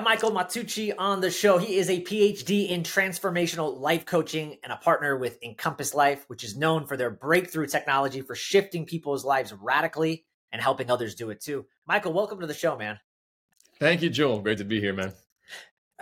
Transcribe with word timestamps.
Michael 0.00 0.30
Matucci 0.30 0.94
on 0.96 1.20
the 1.20 1.30
show. 1.30 1.58
He 1.58 1.76
is 1.76 1.90
a 1.90 2.00
PhD 2.00 2.70
in 2.70 2.82
transformational 2.82 3.78
life 3.78 4.06
coaching 4.06 4.56
and 4.62 4.72
a 4.72 4.76
partner 4.76 5.16
with 5.16 5.38
Encompass 5.42 5.94
Life, 5.94 6.24
which 6.28 6.44
is 6.44 6.56
known 6.56 6.86
for 6.86 6.96
their 6.96 7.10
breakthrough 7.10 7.66
technology 7.66 8.22
for 8.22 8.34
shifting 8.34 8.86
people's 8.86 9.24
lives 9.24 9.52
radically 9.52 10.24
and 10.50 10.62
helping 10.62 10.90
others 10.90 11.14
do 11.14 11.30
it 11.30 11.42
too. 11.42 11.66
Michael, 11.86 12.12
welcome 12.12 12.40
to 12.40 12.46
the 12.46 12.54
show, 12.54 12.76
man. 12.76 12.98
Thank 13.78 14.02
you, 14.02 14.08
Joel. 14.08 14.40
Great 14.40 14.58
to 14.58 14.64
be 14.64 14.80
here, 14.80 14.94
man. 14.94 15.12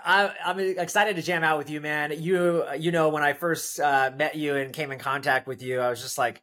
I, 0.04 0.32
am 0.44 0.60
excited 0.60 1.16
to 1.16 1.22
jam 1.22 1.42
out 1.42 1.58
with 1.58 1.68
you, 1.68 1.80
man. 1.80 2.12
You, 2.22 2.64
you 2.78 2.92
know, 2.92 3.08
when 3.08 3.22
I 3.22 3.32
first 3.32 3.80
uh, 3.80 4.12
met 4.16 4.36
you 4.36 4.54
and 4.54 4.72
came 4.72 4.92
in 4.92 4.98
contact 4.98 5.46
with 5.46 5.62
you, 5.62 5.80
I 5.80 5.90
was 5.90 6.00
just 6.00 6.16
like, 6.16 6.42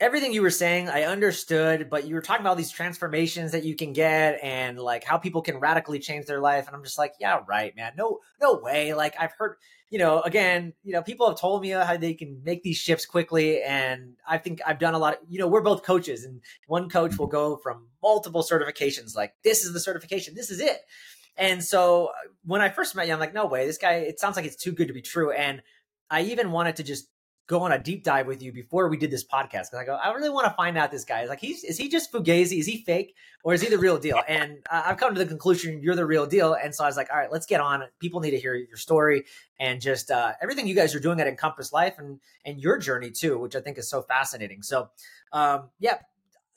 everything 0.00 0.32
you 0.32 0.42
were 0.42 0.50
saying, 0.50 0.88
I 0.88 1.04
understood, 1.04 1.88
but 1.88 2.06
you 2.06 2.14
were 2.14 2.20
talking 2.20 2.44
about 2.44 2.56
these 2.56 2.72
transformations 2.72 3.52
that 3.52 3.64
you 3.64 3.76
can 3.76 3.92
get 3.92 4.38
and 4.42 4.78
like 4.78 5.04
how 5.04 5.18
people 5.18 5.40
can 5.40 5.58
radically 5.58 5.98
change 5.98 6.26
their 6.26 6.40
life. 6.40 6.66
And 6.66 6.74
I'm 6.74 6.82
just 6.82 6.98
like, 6.98 7.14
yeah, 7.20 7.40
right, 7.46 7.74
man. 7.76 7.92
No, 7.96 8.18
no 8.40 8.58
way. 8.60 8.92
Like 8.94 9.14
I've 9.18 9.32
heard, 9.38 9.56
you 9.90 9.98
know, 9.98 10.20
again, 10.22 10.72
you 10.82 10.92
know, 10.92 11.02
people 11.02 11.28
have 11.28 11.38
told 11.38 11.62
me 11.62 11.70
how 11.70 11.96
they 11.96 12.14
can 12.14 12.42
make 12.44 12.62
these 12.62 12.76
shifts 12.76 13.06
quickly. 13.06 13.62
And 13.62 14.14
I 14.28 14.38
think 14.38 14.60
I've 14.66 14.80
done 14.80 14.94
a 14.94 14.98
lot 14.98 15.14
of, 15.14 15.20
you 15.28 15.38
know, 15.38 15.46
we're 15.46 15.62
both 15.62 15.84
coaches 15.84 16.24
and 16.24 16.40
one 16.66 16.88
coach 16.88 17.16
will 17.16 17.28
go 17.28 17.56
from 17.56 17.88
multiple 18.02 18.42
certifications, 18.42 19.14
like 19.14 19.34
this 19.44 19.64
is 19.64 19.72
the 19.72 19.80
certification, 19.80 20.34
this 20.34 20.50
is 20.50 20.60
it. 20.60 20.80
And 21.36 21.62
so 21.64 22.06
uh, 22.06 22.28
when 22.44 22.60
I 22.60 22.68
first 22.68 22.94
met 22.94 23.06
you, 23.06 23.12
I'm 23.12 23.20
like, 23.20 23.34
no 23.34 23.46
way, 23.46 23.66
this 23.66 23.78
guy, 23.78 23.94
it 23.94 24.20
sounds 24.20 24.36
like 24.36 24.44
it's 24.44 24.56
too 24.56 24.72
good 24.72 24.88
to 24.88 24.94
be 24.94 25.02
true. 25.02 25.32
And 25.32 25.62
I 26.10 26.22
even 26.22 26.52
wanted 26.52 26.76
to 26.76 26.82
just 26.82 27.08
go 27.46 27.60
on 27.60 27.72
a 27.72 27.78
deep 27.78 28.02
dive 28.04 28.26
with 28.26 28.42
you 28.42 28.52
before 28.52 28.88
we 28.88 28.96
did 28.96 29.10
this 29.10 29.24
podcast 29.24 29.70
because 29.70 29.78
I 29.78 29.84
go, 29.84 29.94
I 29.94 30.12
really 30.12 30.30
want 30.30 30.46
to 30.46 30.54
find 30.54 30.78
out 30.78 30.90
this 30.90 31.04
guy. 31.04 31.26
Like, 31.26 31.40
he's 31.40 31.62
is 31.62 31.76
he 31.76 31.88
just 31.88 32.12
fugazi? 32.12 32.58
Is 32.58 32.66
he 32.66 32.82
fake 32.84 33.14
or 33.42 33.52
is 33.52 33.60
he 33.60 33.68
the 33.68 33.78
real 33.78 33.98
deal? 33.98 34.20
And 34.28 34.58
uh, 34.70 34.82
I've 34.86 34.96
come 34.96 35.14
to 35.14 35.18
the 35.18 35.26
conclusion 35.26 35.82
you're 35.82 35.94
the 35.94 36.06
real 36.06 36.26
deal. 36.26 36.54
And 36.54 36.74
so 36.74 36.84
I 36.84 36.86
was 36.86 36.96
like, 36.96 37.08
all 37.12 37.18
right, 37.18 37.30
let's 37.30 37.46
get 37.46 37.60
on. 37.60 37.84
People 38.00 38.20
need 38.20 38.30
to 38.30 38.38
hear 38.38 38.54
your 38.54 38.76
story 38.76 39.24
and 39.60 39.80
just 39.80 40.10
uh, 40.10 40.32
everything 40.42 40.66
you 40.66 40.74
guys 40.74 40.94
are 40.94 41.00
doing 41.00 41.20
at 41.20 41.26
Encompass 41.26 41.72
Life 41.72 41.94
and 41.98 42.20
and 42.44 42.58
your 42.58 42.78
journey 42.78 43.10
too, 43.10 43.38
which 43.38 43.54
I 43.54 43.60
think 43.60 43.78
is 43.78 43.88
so 43.88 44.02
fascinating. 44.02 44.62
So, 44.62 44.88
um, 45.32 45.68
yeah, 45.78 45.98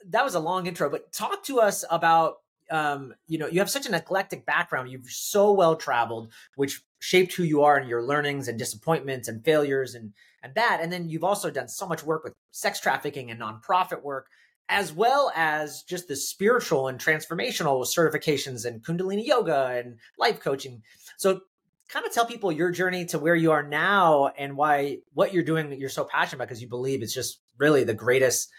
that 0.10 0.24
was 0.24 0.36
a 0.36 0.40
long 0.40 0.68
intro, 0.68 0.90
but 0.90 1.12
talk 1.12 1.44
to 1.46 1.60
us 1.60 1.84
about 1.92 2.38
um, 2.70 3.14
you 3.28 3.38
know, 3.38 3.48
you 3.48 3.60
have 3.60 3.70
such 3.70 3.86
an 3.86 3.94
eclectic 3.94 4.46
background. 4.46 4.92
You've 4.92 5.10
so 5.10 5.54
well 5.54 5.76
traveled, 5.76 6.32
which 6.56 6.82
shaped 7.00 7.34
who 7.34 7.44
you 7.44 7.64
are 7.64 7.78
and 7.78 7.88
your 7.88 8.04
learnings 8.04 8.48
and 8.48 8.58
disappointments 8.58 9.28
and 9.28 9.44
failures 9.44 9.96
and 9.96 10.14
and 10.48 10.56
that. 10.56 10.80
And 10.81 10.92
then 10.92 11.09
you've 11.09 11.23
also 11.23 11.52
done 11.52 11.67
so 11.67 11.88
much 11.88 12.03
work 12.03 12.23
with 12.23 12.34
sex 12.52 12.80
trafficking 12.80 13.31
and 13.31 13.40
nonprofit 13.40 14.02
work, 14.02 14.28
as 14.70 14.92
well 14.92 15.31
as 15.36 15.84
just 15.84 16.08
the 16.08 16.16
spiritual 16.16 16.88
and 16.88 17.00
transformational 17.00 17.86
certifications 17.86 18.66
and 18.66 18.84
Kundalini 18.84 19.26
yoga 19.26 19.67
and 19.78 19.98
life 20.17 20.39
coaching. 20.39 20.81
So 21.17 21.42
kind 21.89 22.06
of 22.06 22.14
tell 22.14 22.26
people 22.26 22.52
your 22.52 22.72
journey 22.72 23.06
to 23.06 23.20
where 23.20 23.36
you 23.36 23.52
are 23.52 23.64
now 23.64 24.28
and 24.38 24.58
why 24.58 24.98
what 25.14 25.34
you're 25.34 25.44
doing 25.44 25.70
that 25.70 25.80
you're 25.80 25.89
so 25.89 26.04
passionate 26.04 26.38
about 26.38 26.48
because 26.50 26.61
you 26.61 26.67
believe 26.67 27.02
it's 27.02 27.14
just 27.14 27.39
really 27.58 27.84
the 27.84 27.94
greatest 27.94 28.50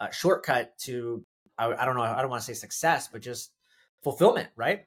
uh, 0.00 0.10
shortcut 0.10 0.76
to 0.78 1.24
I, 1.56 1.72
I 1.72 1.84
don't 1.84 1.96
know 1.96 2.02
I 2.02 2.20
don't 2.20 2.30
want 2.30 2.42
to 2.42 2.46
say 2.46 2.52
success 2.52 3.08
but 3.10 3.22
just 3.22 3.52
fulfillment 4.02 4.48
right 4.54 4.84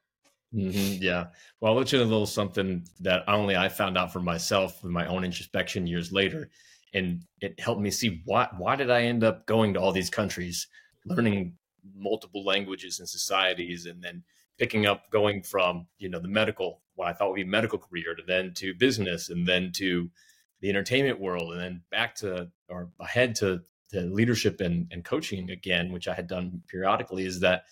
Mm-hmm, 0.54 1.02
yeah. 1.02 1.28
Well, 1.60 1.72
I'll 1.72 1.78
let 1.78 1.92
you 1.92 2.00
know 2.00 2.04
a 2.04 2.06
little 2.06 2.26
something 2.26 2.86
that 3.00 3.24
only 3.28 3.56
I 3.56 3.70
found 3.70 3.98
out 3.98 4.12
for 4.12 4.20
myself 4.20 4.84
with 4.84 4.92
my 4.92 5.06
own 5.08 5.24
introspection 5.24 5.88
years 5.88 6.12
later. 6.12 6.50
And 6.94 7.24
it 7.40 7.58
helped 7.60 7.82
me 7.82 7.90
see 7.90 8.22
why 8.26 8.50
why 8.58 8.76
did 8.76 8.92
I 8.92 9.04
end 9.04 9.24
up 9.24 9.46
going 9.46 9.74
to 9.74 9.80
all 9.80 9.94
these 9.94 10.10
countries, 10.10 10.68
learning 11.06 11.54
multiple 11.96 12.44
languages 12.44 13.00
and 13.00 13.08
societies, 13.08 13.86
and 13.86 14.04
then 14.04 14.24
picking 14.58 14.86
up 14.86 15.10
going 15.10 15.42
from, 15.42 15.88
you 16.00 16.10
know, 16.10 16.20
the 16.20 16.28
medical, 16.28 16.82
what 16.96 17.08
I 17.08 17.14
thought 17.14 17.30
would 17.30 17.36
be 17.36 17.46
medical 17.46 17.80
career 17.80 18.14
to 18.16 18.24
then 18.28 18.54
to 18.56 18.74
business 18.74 19.30
and 19.30 19.48
then 19.48 19.72
to 19.78 20.12
the 20.60 20.70
entertainment 20.70 21.20
world 21.20 21.54
and 21.54 21.62
then 21.62 21.82
back 21.92 22.14
to 22.16 22.50
or 22.68 22.90
ahead 23.00 23.36
to, 23.36 23.62
to 23.92 24.02
leadership 24.02 24.60
and, 24.60 24.88
and 24.92 25.06
coaching 25.06 25.50
again, 25.50 25.94
which 25.94 26.10
I 26.10 26.14
had 26.14 26.28
done 26.28 26.62
periodically, 26.68 27.26
is 27.26 27.40
that 27.40 27.64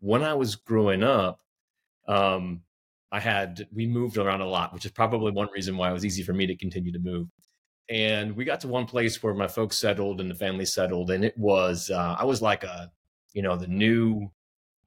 when 0.00 0.22
I 0.22 0.34
was 0.34 0.54
growing 0.54 1.02
up, 1.02 1.40
um, 2.08 2.62
I 3.12 3.20
had 3.20 3.66
we 3.72 3.86
moved 3.86 4.18
around 4.18 4.40
a 4.40 4.46
lot, 4.46 4.72
which 4.74 4.84
is 4.84 4.90
probably 4.90 5.32
one 5.32 5.48
reason 5.54 5.76
why 5.76 5.90
it 5.90 5.92
was 5.92 6.04
easy 6.04 6.22
for 6.22 6.32
me 6.32 6.46
to 6.46 6.56
continue 6.56 6.92
to 6.92 6.98
move. 6.98 7.28
And 7.88 8.34
we 8.34 8.44
got 8.44 8.60
to 8.60 8.68
one 8.68 8.86
place 8.86 9.22
where 9.22 9.34
my 9.34 9.46
folks 9.46 9.78
settled 9.78 10.20
and 10.20 10.30
the 10.30 10.34
family 10.34 10.64
settled, 10.64 11.10
and 11.10 11.24
it 11.24 11.36
was 11.38 11.90
uh, 11.90 12.16
I 12.18 12.24
was 12.24 12.42
like 12.42 12.64
a 12.64 12.90
you 13.32 13.42
know 13.42 13.56
the 13.56 13.68
new 13.68 14.30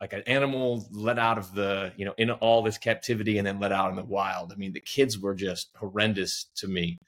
like 0.01 0.13
an 0.13 0.21
animal 0.27 0.87
let 0.91 1.19
out 1.19 1.37
of 1.37 1.53
the 1.53 1.93
you 1.97 2.05
know 2.05 2.13
in 2.17 2.31
all 2.31 2.61
this 2.61 2.77
captivity 2.77 3.37
and 3.37 3.47
then 3.47 3.59
let 3.59 3.71
out 3.71 3.89
in 3.89 3.95
the 3.95 4.03
wild. 4.03 4.51
I 4.51 4.55
mean 4.55 4.73
the 4.73 4.81
kids 4.81 5.19
were 5.19 5.35
just 5.35 5.69
horrendous 5.75 6.47
to 6.55 6.67
me, 6.67 6.99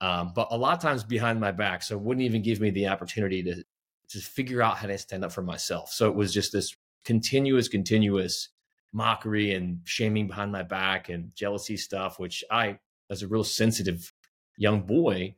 um, 0.00 0.32
but 0.34 0.48
a 0.50 0.56
lot 0.56 0.74
of 0.74 0.80
times 0.80 1.04
behind 1.04 1.40
my 1.40 1.52
back, 1.52 1.82
so 1.82 1.96
it 1.96 2.02
wouldn't 2.02 2.24
even 2.24 2.42
give 2.42 2.60
me 2.60 2.70
the 2.70 2.88
opportunity 2.88 3.42
to 3.44 3.62
to 4.08 4.18
figure 4.18 4.62
out 4.62 4.78
how 4.78 4.86
to 4.86 4.98
stand 4.98 5.24
up 5.24 5.32
for 5.32 5.42
myself. 5.42 5.92
So 5.92 6.08
it 6.08 6.14
was 6.14 6.32
just 6.32 6.52
this 6.52 6.76
continuous, 7.04 7.68
continuous 7.68 8.48
mockery 8.96 9.52
and 9.52 9.80
shaming 9.84 10.26
behind 10.26 10.50
my 10.50 10.62
back 10.62 11.10
and 11.10 11.30
jealousy 11.34 11.76
stuff, 11.76 12.18
which 12.18 12.42
I, 12.50 12.78
as 13.10 13.22
a 13.22 13.28
real 13.28 13.44
sensitive 13.44 14.10
young 14.56 14.80
boy, 14.80 15.36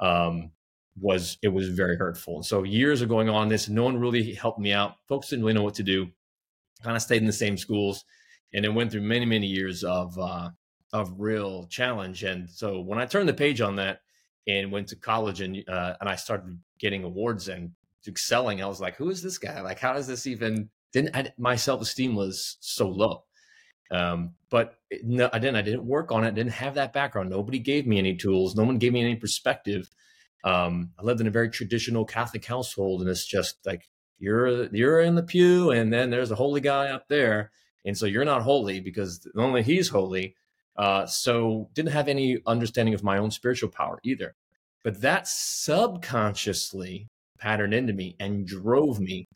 um, 0.00 0.52
was 0.98 1.36
it 1.42 1.48
was 1.48 1.68
very 1.70 1.96
hurtful. 1.96 2.36
And 2.36 2.46
so 2.46 2.62
years 2.62 3.02
are 3.02 3.06
going 3.06 3.28
on 3.28 3.48
this, 3.48 3.68
no 3.68 3.82
one 3.82 3.98
really 3.98 4.32
helped 4.34 4.60
me 4.60 4.72
out. 4.72 4.94
Folks 5.08 5.28
didn't 5.28 5.44
really 5.44 5.54
know 5.54 5.64
what 5.64 5.74
to 5.74 5.82
do. 5.82 6.08
Kind 6.84 6.96
of 6.96 7.02
stayed 7.02 7.20
in 7.20 7.26
the 7.26 7.32
same 7.32 7.58
schools, 7.58 8.04
and 8.54 8.64
it 8.64 8.72
went 8.72 8.92
through 8.92 9.02
many 9.02 9.26
many 9.26 9.46
years 9.46 9.82
of 9.82 10.16
uh, 10.18 10.50
of 10.92 11.12
real 11.18 11.66
challenge. 11.66 12.22
And 12.22 12.48
so 12.48 12.80
when 12.80 12.98
I 12.98 13.06
turned 13.06 13.28
the 13.28 13.34
page 13.34 13.60
on 13.60 13.76
that 13.76 14.00
and 14.46 14.72
went 14.72 14.88
to 14.88 14.96
college 14.96 15.40
and 15.40 15.68
uh, 15.68 15.94
and 16.00 16.08
I 16.08 16.14
started 16.14 16.58
getting 16.78 17.02
awards 17.04 17.48
and 17.48 17.72
excelling, 18.06 18.62
I 18.62 18.66
was 18.66 18.80
like, 18.80 18.96
who 18.96 19.10
is 19.10 19.20
this 19.20 19.38
guy? 19.38 19.60
Like, 19.60 19.80
how 19.80 19.92
does 19.92 20.06
this 20.06 20.26
even 20.26 20.70
didn't 20.92 21.16
I, 21.16 21.32
my 21.38 21.56
self 21.56 21.80
esteem 21.80 22.14
was 22.14 22.56
so 22.60 22.88
low. 22.88 23.24
Um, 23.90 24.34
but 24.50 24.78
no, 25.02 25.28
I 25.32 25.38
didn't. 25.38 25.56
I 25.56 25.62
didn't 25.62 25.84
work 25.84 26.12
on 26.12 26.24
it. 26.24 26.28
I 26.28 26.30
didn't 26.30 26.52
have 26.52 26.74
that 26.74 26.92
background. 26.92 27.30
Nobody 27.30 27.58
gave 27.58 27.86
me 27.86 27.98
any 27.98 28.14
tools. 28.14 28.54
No 28.54 28.64
one 28.64 28.78
gave 28.78 28.92
me 28.92 29.00
any 29.00 29.16
perspective. 29.16 29.90
Um, 30.44 30.90
I 30.98 31.02
lived 31.02 31.20
in 31.20 31.26
a 31.26 31.30
very 31.32 31.50
traditional 31.50 32.04
Catholic 32.04 32.44
household, 32.44 33.00
and 33.00 33.10
it's 33.10 33.26
just 33.26 33.58
like 33.66 33.88
you're 34.18 34.66
you're 34.74 35.00
in 35.00 35.14
the 35.14 35.22
pew, 35.22 35.70
and 35.70 35.92
then 35.92 36.10
there's 36.10 36.30
a 36.30 36.36
holy 36.36 36.60
guy 36.60 36.88
up 36.88 37.08
there, 37.08 37.50
and 37.84 37.96
so 37.96 38.06
you're 38.06 38.24
not 38.24 38.42
holy 38.42 38.80
because 38.80 39.26
only 39.36 39.62
he's 39.62 39.88
holy. 39.88 40.36
Uh, 40.76 41.04
so 41.06 41.68
didn't 41.74 41.92
have 41.92 42.08
any 42.08 42.38
understanding 42.46 42.94
of 42.94 43.02
my 43.02 43.18
own 43.18 43.30
spiritual 43.30 43.68
power 43.68 43.98
either. 44.02 44.34
But 44.82 45.00
that 45.02 45.28
subconsciously 45.28 47.08
patterned 47.38 47.74
into 47.74 47.92
me 47.92 48.16
and 48.18 48.46
drove 48.46 49.00
me 49.00 49.26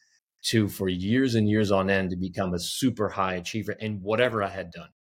to 0.45 0.69
for 0.69 0.89
years 0.89 1.35
and 1.35 1.49
years 1.49 1.71
on 1.71 1.91
end 1.91 2.11
to 2.11 2.17
become 2.17 2.55
a 2.55 2.59
super 2.59 3.09
high 3.09 3.35
achiever 3.35 3.73
in 3.73 4.01
whatever 4.03 4.43
I 4.43 4.49
had 4.49 4.71
done. 4.71 4.91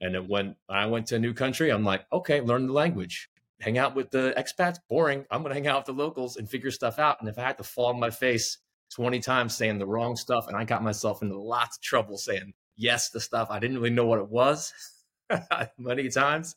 And 0.00 0.14
then 0.14 0.28
when 0.28 0.56
I 0.68 0.86
went 0.86 1.08
to 1.08 1.16
a 1.16 1.18
new 1.18 1.34
country, 1.34 1.70
I'm 1.70 1.84
like, 1.84 2.06
okay, 2.12 2.40
learn 2.40 2.66
the 2.66 2.72
language, 2.72 3.28
hang 3.60 3.78
out 3.78 3.96
with 3.96 4.10
the 4.10 4.32
expats, 4.36 4.78
boring. 4.88 5.24
I'm 5.30 5.42
going 5.42 5.50
to 5.50 5.60
hang 5.60 5.66
out 5.66 5.80
with 5.80 5.96
the 5.96 6.02
locals 6.02 6.36
and 6.36 6.48
figure 6.48 6.70
stuff 6.70 6.98
out. 6.98 7.16
And 7.20 7.28
if 7.28 7.38
I 7.38 7.42
had 7.42 7.58
to 7.58 7.64
fall 7.64 7.86
on 7.86 7.98
my 7.98 8.10
face 8.10 8.58
20 8.94 9.18
times 9.18 9.56
saying 9.56 9.78
the 9.78 9.86
wrong 9.86 10.14
stuff, 10.14 10.46
and 10.46 10.56
I 10.56 10.64
got 10.64 10.84
myself 10.84 11.22
into 11.22 11.38
lots 11.38 11.76
of 11.76 11.82
trouble 11.82 12.16
saying 12.16 12.54
yes 12.76 13.10
to 13.10 13.20
stuff 13.20 13.48
I 13.50 13.58
didn't 13.58 13.76
really 13.76 13.90
know 13.90 14.06
what 14.06 14.20
it 14.20 14.28
was 14.28 14.72
many 15.78 16.08
times. 16.08 16.54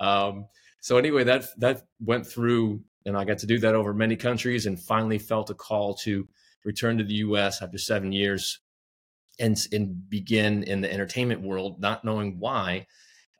Um, 0.00 0.46
so 0.80 0.96
anyway, 0.96 1.24
that 1.24 1.44
that 1.58 1.82
went 2.00 2.26
through, 2.26 2.82
and 3.04 3.16
I 3.16 3.24
got 3.24 3.38
to 3.38 3.46
do 3.46 3.58
that 3.58 3.74
over 3.74 3.92
many 3.92 4.16
countries, 4.16 4.66
and 4.66 4.80
finally 4.80 5.18
felt 5.18 5.50
a 5.50 5.54
call 5.54 5.94
to 6.04 6.26
return 6.64 6.98
to 6.98 7.04
the 7.04 7.14
U.S. 7.14 7.62
after 7.62 7.78
seven 7.78 8.12
years 8.12 8.60
and, 9.38 9.56
and 9.72 10.08
begin 10.08 10.62
in 10.64 10.80
the 10.80 10.92
entertainment 10.92 11.42
world, 11.42 11.80
not 11.80 12.04
knowing 12.04 12.38
why. 12.38 12.86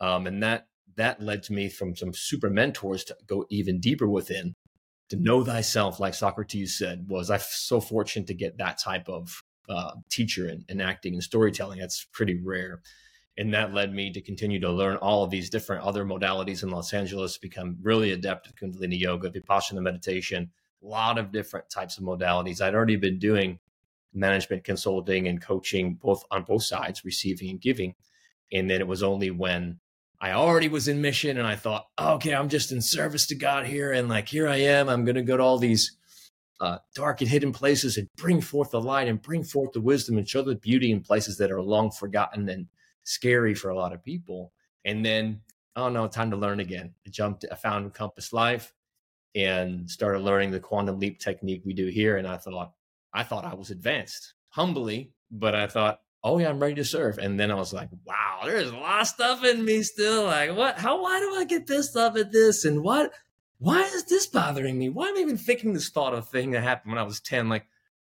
Um, 0.01 0.26
and 0.26 0.43
that 0.43 0.67
that 0.97 1.23
led 1.23 1.44
to 1.44 1.53
me 1.53 1.69
from 1.69 1.94
some 1.94 2.12
super 2.12 2.50
mentors 2.50 3.05
to 3.05 3.17
go 3.26 3.47
even 3.50 3.79
deeper 3.81 4.09
within 4.09 4.56
to 5.11 5.17
know 5.17 5.44
thyself, 5.44 6.00
like 6.00 6.15
Socrates 6.15 6.76
said, 6.76 7.06
was 7.09 7.31
I 7.31 7.38
so 7.38 7.81
fortunate 7.81 8.26
to 8.26 8.35
get 8.35 8.59
that 8.59 8.79
type 8.79 9.09
of 9.09 9.43
uh, 9.69 9.93
teacher 10.11 10.49
in, 10.49 10.65
in 10.69 10.81
acting 10.81 11.15
and 11.15 11.23
storytelling. 11.23 11.79
That's 11.79 12.06
pretty 12.12 12.41
rare. 12.43 12.82
And 13.37 13.55
that 13.55 13.73
led 13.73 13.94
me 13.94 14.12
to 14.12 14.20
continue 14.20 14.59
to 14.61 14.70
learn 14.70 14.97
all 14.97 15.23
of 15.23 15.31
these 15.31 15.49
different 15.49 15.85
other 15.85 16.05
modalities 16.05 16.62
in 16.62 16.70
Los 16.70 16.93
Angeles, 16.93 17.38
become 17.38 17.76
really 17.81 18.11
adept 18.11 18.49
at 18.49 18.56
Kundalini 18.56 18.99
yoga, 18.99 19.31
Vipassana 19.31 19.81
meditation, 19.81 20.50
a 20.83 20.87
lot 20.87 21.19
of 21.19 21.33
different 21.33 21.69
types 21.71 21.99
of 21.99 22.05
modalities. 22.05 22.61
I'd 22.61 22.75
already 22.75 22.97
been 22.97 23.19
doing 23.19 23.59
management 24.15 24.65
consulting 24.65 25.29
and 25.29 25.41
coaching 25.41 25.95
both 25.95 26.25
on 26.31 26.45
both 26.45 26.63
sides, 26.63 27.05
receiving 27.05 27.51
and 27.51 27.61
giving. 27.61 27.95
And 28.53 28.71
then 28.71 28.81
it 28.81 28.87
was 28.87 29.03
only 29.03 29.31
when 29.31 29.81
I 30.21 30.33
already 30.33 30.69
was 30.69 30.89
in 30.89 31.01
mission 31.01 31.39
and 31.39 31.47
I 31.47 31.57
thought, 31.57 31.87
okay, 32.01 32.35
I'm 32.35 32.49
just 32.49 32.73
in 32.73 32.81
service 32.81 33.27
to 33.27 33.35
God 33.35 33.67
here. 33.67 33.93
And 33.93 34.09
like, 34.09 34.29
here 34.29 34.49
I 34.49 34.57
am. 34.57 34.89
I'm 34.89 35.05
going 35.05 35.17
to 35.17 35.23
go 35.23 35.37
to 35.37 35.43
all 35.43 35.59
these 35.59 35.97
uh, 36.61 36.79
dark 36.95 37.21
and 37.21 37.31
hidden 37.31 37.53
places 37.53 37.97
and 37.99 38.09
bring 38.17 38.41
forth 38.41 38.71
the 38.71 38.81
light 38.81 39.07
and 39.07 39.23
bring 39.23 39.45
forth 39.45 39.73
the 39.73 39.81
wisdom 39.81 40.19
and 40.19 40.29
show 40.29 40.43
the 40.43 40.57
beauty 40.57 40.91
in 40.91 41.01
places 41.01 41.39
that 41.39 41.53
are 41.53 41.63
long 41.63 41.91
forgotten 41.91 42.49
and 42.49 42.67
scary 43.05 43.55
for 43.55 43.69
a 43.69 43.77
lot 43.77 43.93
of 43.93 44.03
people. 44.03 44.53
And 44.85 45.05
then, 45.05 45.41
oh 45.77 45.89
no, 45.89 46.09
time 46.09 46.31
to 46.31 46.37
learn 46.37 46.59
again. 46.61 46.95
I 47.07 47.11
jumped, 47.11 47.45
I 47.53 47.55
found 47.55 47.85
Encompass 47.85 48.33
Life 48.33 48.73
and 49.38 49.88
started 49.88 50.20
learning 50.20 50.50
the 50.50 50.61
quantum 50.61 50.99
leap 50.99 51.20
technique 51.20 51.62
we 51.64 51.73
do 51.73 51.87
here. 51.87 52.17
And 52.17 52.26
I 52.26 52.37
thought, 52.37 52.73
I 53.14 53.23
thought 53.23 53.44
I 53.44 53.55
was 53.55 53.70
advanced 53.70 54.35
humbly, 54.49 55.12
but 55.31 55.55
I 55.55 55.69
thought, 55.69 56.00
oh 56.25 56.38
yeah, 56.38 56.49
I'm 56.49 56.58
ready 56.58 56.75
to 56.75 56.85
serve. 56.85 57.19
And 57.19 57.38
then 57.38 57.50
I 57.50 57.55
was 57.55 57.73
like, 57.73 57.88
wow, 58.05 58.40
there's 58.44 58.70
a 58.70 58.76
lot 58.76 59.02
of 59.02 59.06
stuff 59.06 59.44
in 59.44 59.64
me 59.64 59.82
still. 59.82 60.25
Like, 60.25 60.56
what? 60.56 60.79
How? 60.79 61.00
Why 61.00 61.20
do 61.20 61.35
I 61.37 61.44
get 61.44 61.67
pissed 61.67 61.96
off 61.96 62.17
at 62.17 62.32
this? 62.32 62.64
And 62.64 62.82
what? 62.82 63.12
Why 63.61 63.82
is 63.82 64.05
this 64.05 64.26
bothering 64.26 64.79
me? 64.79 64.88
Why 64.88 65.08
am 65.08 65.17
I 65.17 65.20
even 65.20 65.37
thinking 65.37 65.73
this 65.73 65.88
thought 65.88 66.14
of 66.14 66.29
thing 66.29 66.50
that 66.52 66.62
happened 66.62 66.93
when 66.93 66.99
I 66.99 67.05
was 67.05 67.20
ten? 67.20 67.49
Like 67.49 67.67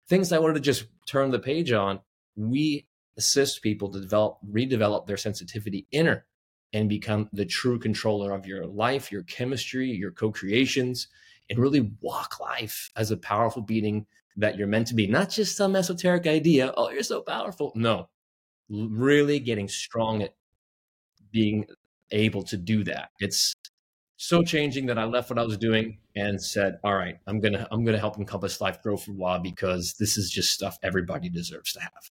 things 0.08 0.32
I 0.32 0.38
wanted 0.38 0.54
to 0.54 0.60
just 0.60 0.86
turn 1.06 1.30
the 1.30 1.38
page 1.38 1.72
on. 1.72 2.00
We 2.36 2.86
assist 3.16 3.62
people 3.62 3.90
to 3.90 4.00
develop, 4.00 4.38
redevelop 4.50 5.06
their 5.06 5.16
sensitivity 5.16 5.86
inner, 5.90 6.24
and 6.72 6.88
become 6.88 7.28
the 7.32 7.44
true 7.44 7.78
controller 7.78 8.32
of 8.32 8.46
your 8.46 8.66
life, 8.66 9.10
your 9.10 9.22
chemistry, 9.24 9.90
your 9.90 10.12
co-creations, 10.12 11.08
and 11.48 11.58
really 11.58 11.90
walk 12.00 12.38
life 12.40 12.90
as 12.96 13.10
a 13.10 13.16
powerful 13.16 13.62
being 13.62 14.06
that 14.36 14.56
you're 14.56 14.68
meant 14.68 14.86
to 14.86 14.94
be, 14.94 15.06
not 15.06 15.28
just 15.30 15.56
some 15.56 15.74
esoteric 15.74 16.26
idea, 16.26 16.72
oh, 16.76 16.90
you're 16.90 17.02
so 17.02 17.20
powerful. 17.20 17.72
No, 17.74 18.08
really 18.68 19.40
getting 19.40 19.68
strong 19.68 20.22
at 20.22 20.34
being 21.32 21.66
able 22.12 22.42
to 22.44 22.56
do 22.56 22.84
that. 22.84 23.10
It's 23.18 23.54
so 24.16 24.42
changing 24.42 24.86
that 24.86 24.98
I 24.98 25.04
left 25.04 25.30
what 25.30 25.38
I 25.38 25.44
was 25.44 25.56
doing 25.56 25.98
and 26.14 26.42
said, 26.42 26.78
"All 26.84 26.94
right, 26.94 27.18
I'm 27.26 27.40
gonna 27.40 27.66
I'm 27.70 27.84
gonna 27.84 27.98
help 27.98 28.18
Encompass 28.18 28.60
Life 28.60 28.82
grow 28.82 28.96
for 28.96 29.12
a 29.12 29.14
while 29.14 29.40
because 29.40 29.94
this 29.98 30.16
is 30.18 30.30
just 30.30 30.50
stuff 30.50 30.78
everybody 30.82 31.28
deserves 31.28 31.72
to 31.72 31.80
have." 31.80 32.10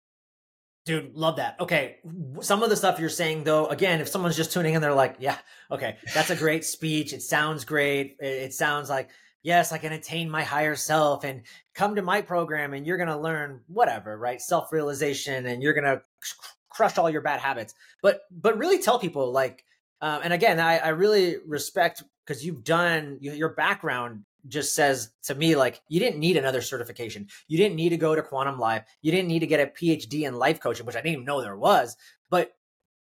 Dude, 0.86 1.16
love 1.16 1.38
that. 1.38 1.60
Okay, 1.60 1.98
some 2.42 2.62
of 2.62 2.70
the 2.70 2.76
stuff 2.76 3.00
you're 3.00 3.10
saying 3.10 3.44
though, 3.44 3.66
again, 3.68 4.02
if 4.02 4.08
someone's 4.08 4.36
just 4.36 4.54
tuning 4.54 4.76
in, 4.76 4.82
they're 4.82 4.94
like, 4.94 5.16
"Yeah, 5.20 5.38
okay, 5.72 5.98
that's 6.14 6.30
a 6.30 6.36
great 6.36 6.64
speech. 6.64 7.12
It 7.12 7.24
sounds 7.24 7.66
great. 7.66 8.18
It 8.20 8.54
sounds 8.54 8.90
like 8.90 9.10
yes, 9.46 9.72
I 9.72 9.78
can 9.78 9.94
attain 9.94 10.28
my 10.28 10.44
higher 10.44 10.76
self 10.76 11.24
and 11.24 11.44
come 11.76 11.96
to 11.96 12.02
my 12.02 12.22
program 12.22 12.74
and 12.74 12.86
you're 12.86 12.98
going 12.98 13.10
to 13.10 13.18
learn 13.18 13.62
whatever, 13.68 14.18
right? 14.18 14.42
Self 14.42 14.74
realization 14.74 15.46
and 15.46 15.62
you're 15.62 15.76
going 15.76 15.86
to 15.86 16.02
crush 16.68 16.98
all 16.98 17.12
your 17.12 17.22
bad 17.22 17.40
habits. 17.40 17.76
But, 18.02 18.22
but 18.32 18.58
really 18.58 18.82
tell 18.82 18.98
people 18.98 19.32
like, 19.32 19.64
um, 20.02 20.22
and 20.24 20.34
again, 20.34 20.60
I, 20.60 20.80
I 20.80 20.90
really 20.90 21.38
respect 21.46 22.04
because 22.26 22.44
you've 22.44 22.64
done 22.64 23.20
your 23.22 23.50
background 23.50 24.26
just 24.48 24.76
says 24.76 25.10
to 25.24 25.36
me 25.36 25.56
like 25.56 25.82
you 25.88 26.00
didn't 26.00 26.20
need 26.20 26.38
another 26.38 26.62
certification 26.62 27.28
you 27.48 27.58
didn't 27.58 27.76
need 27.76 27.90
to 27.90 27.98
go 27.98 28.16
to 28.16 28.22
quantum 28.22 28.60
life 28.60 28.84
you 29.02 29.12
didn't 29.12 29.28
need 29.28 29.40
to 29.40 29.48
get 29.48 29.60
a 29.60 29.72
phd 29.72 30.22
in 30.22 30.36
life 30.36 30.60
coaching 30.60 30.86
which 30.86 30.96
i 30.96 31.00
didn't 31.00 31.14
even 31.14 31.26
know 31.26 31.42
there 31.42 31.58
was 31.58 31.98
but 32.30 32.52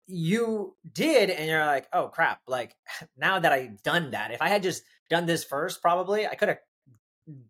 you 0.08 0.76
did 0.94 1.30
and 1.30 1.50
you're 1.50 1.66
like 1.66 1.88
oh 1.94 2.08
crap 2.08 2.42
like 2.48 2.76
now 3.18 3.40
that 3.40 3.52
i've 3.52 3.82
done 3.82 4.12
that 4.12 4.32
if 4.32 4.42
i 4.42 4.50
had 4.50 4.62
just 4.62 4.84
done 5.12 5.28
this 5.28 5.44
first, 5.44 5.84
probably 5.84 6.26
I 6.26 6.34
could 6.34 6.48
have 6.48 6.60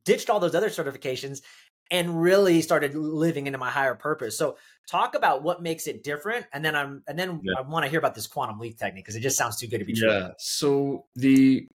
ditched 0.04 0.30
all 0.30 0.42
those 0.42 0.56
other 0.56 0.70
certifications 0.70 1.42
and 1.90 2.22
really 2.22 2.62
started 2.62 2.96
living 2.96 3.48
into 3.48 3.60
my 3.60 3.70
higher 3.70 3.96
purpose. 3.96 4.38
So 4.38 4.58
talk 4.90 5.16
about 5.16 5.44
what 5.44 5.62
makes 5.62 5.88
it 5.88 6.04
different 6.04 6.46
and 6.52 6.66
then 6.66 6.76
I'm 6.76 7.04
and 7.08 7.18
then 7.18 7.40
yeah. 7.44 7.60
I 7.60 7.62
want 7.62 7.86
to 7.86 7.90
hear 7.90 8.00
about 8.00 8.16
this 8.16 8.28
quantum 8.28 8.60
leap 8.60 8.78
technique 8.78 9.06
because 9.06 9.16
it 9.16 9.22
just 9.22 9.38
sounds 9.38 9.58
too 9.58 9.68
good 9.68 9.78
to 9.78 9.86
be 9.86 9.94
true. 9.94 10.12
Yeah. 10.12 10.30
So 10.40 11.06
the 11.16 11.68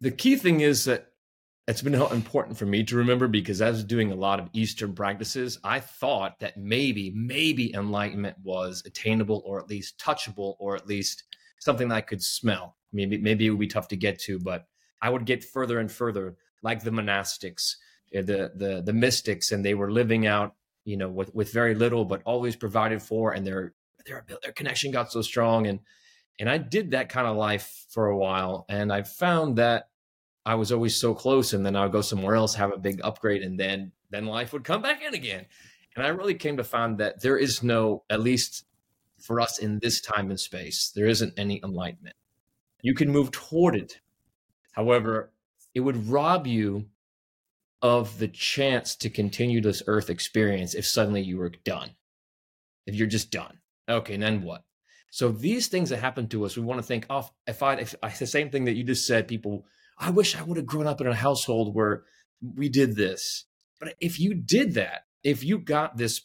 the 0.00 0.10
key 0.10 0.36
thing 0.36 0.60
is 0.60 0.84
that 0.84 1.08
it's 1.68 1.82
been 1.82 1.94
important 1.94 2.56
for 2.56 2.66
me 2.66 2.82
to 2.84 2.96
remember 2.96 3.28
because 3.28 3.60
I 3.60 3.70
was 3.70 3.84
doing 3.84 4.10
a 4.10 4.16
lot 4.16 4.40
of 4.40 4.48
Eastern 4.52 4.94
practices. 4.94 5.58
I 5.62 5.78
thought 5.78 6.40
that 6.40 6.56
maybe, 6.56 7.12
maybe 7.14 7.72
enlightenment 7.74 8.36
was 8.42 8.82
attainable 8.84 9.42
or 9.46 9.60
at 9.60 9.68
least 9.68 9.98
touchable 9.98 10.56
or 10.58 10.74
at 10.74 10.88
least 10.88 11.22
something 11.60 11.88
that 11.88 11.94
I 11.94 12.00
could 12.00 12.22
smell. 12.22 12.76
Maybe, 12.92 13.16
maybe 13.16 13.46
it 13.46 13.50
would 13.50 13.60
be 13.60 13.68
tough 13.68 13.88
to 13.88 13.96
get 13.96 14.18
to, 14.20 14.40
but 14.40 14.66
I 15.00 15.10
would 15.10 15.24
get 15.24 15.44
further 15.44 15.78
and 15.78 15.90
further, 15.90 16.36
like 16.62 16.82
the 16.82 16.90
monastics, 16.90 17.76
eh, 18.12 18.22
the 18.22 18.52
the 18.54 18.82
the 18.84 18.92
mystics, 18.92 19.50
and 19.50 19.64
they 19.64 19.74
were 19.74 19.90
living 19.90 20.26
out, 20.26 20.54
you 20.84 20.96
know, 20.96 21.08
with 21.08 21.34
with 21.34 21.52
very 21.52 21.74
little, 21.74 22.04
but 22.04 22.22
always 22.24 22.54
provided 22.54 23.02
for, 23.02 23.32
and 23.32 23.46
their 23.46 23.74
their 24.06 24.24
their 24.42 24.52
connection 24.52 24.92
got 24.92 25.10
so 25.10 25.22
strong, 25.22 25.66
and 25.66 25.80
and 26.38 26.50
I 26.50 26.58
did 26.58 26.90
that 26.90 27.08
kind 27.08 27.26
of 27.26 27.36
life 27.36 27.86
for 27.90 28.06
a 28.08 28.16
while, 28.16 28.66
and 28.68 28.92
I 28.92 29.02
found 29.02 29.56
that 29.56 29.86
I 30.44 30.56
was 30.56 30.72
always 30.72 30.96
so 30.96 31.14
close, 31.14 31.52
and 31.52 31.64
then 31.64 31.76
I 31.76 31.84
would 31.84 31.92
go 31.92 32.00
somewhere 32.00 32.34
else, 32.34 32.54
have 32.54 32.72
a 32.72 32.78
big 32.78 33.00
upgrade, 33.04 33.42
and 33.42 33.58
then 33.58 33.92
then 34.10 34.26
life 34.26 34.52
would 34.52 34.64
come 34.64 34.82
back 34.82 35.02
in 35.02 35.14
again, 35.14 35.46
and 35.96 36.04
I 36.04 36.08
really 36.08 36.34
came 36.34 36.56
to 36.58 36.64
find 36.64 36.98
that 36.98 37.22
there 37.22 37.38
is 37.38 37.62
no, 37.62 38.04
at 38.10 38.20
least 38.20 38.64
for 39.20 39.40
us 39.40 39.58
in 39.58 39.78
this 39.78 40.00
time 40.00 40.30
and 40.30 40.38
space, 40.38 40.92
there 40.94 41.06
isn't 41.06 41.34
any 41.38 41.60
enlightenment. 41.62 42.16
You 42.82 42.94
can 42.94 43.10
move 43.10 43.30
toward 43.30 43.76
it 43.76 44.00
However, 44.72 45.32
it 45.74 45.80
would 45.80 46.08
rob 46.08 46.46
you 46.46 46.86
of 47.80 48.18
the 48.18 48.28
chance 48.28 48.96
to 48.96 49.10
continue 49.10 49.60
this 49.60 49.82
earth 49.86 50.10
experience 50.10 50.74
if 50.74 50.86
suddenly 50.86 51.22
you 51.22 51.36
were 51.36 51.50
done. 51.64 51.90
If 52.86 52.94
you're 52.94 53.06
just 53.06 53.30
done. 53.30 53.58
Okay, 53.88 54.14
and 54.14 54.22
then 54.22 54.42
what? 54.42 54.64
So 55.10 55.30
these 55.30 55.68
things 55.68 55.90
that 55.90 55.98
happen 55.98 56.26
to 56.28 56.44
us, 56.44 56.56
we 56.56 56.62
want 56.62 56.78
to 56.78 56.86
think, 56.86 57.06
oh, 57.10 57.28
if 57.46 57.62
I, 57.62 57.74
if 57.74 57.94
I, 58.02 58.08
the 58.08 58.26
same 58.26 58.50
thing 58.50 58.64
that 58.64 58.74
you 58.74 58.82
just 58.82 59.06
said, 59.06 59.28
people, 59.28 59.66
I 59.98 60.10
wish 60.10 60.36
I 60.36 60.42
would 60.42 60.56
have 60.56 60.66
grown 60.66 60.86
up 60.86 61.00
in 61.00 61.06
a 61.06 61.14
household 61.14 61.74
where 61.74 62.04
we 62.40 62.68
did 62.68 62.96
this. 62.96 63.44
But 63.80 63.94
if 64.00 64.18
you 64.18 64.34
did 64.34 64.74
that, 64.74 65.02
if 65.22 65.44
you 65.44 65.58
got 65.58 65.96
this, 65.96 66.22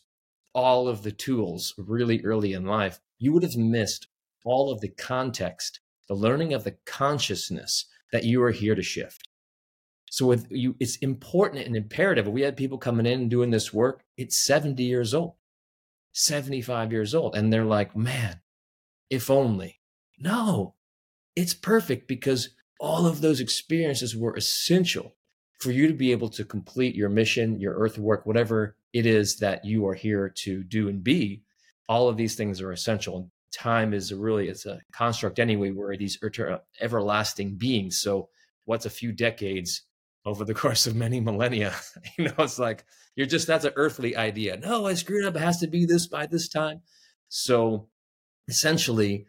all 0.54 0.88
of 0.88 1.04
the 1.04 1.12
tools 1.12 1.74
really 1.78 2.24
early 2.24 2.54
in 2.54 2.66
life, 2.66 3.00
you 3.19 3.31
would 3.34 3.44
have 3.44 3.56
missed 3.56 4.08
all 4.44 4.72
of 4.72 4.81
the 4.81 4.90
context, 4.90 5.80
the 6.08 6.16
learning 6.16 6.54
of 6.54 6.64
the 6.64 6.78
consciousness, 6.86 7.86
that 8.12 8.24
you 8.24 8.42
are 8.42 8.52
here 8.52 8.75
to 8.75 8.81
shift. 8.81 9.28
So 10.10 10.25
with 10.25 10.48
you, 10.50 10.75
it's 10.80 10.96
important 10.98 11.66
and 11.66 11.75
imperative. 11.75 12.28
We 12.28 12.42
had 12.42 12.56
people 12.56 12.78
coming 12.78 13.06
in 13.06 13.22
and 13.22 13.30
doing 13.30 13.52
this 13.52 13.74
work. 13.74 14.04
It's 14.16 14.38
70 14.38 14.81
years 14.81 15.13
old, 15.13 15.34
75 16.13 16.92
years 16.92 17.13
old. 17.13 17.36
And 17.36 17.52
they're 17.52 17.66
like, 17.66 17.96
man, 17.96 18.40
if 19.10 19.30
only. 19.30 19.81
No, 20.18 20.75
it's 21.36 21.54
perfect 21.54 22.08
because 22.08 22.50
all 22.79 23.06
of 23.06 23.21
those 23.21 23.39
experiences 23.39 24.15
were 24.15 24.35
essential 24.35 25.15
for 25.59 25.71
you 25.71 25.88
to 25.88 25.94
be 25.94 26.12
able 26.12 26.29
to 26.29 26.45
complete 26.45 26.95
your 26.95 27.09
mission, 27.09 27.59
your 27.59 27.74
earth 27.74 27.97
work, 27.97 28.25
whatever 28.25 28.75
it 28.94 29.06
is 29.06 29.38
that 29.38 29.65
you 29.65 29.88
are 29.88 29.95
here 29.95 30.29
to 30.29 30.63
do 30.63 30.88
and 30.88 31.03
be. 31.03 31.41
All 31.89 32.07
of 32.07 32.18
these 32.18 32.35
things 32.35 32.62
are 32.62 32.71
essential 32.71 33.31
time 33.51 33.94
is 33.94 34.13
really 34.13 34.50
it's 34.50 34.65
a 34.65 34.79
construct 34.91 35.39
anyway 35.39 35.71
We're 35.71 35.97
these 35.97 36.19
everlasting 36.79 37.55
beings. 37.55 38.00
So 38.00 38.29
what's 38.65 38.86
a 38.86 38.89
few 38.91 39.12
decades 39.12 39.84
over 40.25 40.43
the 40.43 40.53
course 40.63 40.86
of 40.86 40.96
many 40.96 41.19
millennia? 41.19 41.74
You 42.17 42.25
know 42.25 42.34
it's 42.39 42.60
like 42.60 42.86
you're 43.15 43.27
just 43.27 43.48
that's 43.48 43.65
an 43.65 43.74
earthly 43.75 44.15
idea. 44.15 44.57
No 44.57 44.86
i 44.86 44.93
screwed 44.93 45.25
up. 45.25 45.36
It 45.36 45.41
has 45.41 45.60
to 45.60 45.67
be 45.67 45.86
this 45.86 46.07
by 46.07 46.27
this 46.27 46.48
time. 46.48 46.81
So 47.29 47.88
essentially 48.48 49.25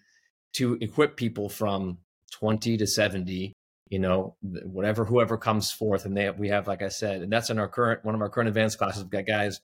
to 0.54 0.78
equip 0.80 1.16
people 1.16 1.48
from 1.48 1.98
20 2.38 2.76
to 2.76 2.86
70 2.86 3.52
you 3.90 3.98
know 3.98 4.36
whatever 4.42 5.04
whoever 5.04 5.36
comes 5.36 5.70
forth 5.70 6.04
and 6.04 6.16
they 6.16 6.30
we 6.30 6.48
have 6.48 6.66
like 6.66 6.82
i 6.82 6.88
said 6.88 7.22
and 7.22 7.32
that's 7.32 7.50
in 7.50 7.58
our 7.58 7.68
current 7.68 8.04
one 8.04 8.14
of 8.14 8.20
our 8.20 8.28
current 8.28 8.48
advanced 8.48 8.78
classes. 8.78 9.02
We've 9.02 9.10
got 9.10 9.26
guys 9.26 9.60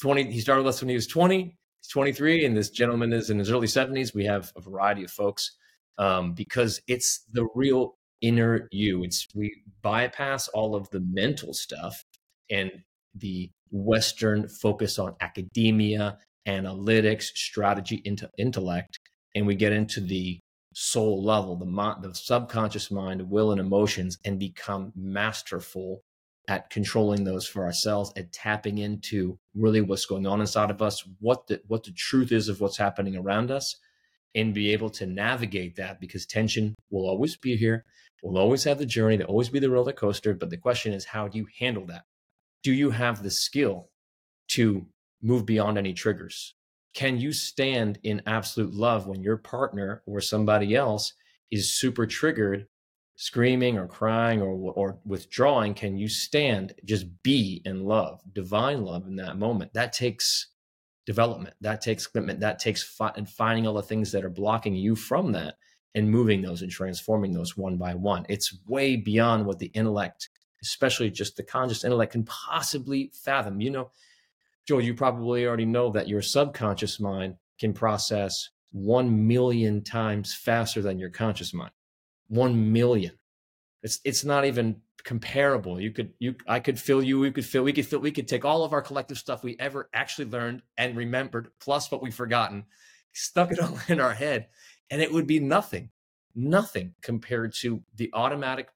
20 0.00 0.30
he 0.30 0.40
started 0.40 0.62
with 0.62 0.74
us 0.74 0.82
when 0.82 0.88
he 0.88 0.94
was 0.94 1.06
20 1.06 1.56
he's 1.80 1.88
23 1.88 2.44
and 2.44 2.56
this 2.56 2.70
gentleman 2.70 3.12
is 3.12 3.30
in 3.30 3.38
his 3.38 3.50
early 3.50 3.66
70s 3.66 4.14
we 4.14 4.24
have 4.24 4.52
a 4.56 4.60
variety 4.60 5.04
of 5.04 5.10
folks 5.10 5.56
um, 5.98 6.32
because 6.32 6.80
it's 6.88 7.24
the 7.32 7.46
real 7.54 7.96
inner 8.22 8.68
you. 8.70 9.02
It's 9.02 9.26
we 9.34 9.62
bypass 9.82 10.48
all 10.48 10.74
of 10.74 10.88
the 10.90 11.00
mental 11.00 11.52
stuff 11.52 12.04
and 12.50 12.70
the 13.14 13.50
western 13.70 14.48
focus 14.48 14.98
on 14.98 15.16
academia 15.20 16.18
analytics 16.46 17.24
strategy 17.24 18.00
into 18.04 18.28
intellect 18.38 18.98
and 19.34 19.46
we 19.46 19.54
get 19.54 19.72
into 19.72 20.00
the 20.00 20.40
soul 20.74 21.22
level 21.22 21.56
the 21.56 21.96
the 22.00 22.14
subconscious 22.14 22.90
mind 22.90 23.30
will 23.30 23.52
and 23.52 23.60
emotions 23.60 24.18
and 24.24 24.38
become 24.38 24.92
masterful 24.96 26.02
at 26.48 26.70
controlling 26.70 27.24
those 27.24 27.46
for 27.46 27.64
ourselves 27.64 28.12
at 28.16 28.32
tapping 28.32 28.78
into 28.78 29.38
really 29.54 29.80
what's 29.80 30.06
going 30.06 30.26
on 30.26 30.40
inside 30.40 30.70
of 30.70 30.82
us 30.82 31.04
what 31.20 31.46
the 31.46 31.60
what 31.68 31.84
the 31.84 31.92
truth 31.92 32.32
is 32.32 32.48
of 32.48 32.60
what's 32.60 32.76
happening 32.76 33.16
around 33.16 33.50
us 33.50 33.76
and 34.34 34.54
be 34.54 34.72
able 34.72 34.90
to 34.90 35.06
navigate 35.06 35.76
that 35.76 36.00
because 36.00 36.26
tension 36.26 36.74
will 36.90 37.08
always 37.08 37.36
be 37.36 37.56
here 37.56 37.84
we'll 38.22 38.40
always 38.40 38.64
have 38.64 38.78
the 38.78 38.86
journey 38.86 39.16
there'll 39.16 39.30
always 39.30 39.48
be 39.48 39.58
the 39.58 39.70
roller 39.70 39.92
coaster 39.92 40.34
but 40.34 40.50
the 40.50 40.56
question 40.56 40.92
is 40.92 41.04
how 41.04 41.28
do 41.28 41.38
you 41.38 41.46
handle 41.58 41.86
that? 41.86 42.02
Do 42.62 42.72
you 42.72 42.90
have 42.90 43.22
the 43.22 43.30
skill 43.30 43.90
to 44.48 44.86
move 45.20 45.46
beyond 45.46 45.78
any 45.78 45.92
triggers 45.92 46.54
can 46.94 47.18
you 47.18 47.32
stand 47.32 47.98
in 48.02 48.22
absolute 48.26 48.74
love 48.74 49.06
when 49.06 49.22
your 49.22 49.36
partner 49.36 50.02
or 50.06 50.20
somebody 50.20 50.74
else 50.74 51.14
is 51.50 51.72
super 51.72 52.06
triggered 52.06 52.66
screaming 53.16 53.78
or 53.78 53.86
crying 53.86 54.40
or 54.40 54.50
or 54.74 54.98
withdrawing 55.04 55.74
can 55.74 55.96
you 55.96 56.08
stand 56.08 56.74
just 56.84 57.06
be 57.22 57.60
in 57.64 57.84
love 57.84 58.20
divine 58.32 58.84
love 58.84 59.06
in 59.06 59.16
that 59.16 59.36
moment 59.36 59.72
that 59.74 59.92
takes 59.92 60.48
development. 61.06 61.54
That 61.60 61.80
takes 61.80 62.06
commitment. 62.06 62.40
That 62.40 62.58
takes 62.58 62.82
fi- 62.82 63.12
and 63.16 63.28
finding 63.28 63.66
all 63.66 63.74
the 63.74 63.82
things 63.82 64.12
that 64.12 64.24
are 64.24 64.30
blocking 64.30 64.74
you 64.74 64.94
from 64.94 65.32
that 65.32 65.56
and 65.94 66.10
moving 66.10 66.42
those 66.42 66.62
and 66.62 66.70
transforming 66.70 67.32
those 67.32 67.56
one 67.56 67.76
by 67.76 67.94
one. 67.94 68.24
It's 68.28 68.56
way 68.66 68.96
beyond 68.96 69.44
what 69.44 69.58
the 69.58 69.66
intellect, 69.66 70.28
especially 70.62 71.10
just 71.10 71.36
the 71.36 71.42
conscious 71.42 71.84
intellect, 71.84 72.12
can 72.12 72.24
possibly 72.24 73.10
fathom. 73.14 73.60
You 73.60 73.70
know, 73.70 73.90
Joel, 74.66 74.82
you 74.82 74.94
probably 74.94 75.46
already 75.46 75.64
know 75.64 75.90
that 75.90 76.08
your 76.08 76.22
subconscious 76.22 77.00
mind 77.00 77.36
can 77.58 77.72
process 77.72 78.50
1 78.72 79.26
million 79.26 79.82
times 79.82 80.34
faster 80.34 80.80
than 80.80 80.98
your 80.98 81.10
conscious 81.10 81.52
mind. 81.52 81.72
1 82.28 82.72
million. 82.72 83.12
It's 83.82 84.00
it's 84.04 84.24
not 84.24 84.44
even 84.44 84.80
comparable. 85.04 85.80
You 85.80 85.90
could 85.90 86.12
you 86.18 86.36
I 86.46 86.60
could 86.60 86.78
fill 86.78 87.02
you, 87.02 87.18
we 87.18 87.32
could 87.32 87.44
fill, 87.44 87.64
we 87.64 87.72
could 87.72 87.86
fill, 87.86 87.98
we 88.00 88.12
could 88.12 88.28
take 88.28 88.44
all 88.44 88.64
of 88.64 88.72
our 88.72 88.82
collective 88.82 89.18
stuff 89.18 89.42
we 89.42 89.56
ever 89.58 89.90
actually 89.92 90.30
learned 90.30 90.62
and 90.76 90.96
remembered, 90.96 91.48
plus 91.60 91.90
what 91.90 92.02
we've 92.02 92.14
forgotten, 92.14 92.64
stuck 93.12 93.50
it 93.50 93.58
all 93.58 93.78
in 93.88 94.00
our 94.00 94.14
head, 94.14 94.48
and 94.90 95.02
it 95.02 95.12
would 95.12 95.26
be 95.26 95.40
nothing. 95.40 95.90
Nothing 96.34 96.94
compared 97.02 97.52
to 97.60 97.82
the 97.94 98.10
automatic 98.14 98.68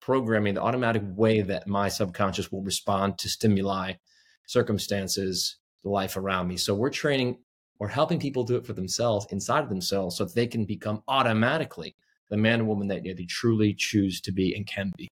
programming, 0.00 0.54
the 0.54 0.62
automatic 0.62 1.02
way 1.04 1.42
that 1.42 1.68
my 1.68 1.88
subconscious 1.88 2.50
will 2.50 2.62
respond 2.62 3.18
to 3.18 3.28
stimuli, 3.28 3.92
circumstances, 4.46 5.56
the 5.82 5.90
life 5.90 6.16
around 6.16 6.48
me. 6.48 6.56
So 6.56 6.74
we're 6.74 6.90
training 6.90 7.38
or 7.78 7.88
helping 7.88 8.18
people 8.18 8.44
do 8.44 8.56
it 8.56 8.66
for 8.66 8.72
themselves 8.72 9.26
inside 9.30 9.62
of 9.62 9.68
themselves 9.68 10.16
so 10.16 10.24
that 10.24 10.34
they 10.34 10.46
can 10.46 10.64
become 10.64 11.02
automatically 11.08 11.96
the 12.30 12.36
man 12.36 12.62
or 12.62 12.64
woman 12.64 12.88
that 12.88 13.02
they 13.04 13.26
truly 13.26 13.74
choose 13.74 14.20
to 14.22 14.32
be 14.32 14.54
and 14.54 14.66
can 14.66 14.92
be. 14.96 15.08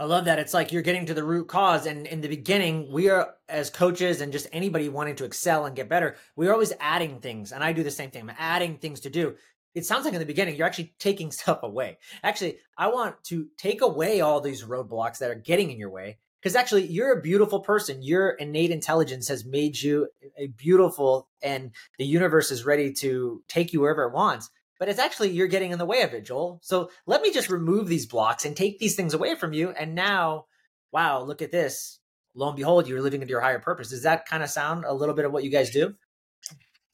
I 0.00 0.04
love 0.04 0.26
that. 0.26 0.38
It's 0.38 0.54
like 0.54 0.70
you're 0.70 0.82
getting 0.82 1.06
to 1.06 1.14
the 1.14 1.24
root 1.24 1.48
cause. 1.48 1.86
And 1.86 2.06
in 2.06 2.20
the 2.20 2.28
beginning, 2.28 2.92
we 2.92 3.08
are, 3.08 3.34
as 3.48 3.68
coaches 3.68 4.20
and 4.20 4.32
just 4.32 4.46
anybody 4.52 4.88
wanting 4.88 5.16
to 5.16 5.24
excel 5.24 5.66
and 5.66 5.74
get 5.74 5.88
better, 5.88 6.14
we're 6.36 6.52
always 6.52 6.72
adding 6.78 7.18
things. 7.18 7.50
And 7.50 7.64
I 7.64 7.72
do 7.72 7.82
the 7.82 7.90
same 7.90 8.10
thing. 8.10 8.22
I'm 8.22 8.36
adding 8.38 8.78
things 8.78 9.00
to 9.00 9.10
do. 9.10 9.34
It 9.74 9.84
sounds 9.86 10.04
like 10.04 10.14
in 10.14 10.20
the 10.20 10.26
beginning, 10.26 10.54
you're 10.54 10.68
actually 10.68 10.94
taking 11.00 11.32
stuff 11.32 11.60
away. 11.64 11.98
Actually, 12.22 12.58
I 12.76 12.88
want 12.88 13.16
to 13.24 13.48
take 13.56 13.80
away 13.80 14.20
all 14.20 14.40
these 14.40 14.62
roadblocks 14.62 15.18
that 15.18 15.30
are 15.30 15.34
getting 15.34 15.72
in 15.72 15.78
your 15.78 15.90
way. 15.90 16.18
Because 16.40 16.54
actually, 16.54 16.86
you're 16.86 17.18
a 17.18 17.20
beautiful 17.20 17.60
person. 17.60 18.02
Your 18.02 18.30
innate 18.30 18.70
intelligence 18.70 19.28
has 19.28 19.44
made 19.44 19.80
you 19.80 20.08
a 20.36 20.48
beautiful, 20.48 21.28
and 21.42 21.72
the 21.98 22.06
universe 22.06 22.50
is 22.50 22.64
ready 22.64 22.92
to 22.94 23.42
take 23.48 23.72
you 23.72 23.80
wherever 23.80 24.04
it 24.04 24.12
wants 24.12 24.50
but 24.78 24.88
it's 24.88 24.98
actually 24.98 25.30
you're 25.30 25.48
getting 25.48 25.72
in 25.72 25.78
the 25.78 25.84
way 25.84 26.02
of 26.02 26.14
it, 26.14 26.24
Joel. 26.24 26.60
So 26.62 26.90
let 27.06 27.22
me 27.22 27.32
just 27.32 27.50
remove 27.50 27.88
these 27.88 28.06
blocks 28.06 28.44
and 28.44 28.56
take 28.56 28.78
these 28.78 28.94
things 28.94 29.14
away 29.14 29.34
from 29.34 29.52
you. 29.52 29.70
And 29.70 29.94
now, 29.94 30.46
wow, 30.92 31.22
look 31.22 31.42
at 31.42 31.50
this. 31.50 31.98
Lo 32.34 32.48
and 32.48 32.56
behold, 32.56 32.86
you're 32.86 33.02
living 33.02 33.20
into 33.20 33.32
your 33.32 33.40
higher 33.40 33.58
purpose. 33.58 33.90
Does 33.90 34.04
that 34.04 34.26
kind 34.26 34.42
of 34.42 34.50
sound 34.50 34.84
a 34.84 34.94
little 34.94 35.14
bit 35.14 35.24
of 35.24 35.32
what 35.32 35.42
you 35.42 35.50
guys 35.50 35.70
do? 35.70 35.94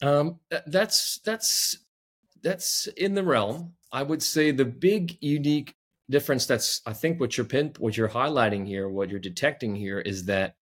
Um, 0.01 0.39
that's 0.65 1.19
that's 1.23 1.77
that's 2.41 2.87
in 2.97 3.13
the 3.13 3.23
realm. 3.23 3.73
I 3.91 4.03
would 4.03 4.23
say 4.23 4.51
the 4.51 4.65
big 4.65 5.17
unique 5.21 5.75
difference 6.09 6.45
that's 6.45 6.81
I 6.85 6.93
think 6.93 7.19
what 7.19 7.37
you're 7.37 7.45
pin 7.45 7.73
what 7.79 7.97
you're 7.97 8.09
highlighting 8.09 8.67
here, 8.67 8.87
what 8.89 9.09
you're 9.09 9.19
detecting 9.19 9.75
here 9.75 9.99
is 9.99 10.25
that 10.25 10.55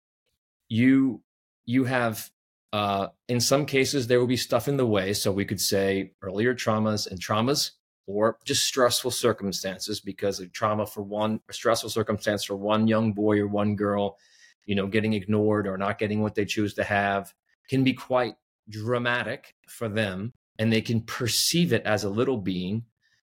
you 0.68 1.22
you 1.64 1.84
have 1.84 2.30
uh, 2.72 3.08
in 3.28 3.40
some 3.40 3.66
cases, 3.66 4.06
there 4.06 4.18
will 4.18 4.26
be 4.26 4.36
stuff 4.36 4.66
in 4.66 4.78
the 4.78 4.86
way. 4.86 5.12
So 5.12 5.30
we 5.30 5.44
could 5.44 5.60
say 5.60 6.12
earlier 6.22 6.54
traumas 6.54 7.10
and 7.10 7.20
traumas 7.20 7.72
or 8.06 8.38
just 8.44 8.66
stressful 8.66 9.10
circumstances 9.10 10.00
because 10.00 10.40
of 10.40 10.52
trauma 10.52 10.86
for 10.86 11.02
one, 11.02 11.40
a 11.48 11.52
stressful 11.52 11.90
circumstance 11.90 12.44
for 12.44 12.56
one 12.56 12.88
young 12.88 13.12
boy 13.12 13.38
or 13.38 13.46
one 13.46 13.76
girl, 13.76 14.16
you 14.64 14.74
know, 14.74 14.86
getting 14.86 15.12
ignored 15.12 15.66
or 15.66 15.76
not 15.76 15.98
getting 15.98 16.22
what 16.22 16.34
they 16.34 16.44
choose 16.44 16.74
to 16.74 16.84
have 16.84 17.32
can 17.68 17.84
be 17.84 17.92
quite 17.92 18.34
dramatic 18.70 19.54
for 19.68 19.88
them. 19.88 20.32
And 20.58 20.72
they 20.72 20.80
can 20.80 21.02
perceive 21.02 21.72
it 21.72 21.82
as 21.84 22.04
a 22.04 22.10
little 22.10 22.36
being, 22.38 22.84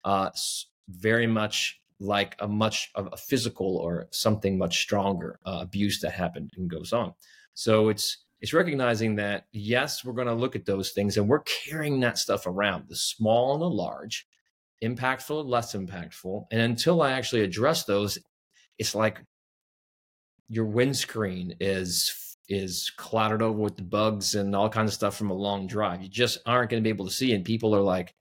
uh, 0.04 0.30
very 0.88 1.26
much 1.26 1.80
like 2.04 2.36
a 2.38 2.48
much 2.48 2.90
of 2.94 3.08
a 3.12 3.16
physical 3.16 3.76
or 3.76 4.08
something 4.10 4.58
much 4.58 4.80
stronger 4.80 5.38
uh, 5.46 5.58
abuse 5.62 6.00
that 6.00 6.12
happened 6.12 6.52
and 6.56 6.70
goes 6.70 6.92
on. 6.92 7.14
So 7.54 7.88
it's 7.88 8.18
it's 8.40 8.52
recognizing 8.52 9.16
that 9.16 9.46
yes, 9.52 10.04
we're 10.04 10.12
going 10.12 10.28
to 10.28 10.34
look 10.34 10.54
at 10.54 10.66
those 10.66 10.90
things 10.90 11.16
and 11.16 11.28
we're 11.28 11.40
carrying 11.40 12.00
that 12.00 12.18
stuff 12.18 12.46
around, 12.46 12.84
the 12.88 12.96
small 12.96 13.54
and 13.54 13.62
the 13.62 13.70
large, 13.70 14.26
impactful 14.82 15.40
and 15.40 15.48
less 15.48 15.74
impactful. 15.74 16.44
And 16.50 16.60
until 16.60 17.00
I 17.00 17.12
actually 17.12 17.42
address 17.42 17.84
those, 17.84 18.18
it's 18.78 18.94
like 18.94 19.22
your 20.48 20.66
windscreen 20.66 21.56
is 21.60 22.36
is 22.48 22.92
clouded 22.96 23.40
over 23.40 23.58
with 23.58 23.76
the 23.76 23.82
bugs 23.82 24.34
and 24.34 24.54
all 24.54 24.68
kinds 24.68 24.90
of 24.90 24.94
stuff 24.94 25.16
from 25.16 25.30
a 25.30 25.34
long 25.34 25.66
drive. 25.66 26.02
You 26.02 26.08
just 26.08 26.38
aren't 26.44 26.70
going 26.70 26.82
to 26.82 26.84
be 26.84 26.90
able 26.90 27.06
to 27.06 27.10
see. 27.10 27.32
And 27.32 27.44
people 27.44 27.74
are 27.74 27.80
like, 27.80 28.14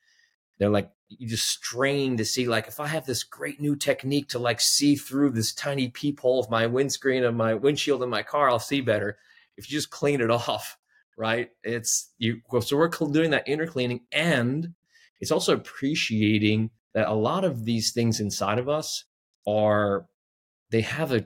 they're 0.58 0.70
like, 0.70 0.90
you 1.20 1.28
just 1.28 1.48
strain 1.48 2.18
to 2.18 2.26
see, 2.26 2.48
like, 2.48 2.68
if 2.68 2.80
I 2.80 2.88
have 2.88 3.06
this 3.06 3.24
great 3.24 3.60
new 3.62 3.76
technique 3.76 4.30
to 4.30 4.40
like 4.40 4.62
see 4.62 4.96
through 4.96 5.32
this 5.32 5.54
tiny 5.54 5.90
peephole 5.90 6.40
of 6.40 6.50
my 6.50 6.66
windscreen 6.66 7.24
of 7.24 7.36
my 7.36 7.54
windshield 7.54 8.04
in 8.04 8.10
my 8.10 8.24
car, 8.24 8.50
I'll 8.50 8.60
see 8.60 8.82
better 8.82 9.18
if 9.58 9.70
you 9.70 9.78
just 9.78 9.90
clean 9.90 10.22
it 10.22 10.32
off, 10.32 10.78
right? 11.18 11.50
It's 11.64 12.12
you. 12.18 12.42
So 12.62 12.78
we're 12.78 12.90
doing 12.90 13.32
that 13.32 13.48
inner 13.48 13.68
cleaning, 13.68 14.02
and 14.12 14.74
it's 15.20 15.32
also 15.32 15.54
appreciating 15.54 16.72
that 16.94 17.08
a 17.08 17.14
lot 17.14 17.44
of 17.44 17.66
these 17.66 17.92
things 17.92 18.20
inside 18.20 18.60
of 18.60 18.70
us 18.70 19.06
are 19.48 20.06
they 20.70 20.82
have 20.82 21.12
a 21.12 21.26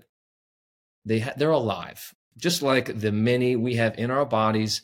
they 1.05 1.19
ha- 1.19 1.33
they're 1.37 1.51
alive, 1.51 2.13
just 2.37 2.61
like 2.61 2.99
the 2.99 3.11
many 3.11 3.55
we 3.55 3.75
have 3.75 3.97
in 3.97 4.11
our 4.11 4.25
bodies. 4.25 4.81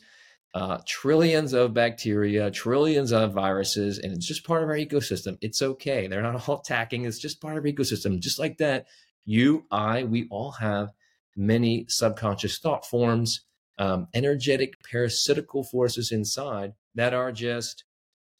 Uh, 0.54 0.78
trillions 0.86 1.52
of 1.52 1.74
bacteria, 1.74 2.48
trillions 2.48 3.10
of 3.10 3.32
viruses, 3.32 3.98
and 3.98 4.12
it's 4.12 4.26
just 4.26 4.46
part 4.46 4.62
of 4.62 4.68
our 4.68 4.76
ecosystem. 4.76 5.36
It's 5.40 5.60
okay. 5.60 6.06
They're 6.06 6.22
not 6.22 6.48
all 6.48 6.60
attacking. 6.60 7.04
It's 7.04 7.18
just 7.18 7.40
part 7.40 7.58
of 7.58 7.64
our 7.64 7.70
ecosystem. 7.70 8.20
Just 8.20 8.38
like 8.38 8.58
that, 8.58 8.86
you, 9.24 9.66
I, 9.72 10.04
we 10.04 10.28
all 10.30 10.52
have 10.52 10.90
many 11.36 11.86
subconscious 11.88 12.58
thought 12.58 12.86
forms, 12.86 13.40
um, 13.78 14.06
energetic 14.14 14.74
parasitical 14.88 15.64
forces 15.64 16.12
inside 16.12 16.74
that 16.94 17.14
are 17.14 17.32
just 17.32 17.82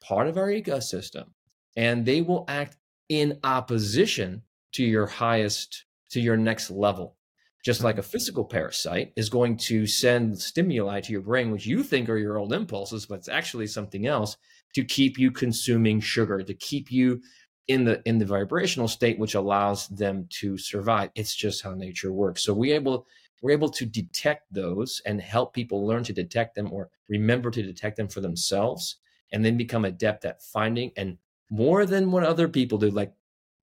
part 0.00 0.28
of 0.28 0.36
our 0.36 0.48
ecosystem. 0.48 1.30
And 1.76 2.06
they 2.06 2.22
will 2.22 2.44
act 2.46 2.76
in 3.08 3.40
opposition 3.42 4.42
to 4.74 4.84
your 4.84 5.06
highest, 5.06 5.84
to 6.10 6.20
your 6.20 6.36
next 6.36 6.70
level. 6.70 7.16
Just 7.64 7.82
like 7.82 7.96
a 7.96 8.02
physical 8.02 8.44
parasite 8.44 9.12
is 9.16 9.30
going 9.30 9.56
to 9.56 9.86
send 9.86 10.38
stimuli 10.38 11.00
to 11.00 11.12
your 11.12 11.22
brain, 11.22 11.50
which 11.50 11.66
you 11.66 11.82
think 11.82 12.08
are 12.10 12.18
your 12.18 12.36
old 12.36 12.52
impulses, 12.52 13.06
but 13.06 13.16
it's 13.16 13.28
actually 13.28 13.66
something 13.66 14.06
else 14.06 14.36
to 14.74 14.84
keep 14.84 15.18
you 15.18 15.30
consuming 15.30 16.00
sugar, 16.00 16.42
to 16.42 16.54
keep 16.54 16.92
you 16.92 17.22
in 17.66 17.84
the 17.84 18.02
in 18.06 18.18
the 18.18 18.26
vibrational 18.26 18.88
state 18.88 19.18
which 19.18 19.34
allows 19.34 19.88
them 19.88 20.26
to 20.28 20.58
survive. 20.58 21.10
It's 21.14 21.34
just 21.34 21.62
how 21.62 21.74
nature 21.74 22.12
works. 22.12 22.44
So 22.44 22.52
we 22.52 22.72
able 22.72 23.06
we're 23.42 23.52
able 23.52 23.70
to 23.70 23.86
detect 23.86 24.52
those 24.52 25.02
and 25.06 25.20
help 25.20 25.54
people 25.54 25.86
learn 25.86 26.04
to 26.04 26.12
detect 26.12 26.54
them 26.54 26.72
or 26.72 26.90
remember 27.08 27.50
to 27.50 27.62
detect 27.62 27.96
them 27.96 28.08
for 28.08 28.20
themselves 28.20 28.96
and 29.32 29.44
then 29.44 29.56
become 29.56 29.84
adept 29.84 30.24
at 30.24 30.42
finding 30.42 30.92
and 30.96 31.18
more 31.50 31.84
than 31.84 32.10
what 32.10 32.24
other 32.24 32.48
people 32.48 32.78
do 32.78 32.90
like 32.90 33.12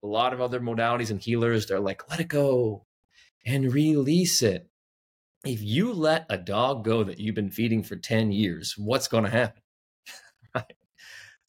a 0.03 0.08
lot 0.08 0.34
of 0.34 0.41
other 0.41 0.60
modalities 0.60 1.10
and 1.10 1.22
healers 1.22 1.65
they're 1.65 1.79
like 1.79 2.08
let 2.10 2.20
it 2.20 2.27
go 2.27 2.86
and 3.45 3.74
release 3.74 4.41
it 4.41 4.67
if 5.45 5.62
you 5.62 5.91
let 5.93 6.25
a 6.29 6.38
dog 6.38 6.83
go 6.83 7.03
that 7.03 7.19
you've 7.19 7.36
been 7.36 7.50
feeding 7.50 7.83
for 7.83 7.95
10 7.95 8.31
years 8.31 8.75
what's 8.77 9.07
going 9.07 9.24
to 9.24 9.29
happen 9.29 9.62
right 10.55 10.75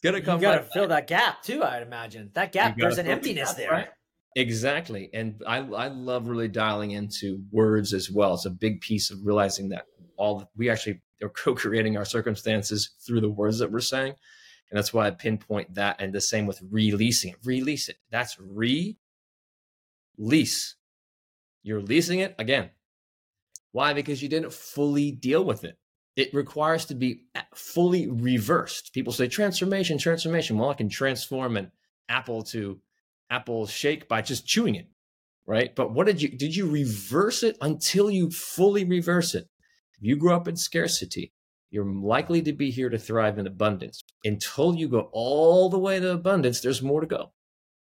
gonna 0.03 0.21
come. 0.21 0.41
You 0.41 0.43
gotta 0.43 0.67
fill 0.73 0.89
that 0.89 1.07
gap 1.07 1.43
too. 1.43 1.63
I'd 1.63 1.83
imagine 1.83 2.31
that 2.35 2.53
gap. 2.53 2.77
There's 2.77 2.99
an 2.99 3.07
emptiness 3.07 3.55
there. 3.55 3.71
Right? 3.71 3.89
Exactly, 4.37 5.11
and 5.13 5.43
I 5.47 5.59
I 5.59 5.89
love 5.89 6.29
really 6.29 6.49
dialing 6.49 6.91
into 6.93 7.43
words 7.51 7.93
as 7.93 8.11
well. 8.11 8.35
It's 8.35 8.47
a 8.47 8.51
big 8.51 8.81
piece 8.81 9.11
of 9.11 9.25
realizing 9.25 9.71
that 9.71 9.87
all 10.17 10.51
we 10.57 10.69
actually 10.71 11.01
are 11.23 11.29
co-creating 11.45 11.97
our 11.97 12.05
circumstances 12.05 12.91
through 13.07 13.21
the 13.21 13.31
words 13.31 13.59
that 13.61 13.71
we're 13.71 13.81
saying, 13.81 14.15
and 14.71 14.79
that's 14.79 14.93
why 14.93 15.07
I 15.07 15.11
pinpoint 15.11 15.75
that. 15.75 16.01
And 16.01 16.13
the 16.13 16.21
same 16.21 16.47
with 16.47 16.61
releasing 16.71 17.33
it. 17.33 17.39
Release 17.45 17.89
it. 17.89 17.97
That's 18.11 18.39
release. 18.41 18.97
You're 21.63 21.83
leasing 21.83 22.21
it 22.21 22.35
again. 22.39 22.71
Why? 23.73 23.93
Because 23.95 24.23
you 24.23 24.29
didn't 24.29 24.53
fully 24.53 25.13
deal 25.13 25.45
with 25.45 25.65
it 25.65 25.79
it 26.17 26.33
requires 26.35 26.85
to 26.87 26.95
be 26.95 27.25
uh, 27.35 27.41
fully 27.55 28.09
reversed. 28.09 28.93
People 28.93 29.13
say 29.13 29.29
transformation, 29.29 29.99
transformation. 29.99 30.59
Well, 30.59 30.71
I 30.71 30.75
can 30.75 30.89
transform 30.89 31.57
an 31.57 31.71
apple 32.09 32.43
to 32.45 32.81
apple 33.31 33.67
shake 33.67 34.09
by 34.09 34.21
just 34.21 34.47
chewing 34.47 34.75
it, 34.75 34.89
right? 35.47 35.75
But 35.75 35.93
what 35.93 36.07
did 36.07 36.21
you 36.21 36.29
did 36.29 36.55
you 36.55 36.69
reverse 36.69 37.43
it 37.43 37.57
until 37.61 38.11
you 38.11 38.31
fully 38.31 38.85
reverse 38.85 39.35
it? 39.35 39.49
If 39.97 40.03
you 40.03 40.17
grew 40.17 40.35
up 40.35 40.49
in 40.49 40.57
scarcity, 40.57 41.33
you're 41.71 41.87
likely 41.87 42.43
to 42.43 42.53
be 42.53 42.71
here 42.71 42.91
to 42.91 42.99
thrive 42.99 43.39
in 43.39 43.47
abundance. 43.47 44.03
Until 44.25 44.75
you 44.75 44.89
go 44.89 45.09
all 45.13 45.71
the 45.71 45.79
way 45.79 45.99
to 45.99 46.13
abundance, 46.13 46.61
there's 46.61 46.83
more 46.83 47.01
to 47.01 47.07
go. 47.07 47.33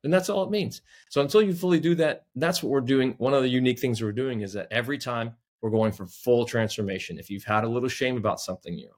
And 0.03 0.13
that's 0.13 0.29
all 0.29 0.43
it 0.43 0.49
means. 0.51 0.81
So 1.09 1.21
until 1.21 1.41
you 1.41 1.53
fully 1.53 1.79
do 1.79 1.95
that, 1.95 2.25
that's 2.35 2.63
what 2.63 2.69
we're 2.69 2.81
doing. 2.81 3.15
One 3.17 3.33
of 3.33 3.43
the 3.43 3.49
unique 3.49 3.79
things 3.79 4.01
we're 4.01 4.11
doing 4.13 4.41
is 4.41 4.53
that 4.53 4.67
every 4.71 4.97
time 4.97 5.35
we're 5.61 5.69
going 5.69 5.91
for 5.91 6.07
full 6.07 6.45
transformation. 6.45 7.19
If 7.19 7.29
you've 7.29 7.43
had 7.43 7.63
a 7.63 7.69
little 7.69 7.89
shame 7.89 8.17
about 8.17 8.39
something 8.39 8.73
in 8.73 8.79
your 8.79 8.89
life, 8.89 8.95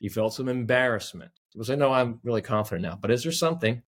You 0.00 0.10
felt 0.10 0.34
some 0.34 0.48
embarrassment. 0.48 1.30
People 1.52 1.64
say, 1.64 1.76
no, 1.76 1.92
I'm 1.92 2.20
really 2.22 2.42
confident 2.42 2.82
now. 2.82 2.98
But 3.00 3.10
is 3.10 3.22
there 3.22 3.32
something 3.32 3.82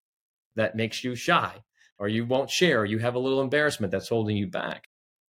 that 0.56 0.76
makes 0.76 1.02
you 1.02 1.14
shy 1.14 1.62
or 1.98 2.08
you 2.08 2.24
won't 2.24 2.50
share 2.50 2.80
or 2.80 2.84
you 2.84 2.98
have 2.98 3.14
a 3.14 3.18
little 3.18 3.40
embarrassment 3.40 3.90
that's 3.90 4.08
holding 4.08 4.36
you 4.36 4.46
back? 4.46 4.88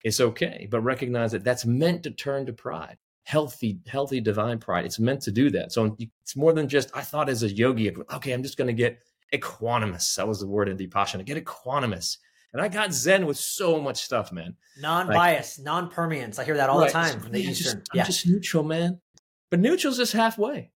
It's 0.04 0.20
okay, 0.20 0.68
but 0.70 0.82
recognize 0.82 1.32
that 1.32 1.44
that's 1.44 1.66
meant 1.66 2.04
to 2.04 2.12
turn 2.12 2.46
to 2.48 2.54
pride 2.54 2.98
healthy, 3.24 3.80
healthy 3.88 4.20
divine 4.20 4.60
pride. 4.60 4.86
It's 4.86 5.00
meant 5.00 5.22
to 5.22 5.32
do 5.32 5.50
that. 5.52 5.72
So 5.72 5.96
it's 6.22 6.36
more 6.36 6.52
than 6.52 6.68
just, 6.68 6.92
I 6.94 7.02
thought 7.02 7.30
as 7.30 7.42
a 7.42 7.50
yogi, 7.50 7.90
okay, 8.14 8.34
I'm 8.34 8.44
just 8.44 8.58
going 8.58 8.68
to 8.68 8.74
get 8.74 9.00
equanimous. 9.34 10.16
That 10.16 10.28
was 10.28 10.40
the 10.40 10.48
word 10.48 10.70
in 10.70 10.78
Vipassana. 10.78 11.26
Get 11.26 11.44
equanimous. 11.44 12.18
And 12.54 12.62
I 12.62 12.68
got 12.68 12.94
Zen 12.94 13.26
with 13.26 13.38
so 13.38 13.82
much 13.82 14.02
stuff, 14.02 14.32
man. 14.32 14.56
Non-bias, 14.80 15.58
like, 15.58 15.66
non-permanence. 15.66 16.38
I 16.38 16.44
hear 16.44 16.58
that 16.58 16.70
all 16.70 16.80
right. 16.80 16.88
the 16.88 16.94
time 16.94 17.20
from 17.20 17.32
the 17.32 17.42
yeah, 17.42 17.50
Eastern. 17.50 17.80
Just, 17.80 17.90
yeah. 17.94 18.02
I'm 18.02 18.06
just 18.06 18.28
neutral, 18.28 18.64
man. 18.64 19.02
But 19.50 19.60
neutral's 19.60 19.98
just 19.98 20.14
halfway. 20.14 20.72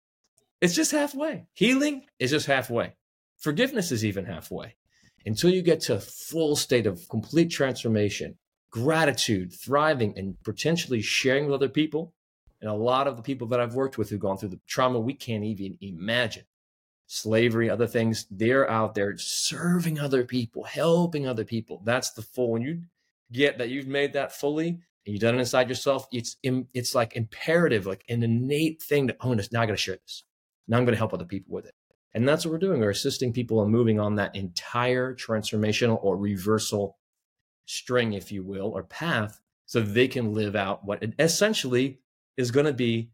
It's 0.61 0.75
just 0.75 0.93
halfway. 0.93 1.47
Healing 1.53 2.05
is 2.21 2.31
just 2.31 2.47
halfway. 2.47 2.95
Forgiveness 3.39 3.91
is 3.91 4.05
even 4.05 4.25
halfway. 4.25 4.77
Until 5.27 5.51
you 5.51 5.63
get 5.63 5.81
to 5.83 5.95
a 5.95 6.01
full 6.01 6.55
state 6.55 6.87
of 6.87 7.09
complete 7.09 7.51
transformation, 7.51 8.37
gratitude, 8.71 9.53
thriving, 9.53 10.17
and 10.17 10.41
potentially 10.45 11.03
sharing 11.03 11.47
with 11.47 11.55
other 11.55 11.69
people. 11.69 12.15
And 12.61 12.71
a 12.71 12.75
lot 12.75 13.09
of 13.09 13.17
the 13.17 13.23
people 13.23 13.49
that 13.49 13.61
I've 13.61 13.75
worked 13.75 13.99
with 13.99 14.11
who've 14.11 14.21
gone 14.21 14.39
through 14.39 14.51
the 14.51 14.61
trauma 14.67 15.01
we 15.01 15.15
can't 15.15 15.45
even 15.45 15.77
imagine 15.81 16.45
slavery, 17.07 17.69
other 17.69 17.87
things, 17.87 18.27
they're 18.31 18.69
out 18.71 18.95
there 18.95 19.17
serving 19.19 19.99
other 19.99 20.25
people, 20.25 20.65
helping 20.65 21.27
other 21.27 21.45
people. 21.45 21.83
That's 21.85 22.13
the 22.13 22.23
full. 22.23 22.53
When 22.53 22.63
you 22.63 22.83
get 23.33 23.59
that 23.59 23.69
you've 23.69 23.87
made 23.87 24.13
that 24.15 24.33
fully 24.33 24.69
and 24.69 24.79
you've 25.05 25.21
done 25.21 25.35
it 25.35 25.41
inside 25.41 25.69
yourself, 25.69 26.07
it's 26.13 26.37
it's 26.43 26.95
like 26.95 27.17
imperative, 27.17 27.87
like 27.87 28.05
an 28.09 28.23
innate 28.23 28.83
thing 28.83 29.07
that, 29.07 29.17
oh, 29.21 29.35
now 29.35 29.61
I 29.61 29.67
got 29.67 29.73
to 29.73 29.77
share 29.77 29.97
this. 29.97 30.25
Now 30.67 30.79
I'm 30.79 30.85
going 30.85 30.95
to 30.95 30.99
help 30.99 31.13
other 31.13 31.25
people 31.25 31.55
with 31.55 31.67
it. 31.67 31.75
And 32.15 32.29
that's 32.29 32.45
what 32.45 32.53
we're 32.53 32.59
doing. 32.59 32.81
We're 32.81 32.91
assisting 32.91 33.33
people 33.33 33.63
in 33.63 33.71
moving 33.71 33.99
on 33.99 34.15
that 34.15 34.37
entire 34.37 35.15
transformational 35.15 35.99
or 36.03 36.17
reversal 36.17 36.97
string, 37.67 38.13
if 38.13 38.31
you 38.31 38.45
will, 38.45 38.71
or 38.71 38.85
path, 38.85 39.41
so 39.67 39.81
they 39.81 40.07
can 40.07 40.33
live 40.33 40.55
out 40.55 40.85
what 40.85 41.05
essentially 41.19 41.99
is 42.37 42.51
going 42.51 42.67
to 42.67 42.73
be 42.73 43.11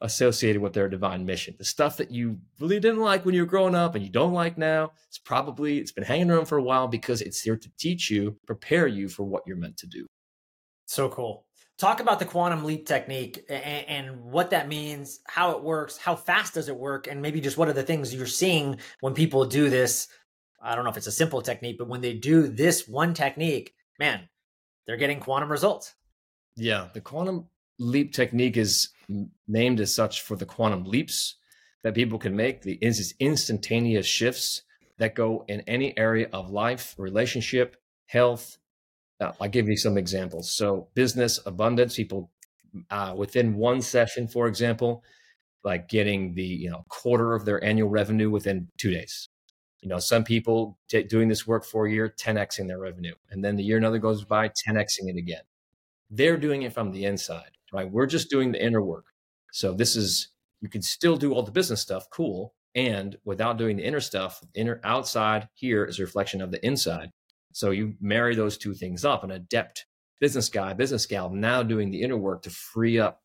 associated 0.00 0.60
with 0.60 0.74
their 0.74 0.88
divine 0.88 1.24
mission. 1.24 1.54
The 1.58 1.64
stuff 1.64 1.96
that 1.96 2.10
you 2.10 2.38
really 2.60 2.80
didn't 2.80 3.00
like 3.00 3.24
when 3.24 3.34
you 3.34 3.42
were 3.42 3.46
growing 3.46 3.74
up 3.74 3.94
and 3.94 4.04
you 4.04 4.10
don't 4.10 4.34
like 4.34 4.58
now, 4.58 4.92
it's 5.08 5.18
probably 5.18 5.78
it's 5.78 5.92
been 5.92 6.04
hanging 6.04 6.30
around 6.30 6.46
for 6.46 6.58
a 6.58 6.62
while 6.62 6.86
because 6.86 7.22
it's 7.22 7.40
here 7.40 7.56
to 7.56 7.70
teach 7.78 8.10
you, 8.10 8.36
prepare 8.46 8.86
you 8.86 9.08
for 9.08 9.24
what 9.24 9.42
you're 9.46 9.56
meant 9.56 9.78
to 9.78 9.86
do. 9.86 10.06
So 10.86 11.08
cool. 11.08 11.46
Talk 11.78 12.00
about 12.00 12.18
the 12.18 12.24
quantum 12.24 12.64
leap 12.64 12.86
technique 12.86 13.44
and, 13.50 13.88
and 13.88 14.24
what 14.24 14.50
that 14.50 14.68
means, 14.68 15.20
how 15.26 15.52
it 15.52 15.62
works, 15.62 15.98
how 15.98 16.16
fast 16.16 16.54
does 16.54 16.68
it 16.68 16.76
work, 16.76 17.06
and 17.06 17.20
maybe 17.20 17.40
just 17.40 17.58
what 17.58 17.68
are 17.68 17.74
the 17.74 17.82
things 17.82 18.14
you're 18.14 18.26
seeing 18.26 18.78
when 19.00 19.14
people 19.14 19.44
do 19.44 19.68
this. 19.68 20.08
I 20.62 20.74
don't 20.74 20.84
know 20.84 20.90
if 20.90 20.96
it's 20.96 21.06
a 21.06 21.12
simple 21.12 21.42
technique, 21.42 21.76
but 21.78 21.88
when 21.88 22.00
they 22.00 22.14
do 22.14 22.48
this 22.48 22.88
one 22.88 23.12
technique, 23.12 23.74
man, 23.98 24.28
they're 24.86 24.96
getting 24.96 25.20
quantum 25.20 25.50
results. 25.50 25.94
Yeah, 26.56 26.88
the 26.94 27.00
quantum 27.02 27.48
leap 27.78 28.14
technique 28.14 28.56
is 28.56 28.88
named 29.46 29.80
as 29.80 29.94
such 29.94 30.22
for 30.22 30.36
the 30.36 30.46
quantum 30.46 30.84
leaps 30.84 31.36
that 31.82 31.94
people 31.94 32.18
can 32.18 32.34
make, 32.34 32.62
the 32.62 32.78
instantaneous 33.20 34.06
shifts 34.06 34.62
that 34.98 35.14
go 35.14 35.44
in 35.48 35.60
any 35.62 35.96
area 35.96 36.28
of 36.32 36.50
life, 36.50 36.94
relationship, 36.98 37.76
health. 38.06 38.58
Now, 39.20 39.34
I'll 39.40 39.48
give 39.48 39.68
you 39.68 39.76
some 39.76 39.96
examples. 39.96 40.50
So, 40.50 40.88
business 40.94 41.38
abundance, 41.46 41.96
people 41.96 42.30
uh, 42.90 43.14
within 43.16 43.54
one 43.54 43.82
session, 43.82 44.26
for 44.28 44.48
example, 44.48 45.04
like 45.64 45.88
getting 45.88 46.34
the 46.34 46.44
you 46.44 46.70
know 46.70 46.84
quarter 46.88 47.34
of 47.34 47.44
their 47.44 47.62
annual 47.62 47.88
revenue 47.88 48.30
within 48.30 48.68
two 48.78 48.90
days. 48.90 49.28
You 49.80 49.88
know, 49.88 49.98
some 49.98 50.24
people 50.24 50.78
t- 50.88 51.02
doing 51.04 51.28
this 51.28 51.46
work 51.46 51.64
for 51.64 51.86
a 51.86 51.92
year, 51.92 52.12
10xing 52.18 52.66
their 52.66 52.78
revenue, 52.78 53.14
and 53.30 53.44
then 53.44 53.56
the 53.56 53.62
year 53.62 53.78
another 53.78 53.98
goes 53.98 54.24
by, 54.24 54.48
10xing 54.48 55.08
it 55.08 55.16
again. 55.16 55.42
They're 56.10 56.36
doing 56.36 56.62
it 56.62 56.72
from 56.72 56.92
the 56.92 57.04
inside 57.04 57.55
right? 57.72 57.90
We're 57.90 58.06
just 58.06 58.30
doing 58.30 58.52
the 58.52 58.64
inner 58.64 58.82
work. 58.82 59.06
So 59.52 59.72
this 59.72 59.96
is 59.96 60.28
you 60.60 60.68
can 60.68 60.82
still 60.82 61.16
do 61.16 61.32
all 61.32 61.42
the 61.42 61.52
business 61.52 61.80
stuff, 61.80 62.08
cool. 62.10 62.54
And 62.74 63.16
without 63.24 63.56
doing 63.56 63.76
the 63.76 63.84
inner 63.84 64.00
stuff, 64.00 64.42
inner 64.54 64.80
outside 64.84 65.48
here 65.54 65.84
is 65.84 65.98
a 65.98 66.02
reflection 66.02 66.42
of 66.42 66.50
the 66.50 66.64
inside. 66.64 67.10
So 67.52 67.70
you 67.70 67.94
marry 68.00 68.34
those 68.34 68.58
two 68.58 68.74
things 68.74 69.04
up. 69.04 69.24
An 69.24 69.30
adept 69.30 69.86
business 70.20 70.48
guy, 70.48 70.74
business 70.74 71.06
gal, 71.06 71.30
now 71.30 71.62
doing 71.62 71.90
the 71.90 72.02
inner 72.02 72.16
work 72.16 72.42
to 72.42 72.50
free 72.50 72.98
up 72.98 73.22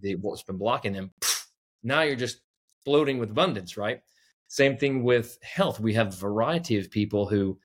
the 0.00 0.14
what's 0.16 0.42
been 0.42 0.58
blocking 0.58 0.92
them. 0.92 1.12
Now 1.86 2.00
you're 2.00 2.16
just 2.16 2.40
floating 2.86 3.18
with 3.18 3.32
abundance, 3.32 3.76
right? 3.76 4.00
Same 4.48 4.78
thing 4.78 5.04
with 5.04 5.38
health. 5.42 5.80
We 5.80 5.92
have 5.92 6.06
a 6.08 6.16
variety 6.16 6.78
of 6.78 6.90
people 6.90 7.28
who, 7.28 7.58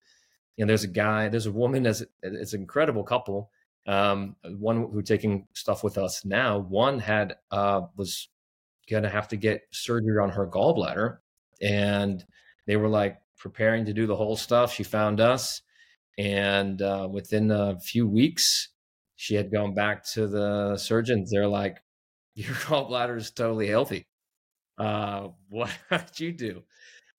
you 0.58 0.65
know, 0.65 0.68
there's 0.68 0.84
a 0.84 0.89
guy, 0.89 1.30
there's 1.30 1.46
a 1.46 1.54
woman, 1.54 1.84
there's 1.84 2.04
it's 2.22 2.52
an 2.52 2.60
incredible 2.60 3.06
couple 3.06 3.50
um, 3.89 4.36
one 4.60 4.88
who 4.93 5.02
taking 5.02 5.47
stuff 5.56 5.84
with 5.84 5.97
us 5.97 6.23
now. 6.23 6.60
One 6.60 6.99
had 6.99 7.38
uh, 7.49 7.82
was 7.97 8.30
gonna 8.88 9.10
have 9.10 9.28
to 9.30 9.36
get 9.36 9.63
surgery 9.71 10.19
on 10.21 10.30
her 10.30 10.47
gallbladder, 10.47 11.17
and 11.60 12.23
they 12.67 12.78
were 12.78 12.88
like 12.88 13.17
preparing 13.36 13.86
to 13.86 13.93
do 13.93 14.06
the 14.06 14.15
whole 14.15 14.36
stuff. 14.36 14.71
She 14.71 14.84
found 14.84 15.19
us, 15.19 15.63
and 16.19 16.80
uh, 16.84 17.08
within 17.12 17.49
a 17.49 17.80
few 17.80 18.08
weeks, 18.08 18.69
she 19.15 19.34
had 19.34 19.52
gone 19.52 19.73
back 19.73 20.06
to 20.13 20.28
the 20.28 20.78
surgeons. 20.78 21.32
They're 21.32 21.47
like, 21.47 21.78
"Your 22.36 22.54
gallbladder 22.54 23.17
is 23.17 23.32
totally 23.32 23.67
healthy. 23.67 24.06
Uh, 24.78 25.30
what 25.49 25.71
did 25.89 26.19
you 26.19 26.32
do?" 26.32 26.63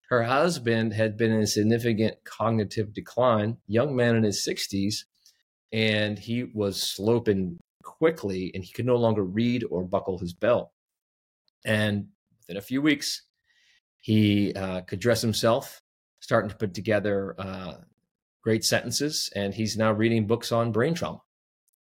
Her 0.09 0.23
husband 0.23 0.93
had 0.93 1.17
been 1.17 1.33
in 1.33 1.43
a 1.43 1.47
significant 1.49 2.23
cognitive 2.25 2.93
decline, 2.93 3.59
young 3.67 3.97
man 3.97 4.15
in 4.15 4.23
his 4.25 4.45
60s, 4.49 5.05
and 5.73 6.19
he 6.19 6.45
was 6.45 6.83
sloping 6.83 7.59
quickly 7.83 8.51
and 8.55 8.65
he 8.65 8.73
could 8.73 8.87
no 8.87 8.97
longer 8.97 9.23
read 9.23 9.65
or 9.71 9.83
buckle 9.83 10.19
his 10.19 10.33
belt. 10.33 10.71
And 11.65 12.09
within 12.41 12.57
a 12.57 12.63
few 12.63 12.83
weeks, 12.83 13.23
he 14.01 14.55
uh, 14.55 14.81
could 14.83 15.01
dress 15.01 15.21
himself, 15.21 15.83
starting 16.21 16.51
to 16.51 16.57
put 16.57 16.75
together 16.75 17.35
uh, 17.39 17.75
great 18.43 18.65
sentences, 18.65 19.31
and 19.37 19.53
he's 19.53 19.77
now 19.77 19.93
reading 19.93 20.27
books 20.27 20.53
on 20.53 20.73
brain 20.73 20.95
trauma. 20.95 21.21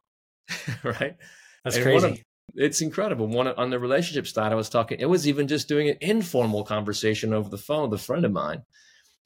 right? 0.84 1.16
That's 1.64 1.76
and 1.76 1.84
crazy. 1.84 2.06
Of, 2.06 2.18
it's 2.56 2.82
incredible. 2.82 3.26
One 3.26 3.48
on 3.48 3.70
the 3.70 3.78
relationship 3.78 4.26
side, 4.26 4.52
I 4.52 4.54
was 4.54 4.68
talking. 4.68 5.00
It 5.00 5.06
was 5.06 5.26
even 5.26 5.48
just 5.48 5.66
doing 5.66 5.88
an 5.88 5.96
informal 6.02 6.62
conversation 6.62 7.32
over 7.32 7.48
the 7.48 7.58
phone 7.58 7.88
with 7.88 7.98
a 7.98 8.04
friend 8.04 8.24
of 8.24 8.32
mine 8.32 8.62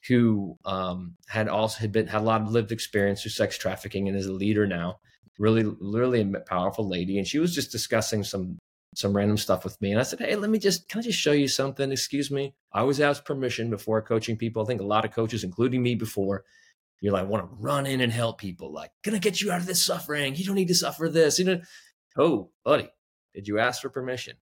who 0.06 0.56
um, 0.64 1.16
had 1.28 1.48
also 1.48 1.80
had 1.80 1.92
been 1.92 2.06
had 2.06 2.20
a 2.20 2.24
lot 2.24 2.40
of 2.40 2.50
lived 2.50 2.72
experience 2.72 3.22
through 3.22 3.32
sex 3.32 3.58
trafficking 3.58 4.08
and 4.08 4.16
is 4.16 4.26
a 4.26 4.32
leader 4.32 4.66
now. 4.66 5.00
Really, 5.38 5.64
really 5.80 6.20
a 6.20 6.40
powerful 6.40 6.88
lady, 6.88 7.18
and 7.18 7.26
she 7.26 7.38
was 7.38 7.54
just 7.54 7.70
discussing 7.72 8.24
some 8.24 8.58
some 8.94 9.14
random 9.14 9.37
stuff 9.37 9.64
with 9.64 9.80
me. 9.80 9.90
And 9.90 10.00
I 10.00 10.02
said, 10.02 10.18
"Hey, 10.20 10.34
let 10.37 10.50
me 10.50 10.58
just 10.58 10.88
can 10.88 11.00
I 11.00 11.02
just 11.02 11.18
show 11.18 11.32
you 11.32 11.48
something? 11.48 11.92
Excuse 11.92 12.30
me." 12.30 12.54
I 12.72 12.80
always 12.80 13.00
ask 13.00 13.24
permission 13.24 13.70
before 13.70 14.02
coaching 14.02 14.37
people. 14.37 14.62
I 14.62 14.66
think 14.66 14.80
a 14.80 14.84
lot 14.84 15.04
of 15.04 15.12
coaches, 15.12 15.44
including 15.44 15.82
me, 15.82 15.94
before 15.94 16.44
you're 17.00 17.12
like 17.12 17.28
want 17.28 17.48
to 17.48 17.56
run 17.56 17.87
in 17.87 18.00
and 18.00 18.12
help 18.12 18.38
people. 18.38 18.72
Like, 18.72 18.90
gonna 19.04 19.18
get 19.18 19.40
you 19.40 19.52
out 19.52 19.61
of 19.61 19.66
this 19.66 19.84
suffering. 19.84 20.34
You 20.34 20.44
don't 20.44 20.56
need 20.56 20.68
to 20.68 20.74
suffer 20.74 21.08
this. 21.08 21.38
You 21.38 21.44
know, 21.44 21.61
oh, 22.16 22.50
buddy, 22.64 22.88
did 23.34 23.46
you 23.46 23.58
ask 23.58 23.82
for 23.82 23.90
permission? 23.90 24.37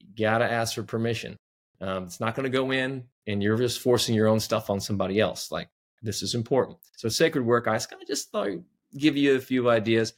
You 0.00 0.08
gotta 0.24 0.50
ask 0.50 0.74
for 0.74 0.82
permission. 0.82 1.36
Um, 1.80 2.04
it's 2.04 2.20
not 2.20 2.34
going 2.34 2.44
to 2.44 2.56
go 2.56 2.70
in 2.72 3.04
and 3.26 3.42
you're 3.42 3.56
just 3.56 3.80
forcing 3.80 4.14
your 4.14 4.28
own 4.28 4.40
stuff 4.40 4.70
on 4.70 4.80
somebody 4.80 5.20
else. 5.20 5.52
Like 5.52 5.68
this 6.02 6.22
is 6.22 6.34
important. 6.34 6.78
So 6.96 7.08
sacred 7.08 7.44
work, 7.44 7.66
I 7.66 7.78
kind 7.78 8.02
of 8.02 8.08
just 8.08 8.30
thought 8.30 8.48
I'd 8.48 8.64
give 8.96 9.16
you 9.16 9.36
a 9.36 9.40
few 9.40 9.70
ideas. 9.70 10.12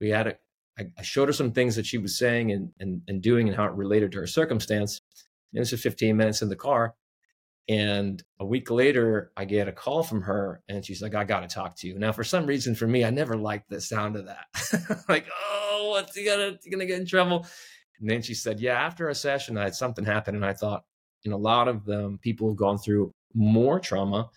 We 0.00 0.10
had 0.10 0.26
a, 0.26 0.36
I 0.78 1.02
showed 1.02 1.28
her 1.28 1.32
some 1.32 1.52
things 1.52 1.76
that 1.76 1.86
she 1.86 1.96
was 1.96 2.18
saying 2.18 2.52
and, 2.52 2.70
and, 2.78 3.00
and 3.08 3.22
doing 3.22 3.48
and 3.48 3.56
how 3.56 3.64
it 3.64 3.72
related 3.72 4.12
to 4.12 4.18
her 4.18 4.26
circumstance. 4.26 5.00
And 5.52 5.62
this 5.62 5.72
was 5.72 5.80
15 5.80 6.16
minutes 6.16 6.42
in 6.42 6.50
the 6.50 6.56
car. 6.56 6.94
And 7.68 8.22
a 8.38 8.44
week 8.44 8.70
later, 8.70 9.32
I 9.36 9.46
get 9.46 9.68
a 9.68 9.72
call 9.72 10.02
from 10.02 10.20
her 10.22 10.62
and 10.68 10.84
she's 10.84 11.00
like, 11.00 11.14
I 11.14 11.24
got 11.24 11.40
to 11.40 11.48
talk 11.48 11.76
to 11.76 11.88
you. 11.88 11.98
Now, 11.98 12.12
for 12.12 12.24
some 12.24 12.46
reason, 12.46 12.74
for 12.74 12.86
me, 12.86 13.04
I 13.04 13.10
never 13.10 13.36
liked 13.36 13.70
the 13.70 13.80
sound 13.80 14.16
of 14.16 14.26
that. 14.26 15.04
like, 15.08 15.26
oh, 15.50 15.88
what's 15.90 16.14
he 16.14 16.24
gonna, 16.24 16.58
he 16.62 16.70
gonna 16.70 16.86
get 16.86 17.00
in 17.00 17.06
trouble? 17.06 17.46
And 18.00 18.08
then 18.08 18.22
she 18.22 18.34
said, 18.34 18.60
Yeah, 18.60 18.74
after 18.74 19.08
a 19.08 19.14
session, 19.14 19.56
I 19.56 19.64
had 19.64 19.74
something 19.74 20.04
happen. 20.04 20.34
And 20.34 20.44
I 20.44 20.52
thought, 20.52 20.84
and 21.26 21.34
a 21.34 21.38
lot 21.38 21.68
of 21.68 21.84
them 21.84 22.18
people 22.22 22.48
who've 22.48 22.56
gone 22.56 22.78
through 22.78 23.12
more 23.34 23.78
trauma 23.78 24.30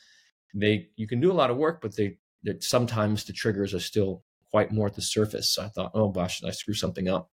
they 0.53 0.89
you 0.95 1.07
can 1.07 1.19
do 1.19 1.31
a 1.31 1.33
lot 1.33 1.49
of 1.49 1.57
work 1.57 1.81
but 1.81 1.95
they 1.95 2.17
sometimes 2.59 3.23
the 3.23 3.33
triggers 3.33 3.73
are 3.73 3.79
still 3.79 4.23
quite 4.51 4.71
more 4.71 4.87
at 4.87 4.95
the 4.95 5.01
surface. 5.01 5.53
So 5.53 5.63
i 5.63 5.67
thought 5.67 5.91
oh 5.93 6.09
gosh 6.09 6.39
did 6.39 6.47
i 6.47 6.51
screw 6.51 6.73
something 6.73 7.07
up? 7.07 7.29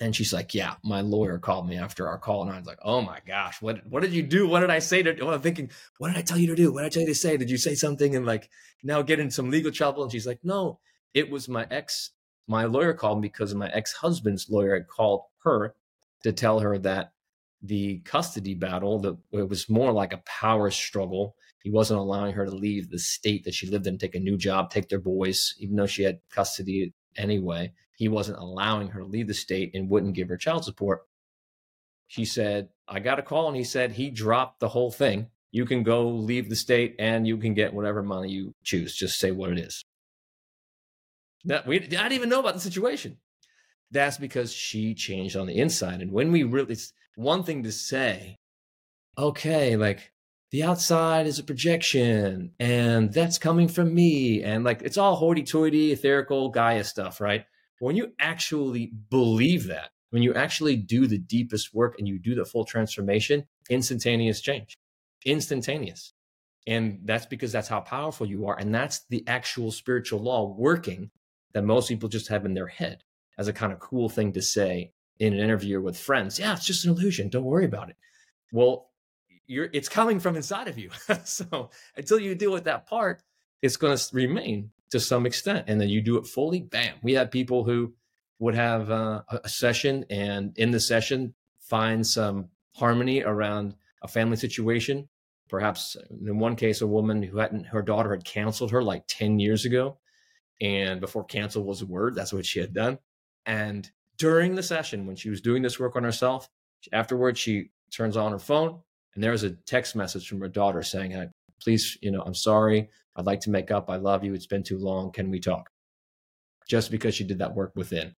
And 0.00 0.16
she's 0.16 0.32
like 0.32 0.54
yeah 0.54 0.74
my 0.82 1.02
lawyer 1.02 1.38
called 1.38 1.68
me 1.68 1.76
after 1.76 2.08
our 2.08 2.18
call 2.18 2.42
and 2.42 2.50
i 2.50 2.58
was 2.58 2.66
like 2.66 2.78
oh 2.82 3.02
my 3.02 3.18
gosh 3.26 3.60
what 3.60 3.86
what 3.86 4.02
did 4.02 4.12
you 4.12 4.22
do? 4.22 4.48
What 4.48 4.60
did 4.60 4.70
i 4.70 4.78
say 4.78 5.02
to 5.02 5.12
well, 5.20 5.34
i'm 5.34 5.42
thinking 5.42 5.70
what 5.98 6.08
did 6.08 6.16
i 6.16 6.22
tell 6.22 6.38
you 6.38 6.48
to 6.48 6.56
do? 6.56 6.72
What 6.72 6.80
did 6.80 6.86
i 6.86 6.90
tell 6.90 7.02
you 7.02 7.08
to 7.08 7.14
say? 7.14 7.36
Did 7.36 7.50
you 7.50 7.58
say 7.58 7.74
something? 7.74 8.16
And 8.16 8.26
like 8.26 8.48
now 8.82 9.02
get 9.02 9.20
in 9.20 9.30
some 9.30 9.50
legal 9.50 9.70
trouble 9.70 10.02
and 10.02 10.10
she's 10.10 10.26
like 10.26 10.40
no 10.42 10.80
it 11.12 11.30
was 11.30 11.48
my 11.48 11.66
ex 11.70 12.10
my 12.48 12.64
lawyer 12.64 12.94
called 12.94 13.22
because 13.22 13.54
my 13.54 13.68
ex-husband's 13.68 14.48
lawyer 14.50 14.74
had 14.74 14.88
called 14.88 15.22
her 15.44 15.74
to 16.24 16.32
tell 16.32 16.58
her 16.58 16.78
that 16.78 17.12
the 17.62 17.98
custody 18.00 18.54
battle 18.54 18.98
that 19.00 19.16
it 19.32 19.48
was 19.48 19.68
more 19.68 19.92
like 19.92 20.12
a 20.12 20.22
power 20.24 20.70
struggle. 20.70 21.34
He 21.62 21.70
wasn't 21.70 22.00
allowing 22.00 22.32
her 22.34 22.46
to 22.46 22.50
leave 22.50 22.90
the 22.90 22.98
state 22.98 23.44
that 23.44 23.54
she 23.54 23.66
lived 23.66 23.86
in, 23.86 23.98
take 23.98 24.14
a 24.14 24.20
new 24.20 24.38
job, 24.38 24.70
take 24.70 24.88
their 24.88 25.00
boys, 25.00 25.54
even 25.58 25.76
though 25.76 25.86
she 25.86 26.02
had 26.02 26.20
custody 26.30 26.94
anyway. 27.16 27.72
He 27.96 28.08
wasn't 28.08 28.38
allowing 28.38 28.88
her 28.88 29.00
to 29.00 29.06
leave 29.06 29.28
the 29.28 29.34
state 29.34 29.72
and 29.74 29.90
wouldn't 29.90 30.14
give 30.14 30.28
her 30.28 30.38
child 30.38 30.64
support. 30.64 31.02
She 32.06 32.24
said, 32.24 32.70
I 32.88 32.98
got 32.98 33.18
a 33.18 33.22
call 33.22 33.48
and 33.48 33.56
he 33.56 33.64
said 33.64 33.92
he 33.92 34.10
dropped 34.10 34.60
the 34.60 34.68
whole 34.68 34.90
thing. 34.90 35.28
You 35.52 35.66
can 35.66 35.82
go 35.82 36.08
leave 36.08 36.48
the 36.48 36.56
state 36.56 36.96
and 36.98 37.26
you 37.26 37.36
can 37.36 37.54
get 37.54 37.74
whatever 37.74 38.02
money 38.02 38.30
you 38.30 38.54
choose. 38.64 38.96
Just 38.96 39.18
say 39.18 39.30
what 39.30 39.50
it 39.50 39.58
is. 39.58 39.84
That 41.44 41.66
we 41.66 41.76
I 41.76 41.80
didn't 41.80 42.12
even 42.12 42.28
know 42.28 42.40
about 42.40 42.54
the 42.54 42.60
situation. 42.60 43.18
That's 43.90 44.18
because 44.18 44.52
she 44.52 44.94
changed 44.94 45.36
on 45.36 45.46
the 45.46 45.58
inside. 45.58 46.00
And 46.00 46.12
when 46.12 46.30
we 46.30 46.44
really, 46.44 46.72
it's 46.72 46.92
one 47.16 47.42
thing 47.42 47.62
to 47.64 47.72
say, 47.72 48.36
okay, 49.18 49.76
like 49.76 50.12
the 50.50 50.62
outside 50.62 51.26
is 51.26 51.38
a 51.38 51.44
projection 51.44 52.52
and 52.58 53.12
that's 53.12 53.38
coming 53.38 53.68
from 53.68 53.94
me. 53.94 54.42
And 54.42 54.64
like 54.64 54.82
it's 54.82 54.96
all 54.96 55.16
hoity 55.16 55.42
toity, 55.42 55.94
etherical 55.94 56.52
Gaia 56.52 56.84
stuff, 56.84 57.20
right? 57.20 57.44
But 57.78 57.86
when 57.86 57.96
you 57.96 58.12
actually 58.18 58.92
believe 59.10 59.66
that, 59.66 59.90
when 60.10 60.22
you 60.22 60.34
actually 60.34 60.76
do 60.76 61.06
the 61.06 61.18
deepest 61.18 61.72
work 61.72 61.96
and 61.98 62.08
you 62.08 62.18
do 62.18 62.34
the 62.34 62.44
full 62.44 62.64
transformation, 62.64 63.46
instantaneous 63.68 64.40
change, 64.40 64.76
instantaneous. 65.24 66.12
And 66.66 67.00
that's 67.04 67.26
because 67.26 67.52
that's 67.52 67.68
how 67.68 67.80
powerful 67.80 68.26
you 68.26 68.46
are. 68.46 68.58
And 68.58 68.74
that's 68.74 69.04
the 69.08 69.24
actual 69.26 69.70
spiritual 69.72 70.20
law 70.20 70.54
working 70.56 71.10
that 71.54 71.64
most 71.64 71.88
people 71.88 72.08
just 72.08 72.28
have 72.28 72.44
in 72.44 72.54
their 72.54 72.66
head 72.66 73.02
as 73.40 73.48
a 73.48 73.54
kind 73.54 73.72
of 73.72 73.80
cool 73.80 74.10
thing 74.10 74.34
to 74.34 74.42
say 74.42 74.92
in 75.18 75.32
an 75.32 75.40
interview 75.40 75.80
with 75.80 75.98
friends. 75.98 76.38
Yeah, 76.38 76.52
it's 76.52 76.66
just 76.66 76.84
an 76.84 76.90
illusion. 76.90 77.30
Don't 77.30 77.44
worry 77.44 77.64
about 77.64 77.88
it. 77.88 77.96
Well, 78.52 78.90
you're 79.46 79.70
it's 79.72 79.88
coming 79.88 80.20
from 80.20 80.36
inside 80.36 80.68
of 80.68 80.78
you. 80.78 80.90
so 81.24 81.70
until 81.96 82.20
you 82.20 82.34
deal 82.34 82.52
with 82.52 82.64
that 82.64 82.86
part, 82.86 83.22
it's 83.62 83.78
going 83.78 83.96
to 83.96 84.08
remain 84.12 84.70
to 84.90 85.00
some 85.00 85.24
extent. 85.24 85.64
And 85.68 85.80
then 85.80 85.88
you 85.88 86.02
do 86.02 86.18
it 86.18 86.26
fully, 86.26 86.60
bam. 86.60 86.96
We 87.02 87.14
have 87.14 87.30
people 87.30 87.64
who 87.64 87.94
would 88.40 88.54
have 88.54 88.90
uh, 88.90 89.22
a 89.30 89.48
session 89.48 90.04
and 90.10 90.52
in 90.58 90.70
the 90.70 90.80
session 90.80 91.32
find 91.60 92.06
some 92.06 92.50
harmony 92.76 93.22
around 93.22 93.74
a 94.02 94.08
family 94.08 94.36
situation. 94.36 95.08
Perhaps 95.48 95.96
in 96.10 96.38
one 96.38 96.56
case, 96.56 96.82
a 96.82 96.86
woman 96.86 97.22
who 97.22 97.38
hadn't, 97.38 97.68
her 97.68 97.82
daughter 97.82 98.10
had 98.10 98.24
canceled 98.24 98.70
her 98.72 98.82
like 98.82 99.04
10 99.08 99.40
years 99.40 99.64
ago. 99.64 99.96
And 100.60 101.00
before 101.00 101.24
cancel 101.24 101.64
was 101.64 101.80
a 101.80 101.86
word, 101.86 102.14
that's 102.14 102.34
what 102.34 102.44
she 102.44 102.60
had 102.60 102.74
done. 102.74 102.98
And 103.50 103.90
during 104.16 104.54
the 104.54 104.62
session, 104.62 105.06
when 105.06 105.16
she 105.16 105.28
was 105.28 105.40
doing 105.40 105.60
this 105.60 105.80
work 105.80 105.96
on 105.96 106.04
herself, 106.04 106.48
afterwards, 106.92 107.40
she 107.40 107.70
turns 107.90 108.16
on 108.16 108.30
her 108.30 108.38
phone 108.38 108.78
and 109.14 109.24
there's 109.24 109.42
a 109.42 109.50
text 109.50 109.96
message 109.96 110.28
from 110.28 110.40
her 110.40 110.48
daughter 110.48 110.84
saying, 110.84 111.28
please, 111.60 111.98
you 112.00 112.12
know, 112.12 112.22
I'm 112.24 112.34
sorry. 112.34 112.88
I'd 113.16 113.26
like 113.26 113.40
to 113.40 113.50
make 113.50 113.72
up. 113.72 113.90
I 113.90 113.96
love 113.96 114.22
you. 114.22 114.34
It's 114.34 114.46
been 114.46 114.62
too 114.62 114.78
long. 114.78 115.10
Can 115.10 115.32
we 115.32 115.40
talk? 115.40 115.68
Just 116.68 116.92
because 116.92 117.16
she 117.16 117.24
did 117.24 117.40
that 117.40 117.56
work 117.56 117.72
within. 117.74 118.14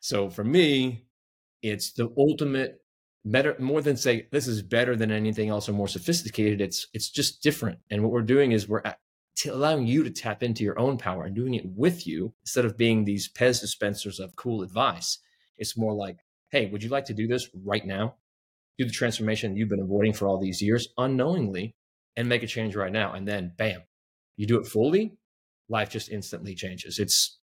So 0.00 0.30
for 0.30 0.42
me, 0.42 1.04
it's 1.60 1.92
the 1.92 2.10
ultimate 2.16 2.78
better 3.26 3.54
more 3.58 3.82
than 3.82 3.98
say 3.98 4.26
this 4.32 4.48
is 4.48 4.62
better 4.62 4.96
than 4.96 5.12
anything 5.12 5.50
else 5.50 5.68
or 5.68 5.72
more 5.72 5.86
sophisticated 5.86 6.60
it's 6.60 6.88
it's 6.92 7.08
just 7.08 7.40
different 7.40 7.78
and 7.88 8.02
what 8.02 8.10
we're 8.10 8.20
doing 8.20 8.50
is 8.50 8.66
we're 8.66 8.82
allowing 9.46 9.86
you 9.86 10.04
to 10.04 10.10
tap 10.10 10.42
into 10.42 10.64
your 10.64 10.78
own 10.78 10.98
power 10.98 11.24
and 11.24 11.34
doing 11.34 11.54
it 11.54 11.64
with 11.66 12.06
you 12.06 12.34
instead 12.42 12.64
of 12.64 12.76
being 12.76 13.04
these 13.04 13.30
Pez 13.32 13.60
dispensers 13.60 14.20
of 14.20 14.36
cool 14.36 14.62
advice. 14.62 15.18
It's 15.56 15.76
more 15.76 15.94
like, 15.94 16.18
hey, 16.50 16.66
would 16.66 16.82
you 16.82 16.90
like 16.90 17.06
to 17.06 17.14
do 17.14 17.26
this 17.26 17.48
right 17.64 17.84
now? 17.84 18.16
Do 18.78 18.84
the 18.84 18.90
transformation 18.90 19.56
you've 19.56 19.68
been 19.68 19.80
avoiding 19.80 20.12
for 20.12 20.28
all 20.28 20.38
these 20.38 20.62
years 20.62 20.88
unknowingly 20.98 21.74
and 22.16 22.28
make 22.28 22.42
a 22.42 22.46
change 22.46 22.76
right 22.76 22.92
now. 22.92 23.12
And 23.12 23.26
then 23.26 23.52
bam, 23.56 23.82
you 24.36 24.46
do 24.46 24.58
it 24.58 24.66
fully, 24.66 25.16
life 25.68 25.90
just 25.90 26.10
instantly 26.10 26.54
changes. 26.54 26.98
It's 26.98 27.38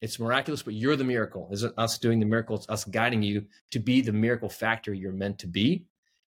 it's 0.00 0.20
miraculous, 0.20 0.62
but 0.62 0.74
you're 0.74 0.94
the 0.94 1.02
miracle. 1.02 1.48
Isn't 1.50 1.74
us 1.76 1.98
doing 1.98 2.20
the 2.20 2.26
miracle, 2.26 2.56
it's 2.56 2.68
us 2.68 2.84
guiding 2.84 3.22
you 3.22 3.46
to 3.72 3.80
be 3.80 4.00
the 4.00 4.12
miracle 4.12 4.48
factor 4.48 4.94
you're 4.94 5.12
meant 5.12 5.40
to 5.40 5.48
be. 5.48 5.86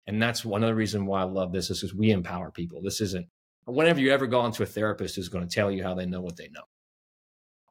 And 0.06 0.22
that's 0.22 0.44
one 0.44 0.64
other 0.64 0.74
reason 0.74 1.04
why 1.04 1.20
I 1.20 1.24
love 1.24 1.52
this 1.52 1.68
is 1.68 1.80
because 1.80 1.94
we 1.94 2.10
empower 2.10 2.50
people. 2.50 2.80
This 2.82 3.02
isn't 3.02 3.26
whenever 3.74 4.00
you 4.00 4.12
ever 4.12 4.26
go 4.26 4.44
into 4.46 4.62
a 4.62 4.66
therapist 4.66 5.16
who's 5.16 5.28
going 5.28 5.46
to 5.46 5.54
tell 5.54 5.70
you 5.70 5.82
how 5.82 5.94
they 5.94 6.06
know 6.06 6.20
what 6.20 6.36
they 6.36 6.48
know. 6.48 6.62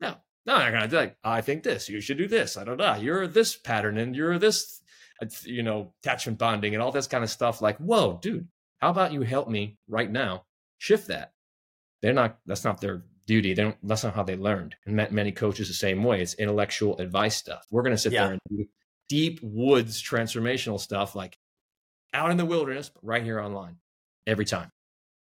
No, 0.01 0.15
no, 0.45 0.59
they're 0.59 0.71
going 0.71 0.83
to 0.83 0.87
be 0.87 0.95
like, 0.95 1.17
I 1.23 1.41
think 1.41 1.63
this, 1.63 1.89
you 1.89 2.01
should 2.01 2.17
do 2.17 2.27
this. 2.27 2.57
I 2.57 2.63
don't 2.63 2.77
know. 2.77 2.95
You're 2.95 3.27
this 3.27 3.55
pattern 3.55 3.97
and 3.97 4.15
you're 4.15 4.39
this, 4.39 4.81
you 5.43 5.63
know, 5.63 5.93
attachment 6.03 6.37
bonding 6.37 6.73
and 6.73 6.81
all 6.81 6.91
this 6.91 7.07
kind 7.07 7.23
of 7.23 7.29
stuff. 7.29 7.61
Like, 7.61 7.77
whoa, 7.77 8.19
dude, 8.21 8.47
how 8.79 8.89
about 8.89 9.13
you 9.13 9.21
help 9.21 9.49
me 9.49 9.77
right 9.87 10.09
now 10.09 10.45
shift 10.77 11.07
that? 11.07 11.33
They're 12.01 12.13
not, 12.13 12.37
that's 12.45 12.63
not 12.63 12.79
their 12.79 13.03
duty. 13.27 13.53
They 13.53 13.63
don't, 13.63 13.77
that's 13.83 14.03
not 14.03 14.15
how 14.15 14.23
they 14.23 14.37
learned. 14.37 14.75
And 14.85 14.95
met 14.95 15.11
many 15.11 15.31
coaches 15.31 15.67
the 15.67 15.73
same 15.73 16.03
way. 16.03 16.21
It's 16.21 16.35
intellectual 16.35 16.97
advice 16.97 17.35
stuff. 17.35 17.65
We're 17.71 17.83
going 17.83 17.95
to 17.95 18.01
sit 18.01 18.13
yeah. 18.13 18.23
there 18.23 18.31
and 18.33 18.41
do 18.49 18.65
deep 19.09 19.39
woods 19.41 20.01
transformational 20.01 20.79
stuff 20.79 21.15
like 21.15 21.37
out 22.13 22.31
in 22.31 22.37
the 22.37 22.45
wilderness, 22.45 22.89
but 22.89 23.03
right 23.03 23.23
here 23.23 23.39
online 23.39 23.75
every 24.25 24.45
time 24.45 24.71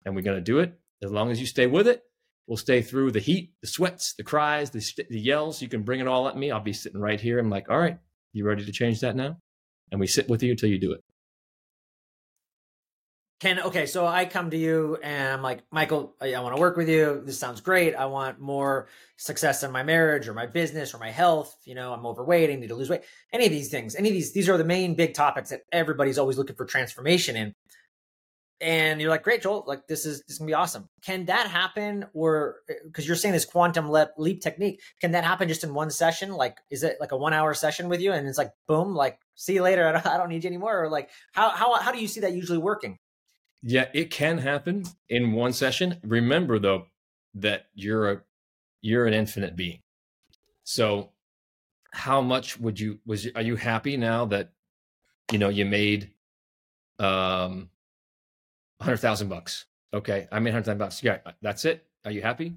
and 0.04 0.14
we're 0.14 0.22
going 0.22 0.36
to 0.36 0.42
do 0.42 0.58
it 0.58 0.78
as 1.02 1.10
long 1.10 1.30
as 1.30 1.40
you 1.40 1.46
stay 1.46 1.66
with 1.66 1.86
it. 1.86 2.02
We'll 2.46 2.56
stay 2.56 2.82
through 2.82 3.12
the 3.12 3.20
heat, 3.20 3.52
the 3.60 3.68
sweats, 3.68 4.14
the 4.14 4.24
cries, 4.24 4.70
the, 4.70 5.04
the 5.08 5.20
yells. 5.20 5.62
You 5.62 5.68
can 5.68 5.82
bring 5.82 6.00
it 6.00 6.08
all 6.08 6.28
at 6.28 6.36
me. 6.36 6.50
I'll 6.50 6.60
be 6.60 6.72
sitting 6.72 7.00
right 7.00 7.20
here. 7.20 7.38
I'm 7.38 7.50
like, 7.50 7.70
all 7.70 7.78
right, 7.78 7.98
you 8.32 8.44
ready 8.44 8.64
to 8.64 8.72
change 8.72 9.00
that 9.00 9.16
now? 9.16 9.38
And 9.90 10.00
we 10.00 10.06
sit 10.06 10.28
with 10.28 10.42
you 10.42 10.50
until 10.50 10.68
you 10.68 10.78
do 10.78 10.92
it. 10.92 11.02
Can 13.42 13.58
okay, 13.58 13.86
so 13.86 14.06
I 14.06 14.24
come 14.24 14.50
to 14.50 14.56
you 14.56 14.98
and 15.02 15.32
I'm 15.32 15.42
like, 15.42 15.64
Michael, 15.72 16.14
I, 16.20 16.34
I 16.34 16.40
want 16.40 16.54
to 16.54 16.60
work 16.60 16.76
with 16.76 16.88
you. 16.88 17.22
This 17.24 17.40
sounds 17.40 17.60
great. 17.60 17.92
I 17.96 18.06
want 18.06 18.40
more 18.40 18.86
success 19.16 19.64
in 19.64 19.72
my 19.72 19.82
marriage 19.82 20.28
or 20.28 20.32
my 20.32 20.46
business 20.46 20.94
or 20.94 20.98
my 20.98 21.10
health. 21.10 21.56
You 21.64 21.74
know, 21.74 21.92
I'm 21.92 22.06
overweight. 22.06 22.50
I 22.50 22.54
need 22.54 22.68
to 22.68 22.76
lose 22.76 22.88
weight. 22.88 23.02
Any 23.32 23.46
of 23.46 23.50
these 23.50 23.68
things, 23.68 23.96
any 23.96 24.10
of 24.10 24.14
these, 24.14 24.32
these 24.32 24.48
are 24.48 24.56
the 24.56 24.64
main 24.64 24.94
big 24.94 25.14
topics 25.14 25.50
that 25.50 25.62
everybody's 25.72 26.18
always 26.18 26.38
looking 26.38 26.54
for 26.54 26.64
transformation 26.64 27.34
in 27.34 27.52
and 28.62 29.01
you're 29.01 29.11
like, 29.11 29.25
great, 29.25 29.42
Joel, 29.42 29.64
like 29.66 29.88
this 29.88 30.07
is 30.07 30.22
this 30.22 30.35
is 30.35 30.38
gonna 30.38 30.46
be 30.46 30.55
awesome. 30.55 30.88
Can 31.05 31.25
that 31.27 31.48
happen, 31.48 32.07
or 32.14 32.59
because 32.85 33.07
you're 33.07 33.16
saying 33.16 33.33
this 33.33 33.44
quantum 33.44 33.90
leap, 33.90 34.11
leap 34.16 34.40
technique, 34.40 34.81
can 35.01 35.11
that 35.12 35.25
happen 35.25 35.48
just 35.48 35.64
in 35.64 35.75
one 35.75 35.90
session? 35.90 36.31
Like, 36.31 36.59
is 36.70 36.85
it 36.85 36.96
like 37.01 37.11
a 37.11 37.16
one 37.16 37.33
hour 37.33 37.53
session 37.55 37.88
with 37.88 38.01
you, 38.01 38.12
and 38.12 38.29
it's 38.29 38.38
like, 38.38 38.53
boom, 38.68 38.94
like, 38.94 39.18
see 39.35 39.55
you 39.55 39.62
later. 39.62 39.87
I 39.88 39.92
don't, 39.92 40.07
I 40.07 40.16
don't 40.16 40.29
need 40.29 40.44
you 40.44 40.48
anymore. 40.48 40.85
Or 40.85 40.88
like, 40.88 41.11
how 41.33 41.51
how 41.51 41.75
how 41.75 41.90
do 41.90 42.01
you 42.01 42.07
see 42.07 42.20
that 42.20 42.35
usually 42.35 42.59
working? 42.59 42.98
Yeah, 43.64 43.88
it 43.92 44.11
can 44.11 44.38
happen 44.38 44.85
in 45.09 45.33
one 45.33 45.53
session. 45.53 45.98
Remember 46.05 46.61
though 46.61 46.87
that 47.35 47.66
you're 47.75 48.12
a 48.12 48.22
you're 48.81 49.07
an 49.07 49.14
infinite 49.14 49.57
being. 49.57 49.81
So, 50.62 51.11
how 51.92 52.20
much 52.20 52.61
would 52.61 52.79
you 52.79 53.01
was 53.05 53.27
are 53.35 53.42
you 53.42 53.57
happy 53.57 53.96
now 53.96 54.27
that 54.27 54.53
you 55.33 55.38
know 55.38 55.48
you 55.48 55.64
made 55.64 56.12
um 57.01 57.70
hundred 58.83 58.99
thousand 58.99 59.29
bucks. 59.29 59.66
Okay, 59.95 60.29
I 60.33 60.38
made 60.38 60.53
hundred 60.53 60.64
thousand 60.64 60.79
bucks. 60.79 61.03
Yeah, 61.03 61.18
that's 61.40 61.64
it. 61.64 61.87
Are 62.05 62.11
you 62.11 62.23
happy? 62.23 62.57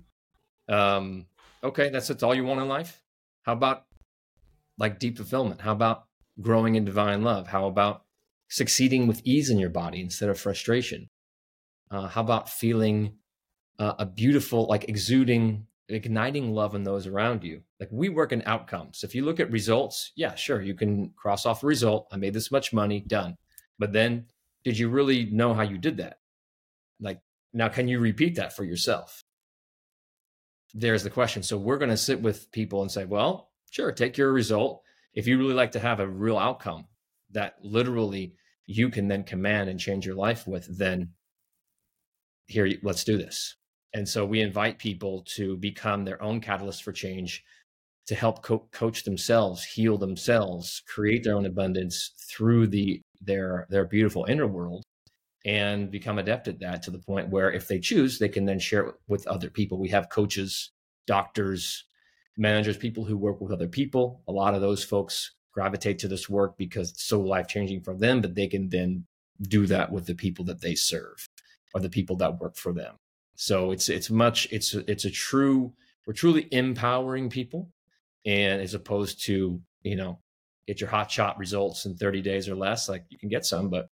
Um, 0.68 1.28
okay, 1.64 1.90
that's 1.90 2.08
that's 2.08 2.24
all 2.24 2.36
you 2.36 2.44
want 2.44 2.62
in 2.62 2.68
life. 2.68 3.02
How 3.44 3.54
about 3.54 3.86
like 4.78 5.00
deep 5.00 5.18
fulfillment? 5.18 5.62
How 5.62 5.72
about 5.72 6.06
growing 6.42 6.76
in 6.76 6.86
divine 6.86 7.24
love? 7.24 7.48
How 7.48 7.68
about 7.68 8.04
succeeding 8.50 9.08
with 9.08 9.22
ease 9.24 9.50
in 9.50 9.60
your 9.60 9.70
body 9.70 10.02
instead 10.02 10.30
of 10.30 10.40
frustration? 10.40 11.10
Uh, 11.92 12.08
how 12.08 12.22
about 12.22 12.50
feeling 12.50 13.14
uh, 13.80 13.94
a 14.00 14.06
beautiful, 14.06 14.66
like 14.68 14.90
exuding, 14.90 15.68
igniting 15.88 16.54
love 16.54 16.76
in 16.76 16.84
those 16.84 17.08
around 17.08 17.44
you? 17.44 17.62
Like 17.80 17.90
we 17.92 18.10
work 18.10 18.32
in 18.32 18.42
outcomes. 18.46 19.04
If 19.04 19.14
you 19.16 19.24
look 19.24 19.40
at 19.40 19.52
results, 19.52 20.12
yeah, 20.16 20.36
sure, 20.36 20.62
you 20.62 20.74
can 20.74 21.12
cross 21.16 21.46
off 21.46 21.64
a 21.64 21.68
result. 21.68 22.08
I 22.12 22.18
made 22.18 22.34
this 22.34 22.52
much 22.52 22.74
money, 22.74 23.02
done. 23.02 23.38
But 23.78 23.94
then 23.94 24.26
did 24.66 24.78
you 24.78 24.90
really 24.90 25.26
know 25.26 25.54
how 25.54 25.62
you 25.62 25.78
did 25.78 25.98
that? 25.98 26.18
Like, 27.00 27.22
now 27.54 27.70
can 27.70 27.88
you 27.88 28.00
repeat 28.00 28.36
that 28.36 28.56
for 28.56 28.64
yourself? 28.66 29.22
There's 30.74 31.04
the 31.04 31.10
question. 31.10 31.44
So 31.44 31.58
we're 31.58 31.78
going 31.78 31.92
to 31.92 31.98
sit 31.98 32.22
with 32.22 32.52
people 32.52 32.82
and 32.82 32.92
say, 32.92 33.06
well, 33.06 33.52
sure, 33.70 33.92
take 33.92 34.18
your 34.18 34.34
result. 34.34 34.82
If 35.14 35.28
you 35.28 35.38
really 35.38 35.54
like 35.54 35.72
to 35.74 35.80
have 35.80 36.00
a 36.00 36.08
real 36.08 36.38
outcome 36.38 36.88
that 37.32 37.56
literally 37.62 38.34
you 38.66 38.90
can 38.90 39.08
then 39.08 39.24
command 39.24 39.70
and 39.70 39.80
change 39.80 40.06
your 40.06 40.16
life 40.16 40.48
with, 40.48 40.78
then 40.78 41.12
here, 42.48 42.70
let's 42.84 43.04
do 43.04 43.18
this. 43.18 43.56
And 43.94 44.10
so 44.10 44.26
we 44.26 44.42
invite 44.42 44.80
people 44.80 45.24
to 45.36 45.56
become 45.58 46.04
their 46.04 46.22
own 46.22 46.42
catalyst 46.42 46.84
for 46.84 46.92
change, 46.92 47.44
to 48.08 48.16
help 48.16 48.44
co- 48.44 48.68
coach 48.72 49.04
themselves, 49.04 49.64
heal 49.64 49.98
themselves, 49.98 50.82
create 50.88 51.24
their 51.24 51.36
own 51.36 51.46
abundance 51.46 52.12
through 52.30 52.68
the 52.68 53.02
their 53.22 53.68
their 53.70 53.86
beautiful 53.86 54.26
inner 54.26 54.48
world 54.48 54.84
and 55.46 55.92
become 55.92 56.18
adept 56.18 56.48
at 56.48 56.60
that 56.60 56.82
to 56.84 56.92
the 56.92 57.00
point 57.00 57.30
where 57.30 57.52
if 57.52 57.68
they 57.68 57.80
choose 57.80 58.20
they 58.20 58.30
can 58.30 58.46
then 58.46 58.60
share 58.60 58.88
it 58.88 58.96
with 59.08 59.28
other 59.28 59.50
people 59.50 59.78
we 59.78 59.90
have 59.90 60.10
coaches 60.10 60.72
doctors 61.08 61.86
managers 62.38 62.78
people 62.78 63.06
who 63.06 63.18
work 63.18 63.40
with 63.40 63.52
other 63.52 63.68
people 63.68 64.22
a 64.28 64.32
lot 64.32 64.56
of 64.56 64.62
those 64.62 64.84
folks 64.84 65.36
gravitate 65.56 65.98
to 66.00 66.08
this 66.10 66.30
work 66.30 66.58
because 66.58 66.92
it's 66.92 67.06
so 67.06 67.22
life 67.22 67.48
changing 67.48 67.82
for 67.82 67.96
them, 67.96 68.22
but 68.22 68.36
they 68.36 68.48
can 68.48 68.70
then 68.70 69.06
do 69.42 69.66
that 69.66 69.92
with 69.92 70.06
the 70.06 70.14
people 70.14 70.44
that 70.46 70.62
they 70.62 70.76
serve 70.76 71.28
or 71.74 71.80
the 71.80 71.90
people 71.90 72.18
that 72.18 72.40
work 72.40 72.58
for 72.58 72.74
them. 72.74 72.96
So 73.36 73.72
it's 73.72 73.90
it's 73.90 74.10
much 74.10 74.48
it's 74.52 74.74
it's 74.74 75.06
a 75.06 75.12
true 75.12 75.74
we're 76.06 76.14
truly 76.14 76.48
empowering 76.52 77.30
people, 77.30 77.70
and 78.26 78.62
as 78.62 78.74
opposed 78.74 79.24
to 79.26 79.62
you 79.82 79.96
know 79.96 80.20
get 80.68 80.82
your 80.82 80.90
hot 80.90 81.12
shot 81.12 81.38
results 81.38 81.86
in 81.86 81.96
30 81.96 82.22
days 82.22 82.50
or 82.50 82.56
less, 82.56 82.90
like 82.90 83.06
you 83.10 83.18
can 83.18 83.30
get 83.30 83.46
some, 83.46 83.70
but 83.70 83.90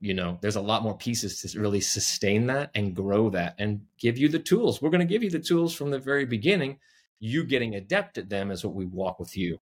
you 0.00 0.12
know 0.12 0.38
there's 0.42 0.56
a 0.56 0.60
lot 0.60 0.82
more 0.82 0.96
pieces 0.96 1.40
to 1.40 1.58
really 1.58 1.80
sustain 1.80 2.46
that 2.48 2.70
and 2.74 2.94
grow 2.94 3.30
that 3.30 3.54
and 3.58 3.82
give 3.98 4.18
you 4.18 4.28
the 4.28 4.38
tools. 4.38 4.82
We're 4.82 4.90
going 4.90 5.06
to 5.06 5.12
give 5.12 5.22
you 5.22 5.30
the 5.30 5.38
tools 5.38 5.74
from 5.74 5.90
the 5.90 5.98
very 5.98 6.26
beginning. 6.26 6.78
You 7.20 7.44
getting 7.44 7.74
adept 7.74 8.18
at 8.18 8.28
them 8.28 8.50
is 8.50 8.64
what 8.64 8.74
we 8.74 8.84
walk 8.84 9.18
with 9.18 9.36
you 9.36 9.58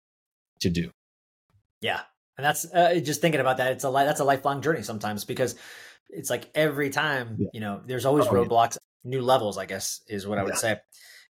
to 0.61 0.71
do. 0.71 0.91
Yeah, 1.81 2.01
and 2.37 2.45
that's 2.45 2.65
uh, 2.73 2.99
just 3.03 3.21
thinking 3.21 3.41
about 3.41 3.59
that. 3.59 3.73
It's 3.73 3.85
a 3.85 3.91
li- 3.91 4.05
that's 4.05 4.21
a 4.21 4.25
lifelong 4.25 4.63
journey 4.63 4.83
sometimes 4.83 5.25
because 5.25 5.55
it's 6.09 6.31
like 6.31 6.51
every 6.55 6.91
time 6.91 7.37
yeah. 7.39 7.49
you 7.53 7.61
know 7.61 7.81
there's 7.85 8.07
always 8.07 8.27
oh, 8.27 8.33
roadblocks, 8.33 8.79
yeah. 9.05 9.11
new 9.11 9.23
levels. 9.23 9.59
I 9.59 9.67
guess 9.67 10.01
is 10.09 10.27
what 10.27 10.39
I 10.39 10.43
would 10.43 10.55
yeah. 10.55 10.59
say. 10.59 10.81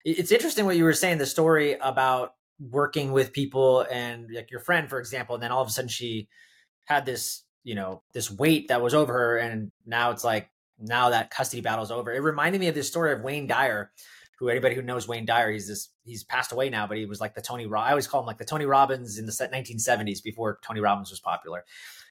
It's 0.04 0.32
interesting 0.32 0.66
what 0.66 0.76
you 0.76 0.84
were 0.84 0.94
saying. 0.94 1.18
The 1.18 1.26
story 1.26 1.74
about 1.74 2.34
working 2.60 3.12
with 3.12 3.32
people 3.32 3.86
and 3.90 4.28
like 4.32 4.50
your 4.50 4.60
friend, 4.60 4.88
for 4.88 4.98
example, 4.98 5.34
and 5.34 5.42
then 5.42 5.50
all 5.50 5.62
of 5.62 5.68
a 5.68 5.70
sudden 5.70 5.88
she 5.88 6.28
had 6.84 7.06
this 7.06 7.42
you 7.62 7.74
know 7.74 8.02
this 8.12 8.30
weight 8.30 8.68
that 8.68 8.82
was 8.82 8.94
over 8.94 9.12
her, 9.12 9.36
and 9.38 9.70
now 9.86 10.10
it's 10.10 10.24
like 10.24 10.50
now 10.78 11.10
that 11.10 11.30
custody 11.30 11.62
battle 11.62 11.84
is 11.84 11.90
over. 11.90 12.12
It 12.12 12.20
reminded 12.20 12.60
me 12.60 12.68
of 12.68 12.74
this 12.74 12.88
story 12.88 13.12
of 13.12 13.22
Wayne 13.22 13.46
Dyer 13.46 13.90
who 14.40 14.48
anybody 14.48 14.74
who 14.74 14.80
knows 14.80 15.06
Wayne 15.06 15.26
Dyer, 15.26 15.52
he's 15.52 15.68
this 15.68 15.90
he's 16.02 16.24
passed 16.24 16.50
away 16.50 16.70
now, 16.70 16.86
but 16.86 16.96
he 16.96 17.04
was 17.04 17.20
like 17.20 17.34
the 17.34 17.42
Tony. 17.42 17.68
I 17.76 17.90
always 17.90 18.06
call 18.06 18.20
him 18.20 18.26
like 18.26 18.38
the 18.38 18.44
Tony 18.46 18.64
Robbins 18.64 19.18
in 19.18 19.26
the 19.26 19.32
1970s 19.32 20.22
before 20.22 20.58
Tony 20.66 20.80
Robbins 20.80 21.10
was 21.10 21.20
popular. 21.20 21.64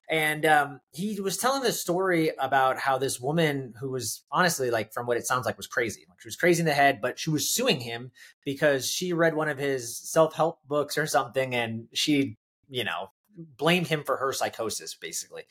And 0.10 0.44
um, 0.46 0.82
he 0.92 1.22
was 1.22 1.38
telling 1.38 1.62
this 1.62 1.80
story 1.80 2.32
about 2.40 2.80
how 2.80 2.98
this 2.98 3.20
woman 3.20 3.76
who 3.80 3.92
was 3.92 4.24
honestly 4.32 4.72
like 4.72 4.92
from 4.92 5.06
what 5.06 5.18
it 5.18 5.28
sounds 5.28 5.46
like 5.46 5.56
was 5.56 5.68
crazy. 5.68 6.06
Like 6.10 6.20
she 6.20 6.28
was 6.28 6.36
crazy 6.36 6.62
in 6.62 6.66
the 6.66 6.74
head, 6.74 7.00
but 7.00 7.20
she 7.20 7.30
was 7.30 7.48
suing 7.48 7.80
him 7.80 8.12
because 8.44 8.90
she 8.90 9.14
read 9.14 9.36
one 9.36 9.50
of 9.50 9.60
his 9.60 9.96
self 9.98 10.34
help 10.34 10.60
books 10.68 10.98
or 10.98 11.06
something, 11.06 11.54
and 11.54 11.88
she, 11.94 12.38
you 12.70 12.84
know, 12.84 13.12
blamed 13.38 13.88
him 13.88 14.04
for 14.04 14.18
her 14.18 14.34
psychosis 14.34 14.96
basically. 14.96 15.44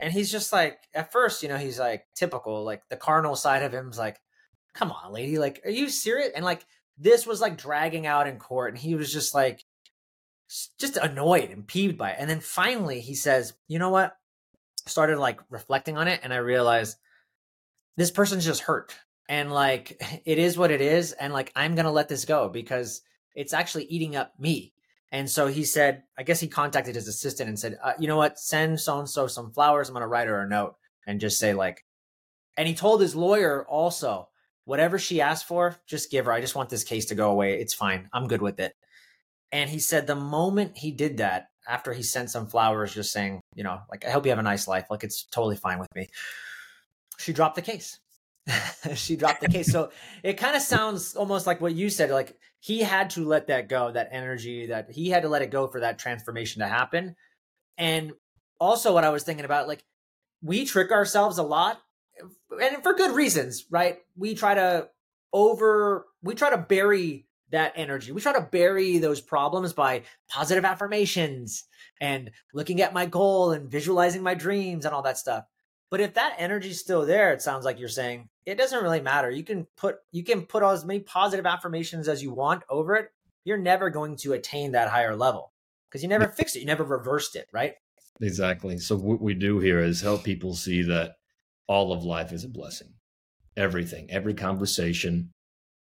And 0.00 0.12
he's 0.12 0.32
just 0.32 0.52
like, 0.52 0.78
at 0.92 1.12
first, 1.12 1.42
you 1.42 1.48
know, 1.48 1.58
he's 1.58 1.78
like 1.78 2.06
typical, 2.16 2.64
like 2.64 2.82
the 2.88 2.96
carnal 2.96 3.36
side 3.36 3.62
of 3.62 3.72
him's 3.72 3.98
like, 3.98 4.20
come 4.74 4.90
on, 4.90 5.12
lady, 5.12 5.38
like, 5.38 5.60
are 5.64 5.70
you 5.70 5.88
serious? 5.88 6.30
And 6.34 6.44
like, 6.44 6.66
this 6.98 7.26
was 7.26 7.40
like 7.40 7.56
dragging 7.56 8.06
out 8.06 8.26
in 8.26 8.38
court, 8.38 8.72
and 8.72 8.78
he 8.78 8.94
was 8.94 9.12
just 9.12 9.34
like, 9.34 9.64
just 10.78 10.96
annoyed 10.96 11.50
and 11.50 11.66
peeved 11.66 11.96
by 11.96 12.10
it. 12.10 12.16
And 12.18 12.28
then 12.28 12.40
finally, 12.40 13.00
he 13.00 13.14
says, 13.14 13.54
you 13.68 13.78
know 13.78 13.90
what? 13.90 14.16
Started 14.86 15.18
like 15.18 15.40
reflecting 15.50 15.96
on 15.96 16.08
it, 16.08 16.20
and 16.22 16.32
I 16.32 16.38
realized 16.38 16.96
this 17.96 18.10
person's 18.10 18.44
just 18.44 18.62
hurt, 18.62 18.96
and 19.28 19.52
like, 19.52 20.02
it 20.24 20.38
is 20.38 20.58
what 20.58 20.70
it 20.70 20.80
is, 20.80 21.12
and 21.12 21.32
like, 21.32 21.52
I'm 21.54 21.74
gonna 21.74 21.92
let 21.92 22.08
this 22.08 22.24
go 22.24 22.48
because 22.48 23.02
it's 23.34 23.52
actually 23.52 23.84
eating 23.84 24.16
up 24.16 24.32
me. 24.38 24.74
And 25.12 25.28
so 25.28 25.48
he 25.48 25.64
said, 25.64 26.04
I 26.16 26.22
guess 26.22 26.40
he 26.40 26.48
contacted 26.48 26.94
his 26.94 27.08
assistant 27.08 27.48
and 27.48 27.58
said, 27.58 27.78
uh, 27.82 27.94
you 27.98 28.06
know 28.06 28.16
what? 28.16 28.38
Send 28.38 28.78
so 28.80 28.98
and 29.00 29.08
so 29.08 29.26
some 29.26 29.50
flowers. 29.50 29.88
I'm 29.88 29.96
to 29.96 30.06
write 30.06 30.28
her 30.28 30.40
a 30.40 30.48
note 30.48 30.76
and 31.06 31.20
just 31.20 31.38
say, 31.38 31.52
like, 31.52 31.84
and 32.56 32.68
he 32.68 32.74
told 32.74 33.00
his 33.00 33.16
lawyer 33.16 33.66
also, 33.66 34.28
whatever 34.64 34.98
she 35.00 35.20
asked 35.20 35.48
for, 35.48 35.76
just 35.86 36.12
give 36.12 36.26
her. 36.26 36.32
I 36.32 36.40
just 36.40 36.54
want 36.54 36.70
this 36.70 36.84
case 36.84 37.06
to 37.06 37.16
go 37.16 37.30
away. 37.30 37.60
It's 37.60 37.74
fine. 37.74 38.08
I'm 38.12 38.28
good 38.28 38.42
with 38.42 38.60
it. 38.60 38.74
And 39.52 39.68
he 39.68 39.78
said 39.78 40.06
the 40.06 40.14
moment 40.14 40.76
he 40.76 40.90
did 40.92 41.18
that, 41.18 41.48
after 41.68 41.92
he 41.92 42.02
sent 42.02 42.30
some 42.30 42.46
flowers, 42.46 42.92
just 42.92 43.12
saying, 43.12 43.40
you 43.54 43.62
know, 43.62 43.78
like, 43.90 44.04
I 44.04 44.10
hope 44.10 44.24
you 44.24 44.30
have 44.30 44.38
a 44.38 44.42
nice 44.42 44.66
life. 44.66 44.86
Like, 44.90 45.04
it's 45.04 45.24
totally 45.24 45.56
fine 45.56 45.78
with 45.78 45.88
me. 45.94 46.08
She 47.18 47.32
dropped 47.32 47.56
the 47.56 47.62
case. 47.62 47.98
she 48.94 49.14
dropped 49.14 49.40
the 49.40 49.48
case. 49.48 49.70
So 49.70 49.90
it 50.22 50.34
kind 50.34 50.56
of 50.56 50.62
sounds 50.62 51.14
almost 51.14 51.46
like 51.46 51.60
what 51.60 51.74
you 51.74 51.90
said. 51.90 52.10
Like, 52.10 52.36
he 52.58 52.80
had 52.80 53.10
to 53.10 53.24
let 53.24 53.48
that 53.48 53.68
go, 53.68 53.92
that 53.92 54.08
energy, 54.10 54.66
that 54.66 54.90
he 54.90 55.10
had 55.10 55.22
to 55.22 55.28
let 55.28 55.42
it 55.42 55.50
go 55.50 55.66
for 55.66 55.80
that 55.80 55.98
transformation 55.98 56.60
to 56.60 56.66
happen. 56.66 57.14
And 57.78 58.12
also, 58.58 58.92
what 58.92 59.04
I 59.04 59.10
was 59.10 59.22
thinking 59.22 59.44
about, 59.44 59.68
like, 59.68 59.84
we 60.42 60.64
trick 60.64 60.90
ourselves 60.90 61.38
a 61.38 61.42
lot 61.42 61.80
and 62.60 62.82
for 62.82 62.94
good 62.94 63.14
reasons, 63.14 63.66
right? 63.70 63.98
We 64.16 64.34
try 64.34 64.54
to 64.54 64.88
over, 65.32 66.06
we 66.22 66.34
try 66.34 66.50
to 66.50 66.58
bury 66.58 67.26
that 67.50 67.72
energy. 67.76 68.12
We 68.12 68.20
try 68.20 68.32
to 68.32 68.48
bury 68.50 68.98
those 68.98 69.20
problems 69.20 69.72
by 69.72 70.02
positive 70.28 70.64
affirmations 70.64 71.64
and 72.00 72.30
looking 72.54 72.80
at 72.80 72.94
my 72.94 73.06
goal 73.06 73.52
and 73.52 73.70
visualizing 73.70 74.22
my 74.22 74.34
dreams 74.34 74.84
and 74.84 74.94
all 74.94 75.02
that 75.02 75.18
stuff. 75.18 75.44
But 75.90 76.00
if 76.00 76.14
that 76.14 76.36
energy's 76.38 76.80
still 76.80 77.04
there, 77.04 77.32
it 77.32 77.42
sounds 77.42 77.64
like 77.64 77.80
you're 77.80 77.88
saying 77.88 78.28
it 78.46 78.56
doesn't 78.56 78.82
really 78.82 79.00
matter. 79.00 79.30
You 79.30 79.42
can 79.42 79.66
put 79.76 79.96
you 80.12 80.22
can 80.22 80.42
put 80.42 80.62
as 80.62 80.84
many 80.84 81.00
positive 81.00 81.46
affirmations 81.46 82.08
as 82.08 82.22
you 82.22 82.32
want 82.32 82.62
over 82.68 82.94
it. 82.94 83.10
You're 83.44 83.58
never 83.58 83.90
going 83.90 84.16
to 84.16 84.34
attain 84.34 84.72
that 84.72 84.88
higher 84.88 85.16
level 85.16 85.52
because 85.88 86.02
you 86.02 86.08
never 86.08 86.28
fixed 86.28 86.56
it. 86.56 86.60
You 86.60 86.66
never 86.66 86.84
reversed 86.84 87.34
it, 87.34 87.48
right? 87.52 87.74
Exactly. 88.20 88.78
So 88.78 88.96
what 88.96 89.20
we 89.20 89.34
do 89.34 89.58
here 89.58 89.80
is 89.80 90.00
help 90.00 90.22
people 90.24 90.54
see 90.54 90.82
that 90.82 91.16
all 91.66 91.92
of 91.92 92.04
life 92.04 92.32
is 92.32 92.44
a 92.44 92.48
blessing. 92.48 92.94
Everything, 93.56 94.08
every 94.10 94.34
conversation, 94.34 95.32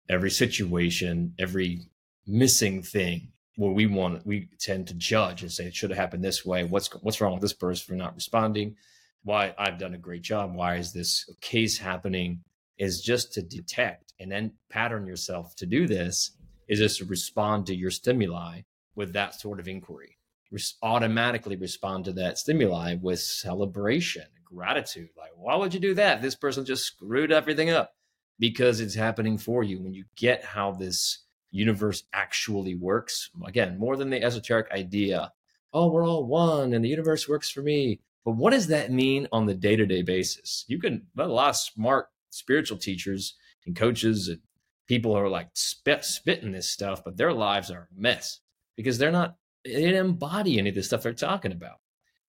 every 0.08 0.30
situation, 0.30 1.34
every 1.38 1.80
missing 2.26 2.82
thing 2.82 3.32
where 3.56 3.72
we 3.72 3.86
want 3.86 4.26
we 4.26 4.48
tend 4.58 4.86
to 4.88 4.94
judge 4.94 5.42
and 5.42 5.52
say 5.52 5.64
it 5.64 5.74
should 5.74 5.90
have 5.90 5.98
happened 5.98 6.24
this 6.24 6.44
way. 6.44 6.64
What's 6.64 6.88
what's 7.02 7.20
wrong 7.20 7.32
with 7.32 7.42
this 7.42 7.52
person 7.52 7.84
for 7.86 7.94
not 7.94 8.14
responding? 8.14 8.76
Why 9.24 9.54
I've 9.58 9.78
done 9.78 9.94
a 9.94 9.98
great 9.98 10.22
job. 10.22 10.54
Why 10.54 10.76
is 10.76 10.92
this 10.92 11.28
case 11.40 11.78
happening? 11.78 12.40
Is 12.78 13.02
just 13.02 13.32
to 13.34 13.42
detect 13.42 14.12
and 14.18 14.32
then 14.32 14.52
pattern 14.70 15.06
yourself 15.06 15.54
to 15.56 15.66
do 15.66 15.86
this 15.86 16.36
is 16.68 16.78
just 16.78 16.98
to 16.98 17.04
respond 17.04 17.66
to 17.66 17.74
your 17.74 17.90
stimuli 17.90 18.62
with 18.96 19.12
that 19.12 19.38
sort 19.38 19.60
of 19.60 19.68
inquiry. 19.68 20.16
Res- 20.50 20.76
automatically 20.82 21.56
respond 21.56 22.06
to 22.06 22.12
that 22.12 22.38
stimuli 22.38 22.96
with 23.00 23.20
celebration 23.20 24.24
gratitude. 24.44 25.10
Like, 25.16 25.30
why 25.36 25.56
would 25.56 25.74
you 25.74 25.80
do 25.80 25.94
that? 25.94 26.22
This 26.22 26.34
person 26.34 26.64
just 26.64 26.84
screwed 26.84 27.32
everything 27.32 27.70
up 27.70 27.92
because 28.42 28.80
it's 28.80 28.96
happening 28.96 29.38
for 29.38 29.62
you. 29.62 29.80
When 29.80 29.94
you 29.94 30.04
get 30.16 30.44
how 30.44 30.72
this 30.72 31.20
universe 31.52 32.02
actually 32.12 32.74
works, 32.74 33.30
again, 33.46 33.78
more 33.78 33.96
than 33.96 34.10
the 34.10 34.20
esoteric 34.20 34.68
idea, 34.72 35.30
oh, 35.72 35.92
we're 35.92 36.04
all 36.04 36.26
one 36.26 36.74
and 36.74 36.84
the 36.84 36.88
universe 36.88 37.28
works 37.28 37.48
for 37.48 37.62
me. 37.62 38.00
But 38.24 38.32
what 38.32 38.50
does 38.50 38.66
that 38.66 38.90
mean 38.90 39.28
on 39.30 39.46
the 39.46 39.54
day 39.54 39.76
to 39.76 39.86
day 39.86 40.02
basis? 40.02 40.64
You 40.66 40.80
can, 40.80 41.06
a 41.16 41.24
lot 41.24 41.50
of 41.50 41.56
smart 41.56 42.08
spiritual 42.30 42.78
teachers 42.78 43.36
and 43.64 43.76
coaches 43.76 44.26
and 44.26 44.40
people 44.88 45.16
are 45.16 45.28
like 45.28 45.50
spit, 45.54 46.04
spitting 46.04 46.50
this 46.50 46.68
stuff, 46.68 47.04
but 47.04 47.16
their 47.16 47.32
lives 47.32 47.70
are 47.70 47.88
a 47.96 48.00
mess 48.00 48.40
because 48.76 48.98
they're 48.98 49.12
not, 49.12 49.36
they 49.64 49.70
didn't 49.70 50.04
embody 50.04 50.58
any 50.58 50.70
of 50.70 50.74
the 50.74 50.82
stuff 50.82 51.04
they're 51.04 51.12
talking 51.12 51.52
about. 51.52 51.78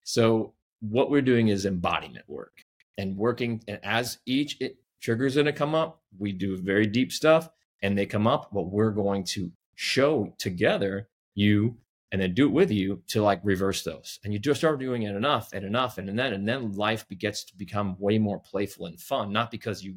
So 0.04 0.54
what 0.78 1.10
we're 1.10 1.22
doing 1.22 1.48
is 1.48 1.66
embodiment 1.66 2.28
work 2.28 2.64
and 2.98 3.16
working 3.16 3.64
and 3.66 3.80
as 3.82 4.18
each 4.26 4.58
triggers 5.04 5.34
going 5.34 5.44
to 5.46 5.52
come 5.52 5.74
up. 5.74 6.00
We 6.18 6.32
do 6.32 6.56
very 6.56 6.86
deep 6.86 7.12
stuff 7.12 7.50
and 7.82 7.96
they 7.96 8.06
come 8.06 8.26
up 8.26 8.50
but 8.52 8.70
we're 8.70 8.90
going 8.90 9.24
to 9.24 9.52
show 9.74 10.34
together 10.38 11.08
you 11.34 11.76
and 12.10 12.22
then 12.22 12.32
do 12.32 12.46
it 12.46 12.52
with 12.52 12.70
you 12.70 13.02
to 13.08 13.22
like 13.22 13.40
reverse 13.42 13.82
those. 13.82 14.18
And 14.24 14.32
you 14.32 14.38
just 14.38 14.60
start 14.60 14.80
doing 14.80 15.02
it 15.02 15.14
enough 15.14 15.52
and 15.52 15.64
enough 15.64 15.98
and 15.98 16.08
then 16.08 16.32
and 16.32 16.48
then 16.48 16.72
life 16.72 17.04
gets 17.18 17.44
to 17.44 17.56
become 17.56 17.96
way 17.98 18.18
more 18.18 18.38
playful 18.38 18.86
and 18.86 18.98
fun 18.98 19.32
not 19.32 19.50
because 19.50 19.84
you 19.84 19.96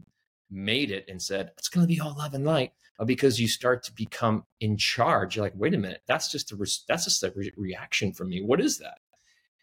made 0.52 0.92
it 0.92 1.06
and 1.08 1.22
said 1.22 1.52
it's 1.58 1.70
going 1.70 1.88
to 1.88 1.94
be 1.94 2.00
all 2.02 2.16
love 2.18 2.34
and 2.34 2.46
light 2.46 2.72
but 2.98 3.06
because 3.06 3.40
you 3.40 3.48
start 3.48 3.84
to 3.84 3.94
become 3.94 4.44
in 4.60 4.76
charge. 4.76 5.36
You're 5.36 5.46
like 5.46 5.54
wait 5.56 5.74
a 5.74 5.78
minute. 5.78 6.02
That's 6.08 6.30
just 6.32 6.52
a 6.52 6.58
re- 6.58 6.68
that's 6.88 7.06
just 7.06 7.24
a 7.24 7.32
re- 7.34 7.54
reaction 7.56 8.12
from 8.12 8.30
me. 8.30 8.42
What 8.42 8.60
is 8.60 8.80
that? 8.80 8.98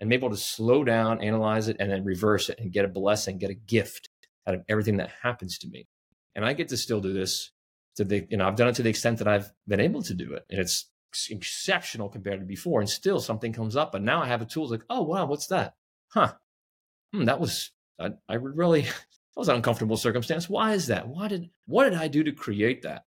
And 0.00 0.08
be 0.08 0.16
able 0.16 0.30
to 0.30 0.36
slow 0.36 0.84
down, 0.84 1.20
analyze 1.20 1.68
it, 1.68 1.76
and 1.80 1.90
then 1.90 2.04
reverse 2.04 2.48
it 2.48 2.58
and 2.58 2.72
get 2.72 2.84
a 2.84 2.88
blessing, 2.88 3.38
get 3.38 3.50
a 3.50 3.54
gift 3.54 4.08
out 4.46 4.54
of 4.54 4.62
everything 4.68 4.98
that 4.98 5.10
happens 5.22 5.58
to 5.58 5.68
me. 5.68 5.86
And 6.34 6.44
I 6.44 6.52
get 6.52 6.68
to 6.68 6.76
still 6.76 7.00
do 7.00 7.12
this 7.12 7.50
to 7.96 8.04
the, 8.04 8.26
you 8.28 8.36
know, 8.36 8.46
I've 8.46 8.56
done 8.56 8.68
it 8.68 8.74
to 8.76 8.82
the 8.82 8.90
extent 8.90 9.18
that 9.18 9.28
I've 9.28 9.52
been 9.66 9.80
able 9.80 10.02
to 10.02 10.14
do 10.14 10.34
it. 10.34 10.44
And 10.50 10.60
it's 10.60 10.90
exceptional 11.30 12.08
compared 12.08 12.40
to 12.40 12.46
before. 12.46 12.80
And 12.80 12.88
still 12.88 13.20
something 13.20 13.52
comes 13.52 13.76
up. 13.76 13.94
And 13.94 14.04
now 14.04 14.22
I 14.22 14.26
have 14.26 14.42
a 14.42 14.46
tool 14.46 14.68
like, 14.68 14.84
oh, 14.90 15.02
wow, 15.02 15.26
what's 15.26 15.46
that? 15.48 15.74
Huh. 16.08 16.34
Hmm, 17.12 17.24
that 17.24 17.40
was, 17.40 17.70
I, 18.00 18.10
I 18.28 18.34
really, 18.34 18.82
that 18.82 19.36
was 19.36 19.48
an 19.48 19.56
uncomfortable 19.56 19.96
circumstance. 19.96 20.48
Why 20.48 20.72
is 20.72 20.88
that? 20.88 21.08
Why 21.08 21.28
did, 21.28 21.50
what 21.66 21.84
did 21.84 21.94
I 21.94 22.08
do 22.08 22.24
to 22.24 22.32
create 22.32 22.82
that? 22.82 23.04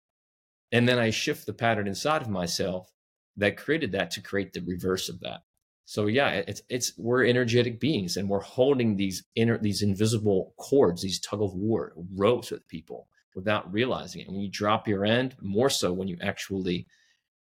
And 0.72 0.88
then 0.88 0.98
I 0.98 1.10
shift 1.10 1.46
the 1.46 1.52
pattern 1.52 1.86
inside 1.86 2.22
of 2.22 2.28
myself 2.28 2.90
that 3.36 3.56
created 3.56 3.92
that 3.92 4.10
to 4.12 4.20
create 4.20 4.52
the 4.52 4.60
reverse 4.60 5.08
of 5.08 5.20
that. 5.20 5.42
So 5.84 6.06
yeah, 6.06 6.42
it's 6.46 6.62
it's 6.68 6.92
we're 6.96 7.24
energetic 7.26 7.80
beings 7.80 8.16
and 8.16 8.28
we're 8.28 8.40
holding 8.40 8.96
these 8.96 9.24
inner 9.34 9.58
these 9.58 9.82
invisible 9.82 10.54
cords, 10.56 11.02
these 11.02 11.20
tug 11.20 11.42
of 11.42 11.54
war 11.54 11.92
ropes 12.14 12.50
with 12.50 12.66
people 12.68 13.08
without 13.34 13.72
realizing 13.72 14.20
it. 14.20 14.28
And 14.28 14.36
when 14.36 14.44
you 14.44 14.50
drop 14.50 14.86
your 14.86 15.04
end, 15.04 15.36
more 15.40 15.70
so 15.70 15.92
when 15.92 16.08
you 16.08 16.16
actually 16.22 16.86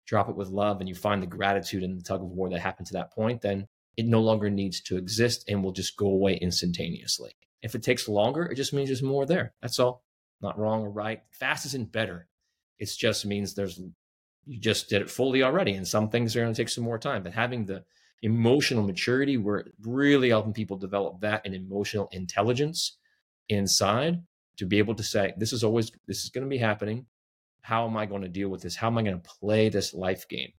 drop 0.06 0.28
it 0.28 0.36
with 0.36 0.48
love 0.48 0.80
and 0.80 0.88
you 0.88 0.94
find 0.94 1.22
the 1.22 1.26
gratitude 1.26 1.82
and 1.82 1.98
the 1.98 2.02
tug 2.02 2.22
of 2.22 2.28
war 2.28 2.48
that 2.48 2.60
happened 2.60 2.86
to 2.86 2.94
that 2.94 3.12
point, 3.12 3.42
then 3.42 3.66
it 3.96 4.06
no 4.06 4.20
longer 4.20 4.48
needs 4.48 4.80
to 4.82 4.96
exist 4.96 5.44
and 5.48 5.62
will 5.62 5.72
just 5.72 5.96
go 5.96 6.06
away 6.06 6.36
instantaneously. 6.36 7.32
If 7.62 7.74
it 7.74 7.82
takes 7.82 8.08
longer, 8.08 8.44
it 8.44 8.54
just 8.54 8.72
means 8.72 8.88
there's 8.88 9.02
more 9.02 9.26
there. 9.26 9.52
That's 9.60 9.78
all. 9.80 10.04
Not 10.40 10.58
wrong 10.58 10.82
or 10.82 10.90
right. 10.90 11.22
Fast 11.32 11.66
isn't 11.66 11.90
better. 11.90 12.28
It 12.78 12.88
just 12.96 13.26
means 13.26 13.54
there's 13.54 13.80
you 14.46 14.58
just 14.58 14.88
did 14.88 15.02
it 15.02 15.10
fully 15.10 15.42
already, 15.42 15.72
and 15.72 15.86
some 15.86 16.08
things 16.08 16.34
are 16.34 16.40
going 16.40 16.54
to 16.54 16.56
take 16.56 16.68
some 16.70 16.84
more 16.84 16.98
time. 16.98 17.22
But 17.22 17.32
having 17.32 17.66
the 17.66 17.84
emotional 18.22 18.82
maturity, 18.82 19.36
we're 19.36 19.64
really 19.82 20.30
helping 20.30 20.52
people 20.52 20.76
develop 20.76 21.20
that 21.20 21.42
and 21.44 21.54
emotional 21.54 22.08
intelligence 22.12 22.98
inside 23.48 24.22
to 24.56 24.66
be 24.66 24.78
able 24.78 24.94
to 24.94 25.02
say, 25.02 25.32
this 25.36 25.52
is 25.52 25.62
always 25.62 25.92
this 26.06 26.24
is 26.24 26.30
going 26.30 26.44
to 26.44 26.50
be 26.50 26.58
happening. 26.58 27.06
How 27.60 27.86
am 27.86 27.96
I 27.96 28.06
going 28.06 28.22
to 28.22 28.28
deal 28.28 28.48
with 28.48 28.62
this? 28.62 28.76
How 28.76 28.88
am 28.88 28.98
I 28.98 29.02
going 29.02 29.20
to 29.20 29.30
play 29.40 29.68
this 29.68 29.94
life 29.94 30.28
game? 30.28 30.52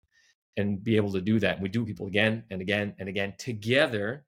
And 0.57 0.83
be 0.83 0.97
able 0.97 1.13
to 1.13 1.21
do 1.21 1.39
that. 1.41 1.61
We 1.61 1.69
do 1.69 1.85
people 1.85 2.09
again 2.09 2.45
and 2.51 2.61
again 2.61 2.95
and 2.99 3.09
again 3.09 3.35
together 3.39 4.25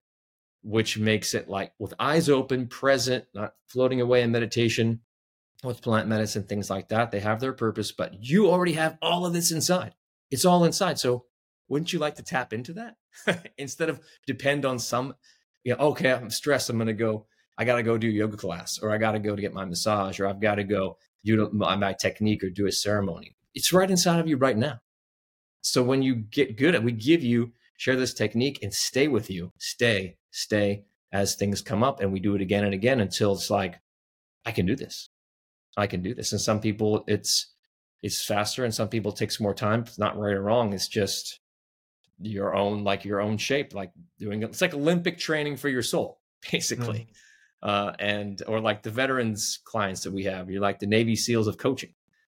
which 0.62 0.98
makes 0.98 1.34
it 1.34 1.48
like 1.48 1.72
with 1.78 1.94
eyes 1.98 2.28
open, 2.28 2.66
present, 2.66 3.24
not 3.34 3.54
floating 3.66 4.00
away 4.00 4.22
in 4.22 4.30
meditation 4.30 5.00
with 5.64 5.82
plant 5.82 6.08
medicine, 6.08 6.42
things 6.42 6.70
like 6.70 6.88
that. 6.88 7.10
They 7.10 7.20
have 7.20 7.40
their 7.40 7.52
purpose, 7.52 7.92
but 7.92 8.22
you 8.22 8.50
already 8.50 8.74
have 8.74 8.98
all 9.02 9.26
of 9.26 9.32
this 9.32 9.50
inside. 9.50 9.94
It's 10.30 10.44
all 10.44 10.64
inside. 10.64 10.98
So 10.98 11.26
wouldn't 11.68 11.92
you 11.92 11.98
like 11.98 12.16
to 12.16 12.22
tap 12.22 12.52
into 12.52 12.72
that 12.74 12.96
instead 13.58 13.88
of 13.88 14.00
depend 14.26 14.64
on 14.64 14.78
some, 14.78 15.14
you 15.64 15.74
know, 15.74 15.80
okay, 15.90 16.12
I'm 16.12 16.30
stressed. 16.30 16.70
I'm 16.70 16.76
going 16.76 16.86
to 16.86 16.92
go, 16.92 17.26
I 17.58 17.64
got 17.64 17.76
to 17.76 17.82
go 17.82 17.98
do 17.98 18.08
yoga 18.08 18.36
class 18.36 18.78
or 18.82 18.90
I 18.90 18.98
got 18.98 19.12
to 19.12 19.18
go 19.18 19.36
to 19.36 19.42
get 19.42 19.52
my 19.52 19.64
massage 19.64 20.20
or 20.20 20.26
I've 20.26 20.40
got 20.40 20.56
to 20.56 20.64
go 20.64 20.96
do 21.24 21.50
my 21.52 21.92
technique 21.92 22.42
or 22.42 22.50
do 22.50 22.66
a 22.66 22.72
ceremony. 22.72 23.34
It's 23.54 23.72
right 23.72 23.90
inside 23.90 24.20
of 24.20 24.28
you 24.28 24.36
right 24.36 24.56
now. 24.56 24.80
So 25.62 25.82
when 25.82 26.02
you 26.02 26.14
get 26.14 26.56
good 26.56 26.74
at, 26.74 26.82
we 26.82 26.92
give 26.92 27.22
you 27.22 27.52
share 27.76 27.96
this 27.96 28.14
technique 28.14 28.58
and 28.62 28.72
stay 28.72 29.08
with 29.08 29.30
you, 29.30 29.52
stay, 29.58 30.16
stay 30.30 30.84
as 31.12 31.34
things 31.34 31.60
come 31.60 31.82
up. 31.82 32.00
And 32.00 32.12
we 32.12 32.20
do 32.20 32.34
it 32.34 32.40
again 32.40 32.64
and 32.64 32.74
again 32.74 33.00
until 33.00 33.32
it's 33.32 33.50
like, 33.50 33.80
I 34.46 34.52
can 34.52 34.66
do 34.66 34.76
this. 34.76 35.08
I 35.76 35.86
can 35.86 36.02
do 36.02 36.14
this. 36.14 36.32
And 36.32 36.40
some 36.40 36.60
people 36.60 37.04
it's 37.06 37.54
it's 38.02 38.24
faster 38.24 38.64
and 38.64 38.74
some 38.74 38.88
people 38.88 39.12
it 39.12 39.18
takes 39.18 39.40
more 39.40 39.54
time. 39.54 39.80
It's 39.80 39.98
not 39.98 40.18
right 40.18 40.34
or 40.34 40.42
wrong. 40.42 40.72
It's 40.72 40.88
just 40.88 41.40
your 42.20 42.54
own 42.54 42.84
like 42.84 43.04
your 43.04 43.20
own 43.20 43.38
shape, 43.38 43.74
like 43.74 43.92
doing 44.18 44.42
it's 44.42 44.60
like 44.60 44.74
Olympic 44.74 45.18
training 45.18 45.56
for 45.56 45.68
your 45.68 45.82
soul, 45.82 46.20
basically. 46.50 47.08
Mm. 47.10 47.14
Uh, 47.62 47.92
and 47.98 48.42
or 48.46 48.60
like 48.60 48.82
the 48.82 48.90
veterans 48.90 49.58
clients 49.64 50.02
that 50.04 50.12
we 50.12 50.24
have, 50.24 50.50
you're 50.50 50.62
like 50.62 50.78
the 50.78 50.86
Navy 50.86 51.16
SEALs 51.16 51.46
of 51.46 51.58
coaching. 51.58 51.92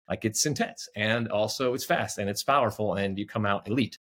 Like 0.09 0.25
it's 0.25 0.47
intense 0.47 0.89
and 0.95 1.29
also 1.29 1.75
it's 1.75 1.85
fast 1.85 2.19
and 2.19 2.31
it's 2.31 2.45
powerful 2.45 2.95
and 2.95 3.19
you 3.19 3.27
come 3.27 3.45
out 3.45 3.67
elite. 3.67 3.99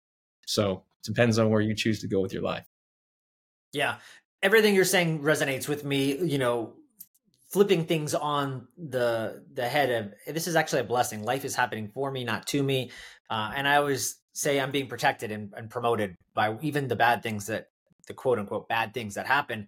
So 0.45 0.83
it 1.03 1.05
depends 1.05 1.37
on 1.37 1.49
where 1.49 1.61
you 1.61 1.75
choose 1.75 1.99
to 2.01 2.07
go 2.07 2.21
with 2.21 2.31
your 2.31 2.41
life. 2.41 2.65
Yeah. 3.73 3.95
Everything 4.41 4.75
you're 4.75 4.85
saying 4.85 5.19
resonates 5.19 5.67
with 5.67 5.83
me, 5.83 6.17
you 6.17 6.37
know, 6.37 6.73
flipping 7.49 7.85
things 7.85 8.13
on 8.15 8.67
the 8.77 9.43
the 9.53 9.67
head 9.67 9.89
of 9.89 10.33
this 10.33 10.47
is 10.47 10.55
actually 10.55 10.81
a 10.81 10.85
blessing. 10.85 11.23
Life 11.23 11.43
is 11.43 11.55
happening 11.55 11.89
for 11.89 12.09
me, 12.09 12.23
not 12.23 12.47
to 12.47 12.63
me. 12.63 12.91
Uh, 13.29 13.51
and 13.55 13.67
I 13.67 13.75
always 13.75 14.18
say 14.39 14.59
I'm 14.59 14.71
being 14.71 14.87
protected 14.87 15.31
and, 15.31 15.53
and 15.55 15.69
promoted 15.69 16.15
by 16.33 16.57
even 16.61 16.87
the 16.87 16.95
bad 16.95 17.21
things 17.21 17.47
that 17.47 17.67
the 18.07 18.13
quote 18.13 18.39
unquote 18.39 18.69
bad 18.69 18.93
things 18.93 19.15
that 19.15 19.27
happen. 19.27 19.67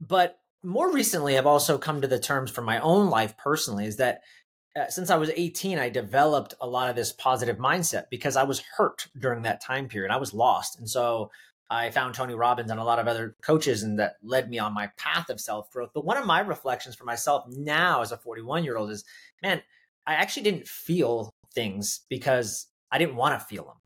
But 0.00 0.38
more 0.62 0.92
recently, 0.92 1.36
I've 1.36 1.46
also 1.46 1.78
come 1.78 2.00
to 2.00 2.08
the 2.08 2.18
terms 2.18 2.50
for 2.50 2.62
my 2.62 2.78
own 2.80 3.10
life 3.10 3.36
personally 3.36 3.86
is 3.86 3.96
that 3.96 4.22
uh, 4.76 4.86
since 4.88 5.10
I 5.10 5.16
was 5.16 5.30
18, 5.34 5.78
I 5.78 5.88
developed 5.88 6.54
a 6.60 6.66
lot 6.66 6.90
of 6.90 6.96
this 6.96 7.12
positive 7.12 7.56
mindset 7.56 8.04
because 8.10 8.36
I 8.36 8.44
was 8.44 8.62
hurt 8.76 9.08
during 9.18 9.42
that 9.42 9.62
time 9.62 9.88
period. 9.88 10.12
I 10.12 10.18
was 10.18 10.34
lost. 10.34 10.78
And 10.78 10.88
so 10.88 11.30
I 11.70 11.90
found 11.90 12.14
Tony 12.14 12.34
Robbins 12.34 12.70
and 12.70 12.78
a 12.78 12.84
lot 12.84 12.98
of 12.98 13.08
other 13.08 13.34
coaches, 13.42 13.82
and 13.82 13.98
that 13.98 14.16
led 14.22 14.48
me 14.48 14.58
on 14.58 14.72
my 14.72 14.90
path 14.96 15.28
of 15.30 15.40
self 15.40 15.70
growth. 15.70 15.90
But 15.92 16.04
one 16.04 16.16
of 16.16 16.26
my 16.26 16.40
reflections 16.40 16.94
for 16.94 17.04
myself 17.04 17.44
now 17.48 18.00
as 18.02 18.12
a 18.12 18.16
41 18.16 18.64
year 18.64 18.76
old 18.76 18.90
is 18.90 19.04
man, 19.42 19.62
I 20.06 20.14
actually 20.14 20.44
didn't 20.44 20.68
feel 20.68 21.30
things 21.52 22.00
because 22.08 22.68
I 22.90 22.98
didn't 22.98 23.16
want 23.16 23.38
to 23.38 23.44
feel 23.44 23.64
them. 23.64 23.76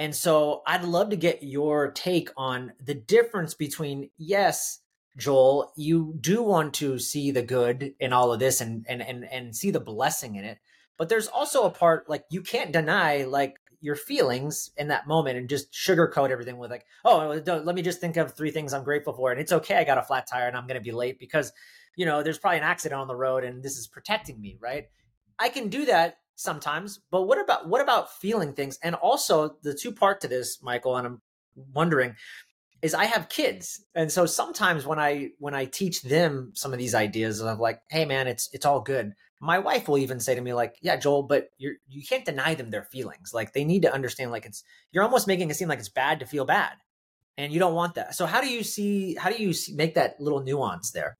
And 0.00 0.16
so 0.16 0.62
I'd 0.66 0.82
love 0.82 1.10
to 1.10 1.16
get 1.16 1.42
your 1.42 1.90
take 1.92 2.30
on 2.34 2.72
the 2.82 2.94
difference 2.94 3.52
between, 3.52 4.08
yes, 4.16 4.78
Joel, 5.18 5.74
you 5.76 6.16
do 6.18 6.42
want 6.42 6.72
to 6.74 6.98
see 6.98 7.30
the 7.30 7.42
good 7.42 7.92
in 8.00 8.14
all 8.14 8.32
of 8.32 8.40
this 8.40 8.62
and 8.62 8.86
and 8.88 9.02
and 9.02 9.30
and 9.30 9.54
see 9.54 9.70
the 9.70 9.78
blessing 9.78 10.36
in 10.36 10.44
it. 10.44 10.58
But 10.96 11.10
there's 11.10 11.26
also 11.26 11.64
a 11.64 11.70
part 11.70 12.08
like 12.08 12.24
you 12.30 12.40
can't 12.40 12.72
deny 12.72 13.24
like 13.24 13.56
your 13.82 13.94
feelings 13.94 14.70
in 14.78 14.88
that 14.88 15.06
moment 15.06 15.36
and 15.36 15.50
just 15.50 15.70
sugarcoat 15.70 16.30
everything 16.30 16.56
with 16.56 16.70
like, 16.70 16.86
oh, 17.04 17.38
let 17.46 17.74
me 17.74 17.82
just 17.82 18.00
think 18.00 18.16
of 18.16 18.32
three 18.32 18.50
things 18.50 18.72
I'm 18.72 18.84
grateful 18.84 19.12
for, 19.12 19.30
and 19.30 19.40
it's 19.40 19.52
okay. 19.52 19.76
I 19.76 19.84
got 19.84 19.98
a 19.98 20.02
flat 20.02 20.26
tire 20.26 20.48
and 20.48 20.56
I'm 20.56 20.66
going 20.66 20.80
to 20.80 20.84
be 20.84 20.92
late 20.92 21.18
because 21.18 21.52
you 21.96 22.06
know 22.06 22.22
there's 22.22 22.38
probably 22.38 22.58
an 22.58 22.64
accident 22.64 22.98
on 22.98 23.06
the 23.06 23.16
road 23.16 23.44
and 23.44 23.62
this 23.62 23.76
is 23.76 23.86
protecting 23.86 24.40
me, 24.40 24.56
right? 24.60 24.86
I 25.38 25.50
can 25.50 25.68
do 25.68 25.84
that 25.84 26.16
sometimes, 26.40 27.00
but 27.10 27.22
what 27.22 27.40
about 27.40 27.68
what 27.68 27.80
about 27.80 28.12
feeling 28.12 28.52
things? 28.52 28.78
And 28.82 28.94
also 28.94 29.56
the 29.62 29.74
two 29.74 29.92
part 29.92 30.20
to 30.22 30.28
this, 30.28 30.62
Michael, 30.62 30.96
and 30.96 31.06
I'm 31.06 31.22
wondering 31.74 32.16
is 32.82 32.94
I 32.94 33.04
have 33.04 33.28
kids. 33.28 33.84
And 33.94 34.10
so 34.10 34.24
sometimes 34.24 34.86
when 34.86 34.98
I 34.98 35.30
when 35.38 35.54
I 35.54 35.66
teach 35.66 36.02
them 36.02 36.52
some 36.54 36.72
of 36.72 36.78
these 36.78 36.94
ideas 36.94 37.40
of 37.40 37.58
like, 37.60 37.80
hey 37.90 38.04
man, 38.06 38.26
it's 38.26 38.48
it's 38.52 38.64
all 38.64 38.80
good. 38.80 39.12
My 39.42 39.58
wife 39.58 39.88
will 39.88 39.98
even 39.98 40.20
say 40.20 40.34
to 40.34 40.40
me 40.40 40.52
like, 40.52 40.76
yeah, 40.80 40.96
Joel, 40.96 41.22
but 41.24 41.50
you're 41.58 41.74
you 41.88 42.02
can't 42.02 42.24
deny 42.24 42.54
them 42.54 42.70
their 42.70 42.84
feelings. 42.84 43.32
Like 43.34 43.52
they 43.52 43.64
need 43.64 43.82
to 43.82 43.92
understand 43.92 44.30
like 44.30 44.46
it's 44.46 44.64
you're 44.92 45.04
almost 45.04 45.26
making 45.26 45.50
it 45.50 45.56
seem 45.56 45.68
like 45.68 45.78
it's 45.78 45.88
bad 45.88 46.20
to 46.20 46.26
feel 46.26 46.46
bad. 46.46 46.72
And 47.36 47.52
you 47.52 47.58
don't 47.58 47.74
want 47.74 47.94
that. 47.94 48.14
So 48.14 48.26
how 48.26 48.40
do 48.40 48.48
you 48.48 48.62
see 48.62 49.14
how 49.14 49.30
do 49.30 49.42
you 49.42 49.52
see, 49.52 49.74
make 49.74 49.94
that 49.94 50.20
little 50.20 50.40
nuance 50.40 50.90
there? 50.90 51.18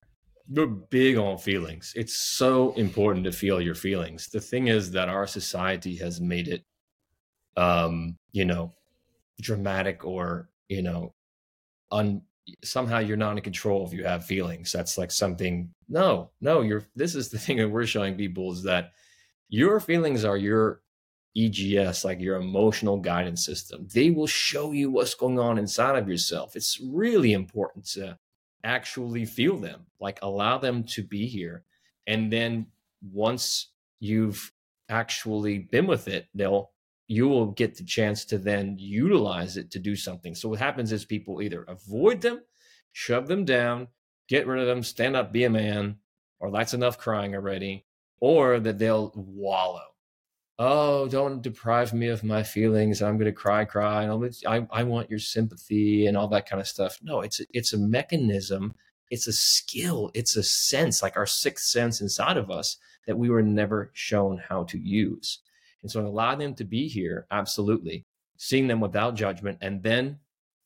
We're 0.51 0.67
big 0.67 1.17
on 1.17 1.39
feelings. 1.39 1.93
It's 1.95 2.17
so 2.17 2.73
important 2.73 3.25
to 3.25 3.33
feel 3.33 3.61
your 3.61 3.77
feelings. 3.77 4.29
The 4.29 4.41
thing 4.41 4.67
is 4.67 4.91
that 4.91 5.09
our 5.09 5.27
society 5.27 5.97
has 5.97 6.21
made 6.21 6.49
it 6.49 6.65
um, 7.57 8.17
you 8.33 8.45
know, 8.45 8.75
dramatic 9.41 10.05
or, 10.05 10.49
you 10.69 10.83
know, 10.83 11.15
un 11.91 12.23
somehow 12.65 12.99
you're 12.99 13.17
not 13.17 13.37
in 13.37 13.43
control 13.43 13.87
if 13.87 13.93
you 13.93 14.05
have 14.05 14.25
feelings. 14.25 14.73
That's 14.73 14.99
like 14.99 15.11
something. 15.11 15.73
No, 15.89 16.31
no, 16.41 16.63
you're. 16.63 16.85
This 16.97 17.15
is 17.15 17.29
the 17.29 17.39
thing 17.39 17.59
that 17.59 17.69
we're 17.69 17.87
showing 17.87 18.17
people 18.17 18.53
is 18.53 18.63
that 18.65 18.93
your 19.49 19.81
feelings 19.81 20.25
are 20.25 20.37
your 20.37 20.83
EGS, 21.37 22.05
like 22.05 22.21
your 22.21 22.37
emotional 22.37 22.99
guidance 22.99 23.45
system. 23.45 23.87
They 23.93 24.11
will 24.11 24.27
show 24.27 24.73
you 24.73 24.91
what's 24.91 25.15
going 25.15 25.39
on 25.39 25.59
inside 25.59 25.97
of 25.97 26.09
yourself. 26.09 26.57
It's 26.57 26.81
really 26.83 27.33
important 27.33 27.85
to 27.93 28.19
actually 28.65 29.25
feel 29.25 29.57
them, 29.57 29.87
like 30.01 30.19
allow 30.23 30.59
them 30.59 30.85
to 30.85 31.03
be 31.03 31.27
here. 31.27 31.65
And 32.07 32.33
then 32.33 32.67
once 33.03 33.71
you've 34.01 34.53
actually 34.89 35.59
been 35.59 35.87
with 35.87 36.09
it, 36.09 36.29
they'll 36.35 36.71
you 37.07 37.27
will 37.27 37.47
get 37.47 37.75
the 37.75 37.85
chance 37.85 38.25
to 38.25 38.39
then 38.39 38.77
utilize 38.79 39.57
it 39.57 39.69
to 39.73 39.81
do 39.81 39.97
something. 39.97 40.33
So 40.33 40.49
what 40.49 40.61
happens 40.61 40.93
is 40.93 41.05
people 41.05 41.43
either 41.43 41.65
avoid 41.65 42.21
them, 42.21 42.41
shove 42.93 43.27
them 43.27 43.45
down, 43.45 43.89
get 44.29 44.47
rid 44.47 44.61
of 44.61 44.69
them, 44.69 44.85
stand 44.85 45.17
up, 45.17 45.33
be 45.33 45.43
a 45.43 45.51
man, 45.51 45.97
or 46.39 46.53
that's 46.53 46.73
enough 46.73 46.99
crying 46.99 47.35
already, 47.35 47.85
or 48.21 48.61
that 48.61 48.79
they'll 48.79 49.13
wallow. 49.17 49.90
Oh, 50.63 51.09
don't 51.09 51.41
deprive 51.41 51.95
me 51.95 52.09
of 52.09 52.23
my 52.23 52.43
feelings. 52.43 53.01
I'm 53.01 53.17
going 53.17 53.25
to 53.25 53.33
cry, 53.33 53.65
cry. 53.65 54.03
And 54.03 54.35
I, 54.47 54.67
I 54.71 54.83
want 54.83 55.09
your 55.09 55.19
sympathy 55.19 56.07
and 56.07 56.19
all 56.19 56.29
that 56.29 56.47
kind 56.47 56.61
of 56.61 56.69
stuff. 56.69 56.99
No, 57.03 57.23
it's 57.23 57.41
a, 57.41 57.45
it's 57.55 57.73
a 57.73 57.79
mechanism. 57.79 58.75
It's 59.11 59.27
a 59.27 59.33
skill. 59.33 60.11
It's 60.13 60.37
a 60.37 60.43
sense, 60.43 61.03
like 61.03 61.17
our 61.17 61.25
sixth 61.25 61.65
sense 61.65 62.03
inside 62.03 62.37
of 62.37 62.51
us 62.51 62.77
that 63.07 63.17
we 63.17 63.31
were 63.31 63.41
never 63.41 63.91
shown 63.95 64.43
how 64.51 64.65
to 64.65 64.79
use. 64.79 65.39
And 65.81 65.91
so 65.91 66.07
allow 66.07 66.35
them 66.35 66.55
to 66.57 66.65
be 66.65 66.89
here, 66.89 67.27
absolutely, 67.31 68.05
seeing 68.37 68.67
them 68.67 68.81
without 68.81 69.15
judgment. 69.15 69.57
And 69.63 69.83
then, 69.83 70.19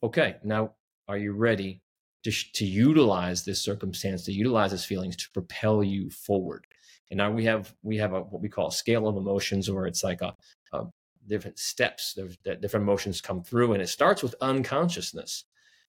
okay, 0.02 0.38
now 0.42 0.72
are 1.06 1.18
you 1.18 1.34
ready 1.34 1.82
to, 2.24 2.32
to 2.32 2.64
utilize 2.64 3.44
this 3.44 3.62
circumstance, 3.62 4.24
to 4.24 4.32
utilize 4.32 4.72
these 4.72 4.84
feelings 4.84 5.14
to 5.18 5.30
propel 5.30 5.84
you 5.84 6.10
forward? 6.10 6.66
And 7.14 7.18
now 7.18 7.30
we 7.30 7.44
have 7.44 7.72
we 7.84 7.96
have 7.98 8.12
a 8.12 8.22
what 8.22 8.42
we 8.42 8.48
call 8.48 8.66
a 8.66 8.72
scale 8.72 9.06
of 9.06 9.16
emotions, 9.16 9.70
where 9.70 9.86
it's 9.86 10.02
like 10.02 10.20
a, 10.20 10.34
a 10.72 10.86
different 11.28 11.60
steps 11.60 12.18
that 12.42 12.60
different 12.60 12.82
emotions 12.82 13.20
come 13.20 13.40
through, 13.40 13.72
and 13.72 13.80
it 13.80 13.88
starts 13.88 14.20
with 14.20 14.34
unconsciousness. 14.40 15.44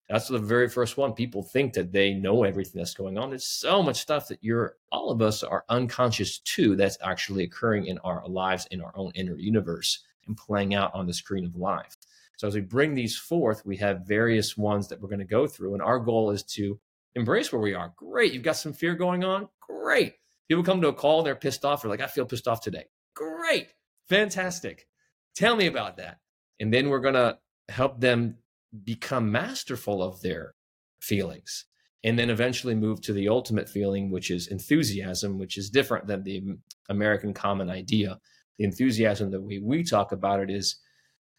That's 0.08 0.28
the 0.28 0.38
very 0.38 0.70
first 0.70 0.98
one. 0.98 1.14
People 1.14 1.42
think 1.42 1.74
that 1.74 1.92
they 1.92 2.14
know 2.14 2.44
everything 2.44 2.80
that's 2.80 2.94
going 2.94 3.18
on. 3.18 3.32
There's 3.32 3.48
so 3.48 3.82
much 3.82 4.02
stuff 4.02 4.28
that 4.28 4.38
you're, 4.44 4.76
all 4.92 5.10
of 5.10 5.20
us 5.24 5.42
are 5.42 5.66
unconscious 5.68 6.38
to 6.38 6.76
that's 6.76 7.00
actually 7.02 7.44
occurring 7.44 7.88
in 7.88 7.98
our 8.04 8.24
lives, 8.28 8.68
in 8.70 8.82
our 8.82 8.94
own 8.96 9.12
inner 9.16 9.36
universe 9.36 10.04
and 10.28 10.38
playing 10.38 10.76
out 10.76 10.94
on 10.94 11.08
the 11.08 11.14
screen 11.14 11.44
of 11.44 11.56
life. 11.56 11.98
So 12.38 12.48
as 12.48 12.54
we 12.54 12.62
bring 12.62 12.94
these 12.94 13.18
forth, 13.18 13.66
we 13.66 13.78
have 13.78 14.06
various 14.06 14.56
ones 14.56 14.88
that 14.90 15.02
we're 15.02 15.10
going 15.10 15.18
to 15.18 15.26
go 15.26 15.48
through. 15.48 15.74
And 15.74 15.82
our 15.82 15.98
goal 15.98 16.30
is 16.30 16.44
to 16.44 16.80
embrace 17.16 17.52
where 17.52 17.62
we 17.64 17.74
are. 17.74 17.92
Great. 17.96 18.32
You've 18.32 18.44
got 18.44 18.58
some 18.58 18.74
fear 18.74 18.94
going 18.94 19.24
on. 19.24 19.50
Great. 19.60 20.18
People 20.48 20.64
come 20.64 20.82
to 20.82 20.90
a 20.90 20.94
call, 20.94 21.24
they're 21.24 21.36
pissed 21.36 21.66
off. 21.66 21.82
They're 21.82 21.92
like, 21.92 22.02
I 22.02 22.08
feel 22.08 22.26
pissed 22.26 22.48
off 22.48 22.62
today. 22.62 22.86
Great. 23.16 23.68
Fantastic. 24.10 24.88
Tell 25.36 25.56
me 25.56 25.66
about 25.66 25.98
that. 25.98 26.20
And 26.60 26.74
then 26.74 26.90
we're 26.90 27.00
going 27.00 27.16
to 27.16 27.38
help 27.70 28.00
them 28.00 28.38
become 28.84 29.32
masterful 29.32 30.04
of 30.04 30.22
their 30.22 30.54
feelings 31.02 31.66
and 32.04 32.20
then 32.20 32.30
eventually 32.30 32.76
move 32.76 33.02
to 33.02 33.14
the 33.14 33.28
ultimate 33.28 33.68
feeling, 33.68 34.12
which 34.12 34.30
is 34.30 34.48
enthusiasm, 34.48 35.40
which 35.40 35.58
is 35.58 35.70
different 35.70 36.06
than 36.08 36.24
the 36.24 36.44
American 36.90 37.34
common 37.34 37.70
idea. 37.70 38.20
The 38.60 38.66
enthusiasm, 38.66 39.32
the 39.32 39.42
way 39.42 39.60
we 39.60 39.84
talk 39.84 40.12
about 40.12 40.40
it, 40.40 40.50
is 40.52 40.78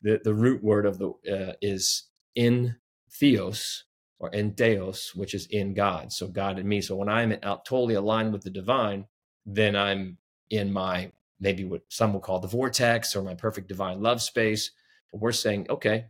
the, 0.02 0.20
the 0.22 0.34
root 0.34 0.62
word 0.62 0.84
of 0.84 0.98
the 0.98 1.10
uh, 1.30 1.52
is 1.62 2.08
in 2.34 2.76
theos 3.10 3.84
or 4.18 4.30
in 4.30 4.52
Deus, 4.52 5.14
which 5.14 5.34
is 5.34 5.46
in 5.46 5.74
God. 5.74 6.12
So 6.12 6.28
God 6.28 6.58
and 6.58 6.68
me. 6.68 6.80
So 6.80 6.96
when 6.96 7.08
I'm 7.08 7.36
out 7.42 7.64
totally 7.64 7.94
aligned 7.94 8.32
with 8.32 8.42
the 8.42 8.50
divine, 8.50 9.06
then 9.44 9.76
I'm 9.76 10.18
in 10.50 10.72
my 10.72 11.12
maybe 11.38 11.64
what 11.64 11.82
some 11.88 12.12
will 12.12 12.20
call 12.20 12.40
the 12.40 12.48
vortex 12.48 13.14
or 13.14 13.22
my 13.22 13.34
perfect 13.34 13.68
divine 13.68 14.00
love 14.00 14.22
space. 14.22 14.70
But 15.12 15.20
we're 15.20 15.32
saying, 15.32 15.66
okay, 15.68 16.06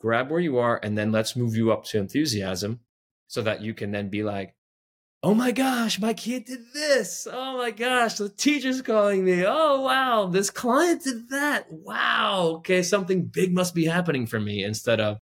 grab 0.00 0.30
where 0.30 0.40
you 0.40 0.58
are 0.58 0.78
and 0.82 0.96
then 0.96 1.12
let's 1.12 1.36
move 1.36 1.56
you 1.56 1.72
up 1.72 1.84
to 1.86 1.98
enthusiasm 1.98 2.80
so 3.26 3.42
that 3.42 3.62
you 3.62 3.74
can 3.74 3.90
then 3.90 4.08
be 4.08 4.22
like, 4.22 4.54
oh 5.22 5.34
my 5.34 5.50
gosh, 5.50 5.98
my 5.98 6.12
kid 6.12 6.44
did 6.44 6.60
this. 6.72 7.26
Oh 7.30 7.56
my 7.56 7.70
gosh, 7.70 8.14
the 8.14 8.28
teacher's 8.28 8.82
calling 8.82 9.24
me. 9.24 9.44
Oh 9.44 9.80
wow, 9.80 10.26
this 10.26 10.50
client 10.50 11.02
did 11.02 11.30
that. 11.30 11.66
Wow, 11.70 12.56
okay, 12.58 12.82
something 12.82 13.24
big 13.24 13.52
must 13.52 13.74
be 13.74 13.86
happening 13.86 14.26
for 14.26 14.38
me 14.38 14.62
instead 14.62 15.00
of 15.00 15.18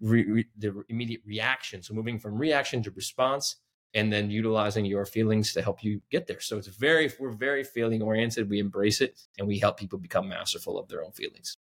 re- 0.00 0.30
re- 0.30 0.48
the 0.56 0.84
immediate 0.88 1.22
reaction. 1.24 1.82
So 1.82 1.94
moving 1.94 2.18
from 2.18 2.38
reaction 2.38 2.82
to 2.84 2.90
response 2.90 3.56
and 3.94 4.12
then 4.12 4.30
utilizing 4.30 4.84
your 4.84 5.06
feelings 5.06 5.52
to 5.54 5.62
help 5.62 5.82
you 5.82 6.02
get 6.10 6.26
there. 6.26 6.40
So 6.40 6.58
it's 6.58 6.66
very, 6.66 7.10
we're 7.18 7.30
very 7.30 7.64
feeling 7.64 8.02
oriented. 8.02 8.50
We 8.50 8.58
embrace 8.58 9.00
it 9.00 9.18
and 9.38 9.48
we 9.48 9.58
help 9.58 9.78
people 9.78 9.98
become 9.98 10.28
masterful 10.28 10.78
of 10.78 10.88
their 10.88 11.02
own 11.02 11.12
feelings. 11.12 11.56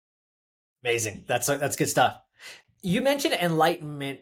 Amazing. 0.83 1.23
That's 1.27 1.47
that's 1.47 1.75
good 1.75 1.89
stuff. 1.89 2.21
You 2.83 3.01
mentioned 3.01 3.33
enlightenment 3.33 4.19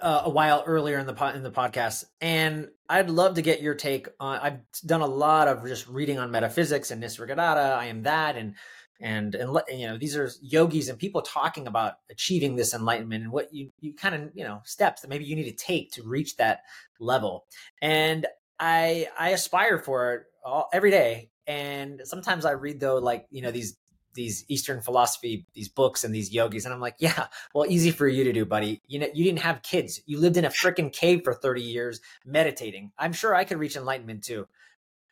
uh, 0.00 0.22
a 0.24 0.30
while 0.30 0.64
earlier 0.66 0.98
in 0.98 1.06
the 1.06 1.12
po- 1.12 1.28
in 1.28 1.44
the 1.44 1.52
podcast, 1.52 2.04
and 2.20 2.68
I'd 2.88 3.10
love 3.10 3.34
to 3.34 3.42
get 3.42 3.62
your 3.62 3.74
take 3.74 4.08
on. 4.18 4.40
I've 4.40 4.58
done 4.84 5.02
a 5.02 5.06
lot 5.06 5.46
of 5.46 5.64
just 5.64 5.86
reading 5.86 6.18
on 6.18 6.32
metaphysics 6.32 6.90
and 6.90 7.00
Nisargadatta. 7.00 7.76
I 7.76 7.86
am 7.86 8.02
that, 8.02 8.36
and 8.36 8.56
and 9.00 9.34
and 9.34 9.58
you 9.68 9.86
know 9.86 9.96
these 9.98 10.16
are 10.16 10.30
yogis 10.42 10.88
and 10.88 10.98
people 10.98 11.22
talking 11.22 11.66
about 11.66 11.94
achieving 12.10 12.56
this 12.56 12.74
enlightenment 12.74 13.24
and 13.24 13.32
what 13.32 13.52
you 13.52 13.70
you 13.80 13.94
kind 13.94 14.14
of 14.14 14.30
you 14.34 14.44
know 14.44 14.60
steps 14.64 15.02
that 15.02 15.08
maybe 15.08 15.24
you 15.24 15.36
need 15.36 15.50
to 15.50 15.64
take 15.64 15.92
to 15.92 16.02
reach 16.02 16.36
that 16.36 16.60
level. 16.98 17.46
And 17.80 18.26
I 18.58 19.08
I 19.18 19.30
aspire 19.30 19.78
for 19.78 20.14
it 20.14 20.22
all, 20.44 20.68
every 20.72 20.90
day. 20.90 21.30
And 21.46 22.02
sometimes 22.04 22.44
I 22.44 22.52
read 22.52 22.80
though 22.80 22.98
like 22.98 23.26
you 23.30 23.42
know 23.42 23.50
these 23.50 23.76
these 24.14 24.44
Eastern 24.48 24.80
philosophy, 24.80 25.46
these 25.54 25.68
books 25.68 26.04
and 26.04 26.14
these 26.14 26.32
yogis. 26.32 26.64
And 26.64 26.74
I'm 26.74 26.80
like, 26.80 26.96
yeah, 26.98 27.26
well, 27.54 27.70
easy 27.70 27.90
for 27.90 28.08
you 28.08 28.24
to 28.24 28.32
do, 28.32 28.44
buddy. 28.44 28.82
You 28.86 28.98
know, 28.98 29.08
you 29.14 29.24
didn't 29.24 29.40
have 29.40 29.62
kids. 29.62 30.00
You 30.06 30.18
lived 30.18 30.36
in 30.36 30.44
a 30.44 30.50
freaking 30.50 30.92
cave 30.92 31.22
for 31.24 31.34
30 31.34 31.62
years 31.62 32.00
meditating. 32.24 32.92
I'm 32.98 33.12
sure 33.12 33.34
I 33.34 33.44
could 33.44 33.58
reach 33.58 33.76
enlightenment 33.76 34.24
too. 34.24 34.46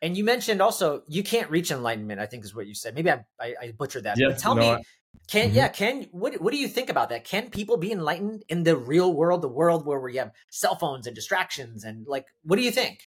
And 0.01 0.15
you 0.15 0.23
mentioned 0.23 0.61
also 0.61 1.03
you 1.07 1.23
can't 1.23 1.49
reach 1.49 1.71
enlightenment. 1.71 2.19
I 2.19 2.25
think 2.25 2.45
is 2.45 2.55
what 2.55 2.67
you 2.67 2.73
said. 2.73 2.95
Maybe 2.95 3.11
I 3.11 3.25
I, 3.39 3.55
I 3.61 3.73
butchered 3.77 4.03
that. 4.03 4.17
Yeah, 4.17 4.29
but 4.29 4.39
tell 4.39 4.55
no, 4.55 4.77
me, 4.77 4.83
can 5.27 5.47
mm-hmm. 5.47 5.55
yeah, 5.55 5.67
can 5.67 6.07
what 6.11 6.39
what 6.41 6.51
do 6.51 6.59
you 6.59 6.67
think 6.67 6.89
about 6.89 7.09
that? 7.09 7.25
Can 7.25 7.49
people 7.49 7.77
be 7.77 7.91
enlightened 7.91 8.43
in 8.49 8.63
the 8.63 8.77
real 8.77 9.13
world, 9.13 9.41
the 9.41 9.49
world 9.49 9.85
where 9.85 9.99
we 9.99 10.17
have 10.17 10.31
cell 10.49 10.75
phones 10.75 11.07
and 11.07 11.15
distractions 11.15 11.83
and 11.83 12.07
like 12.07 12.25
what 12.43 12.55
do 12.55 12.63
you 12.63 12.71
think? 12.71 13.07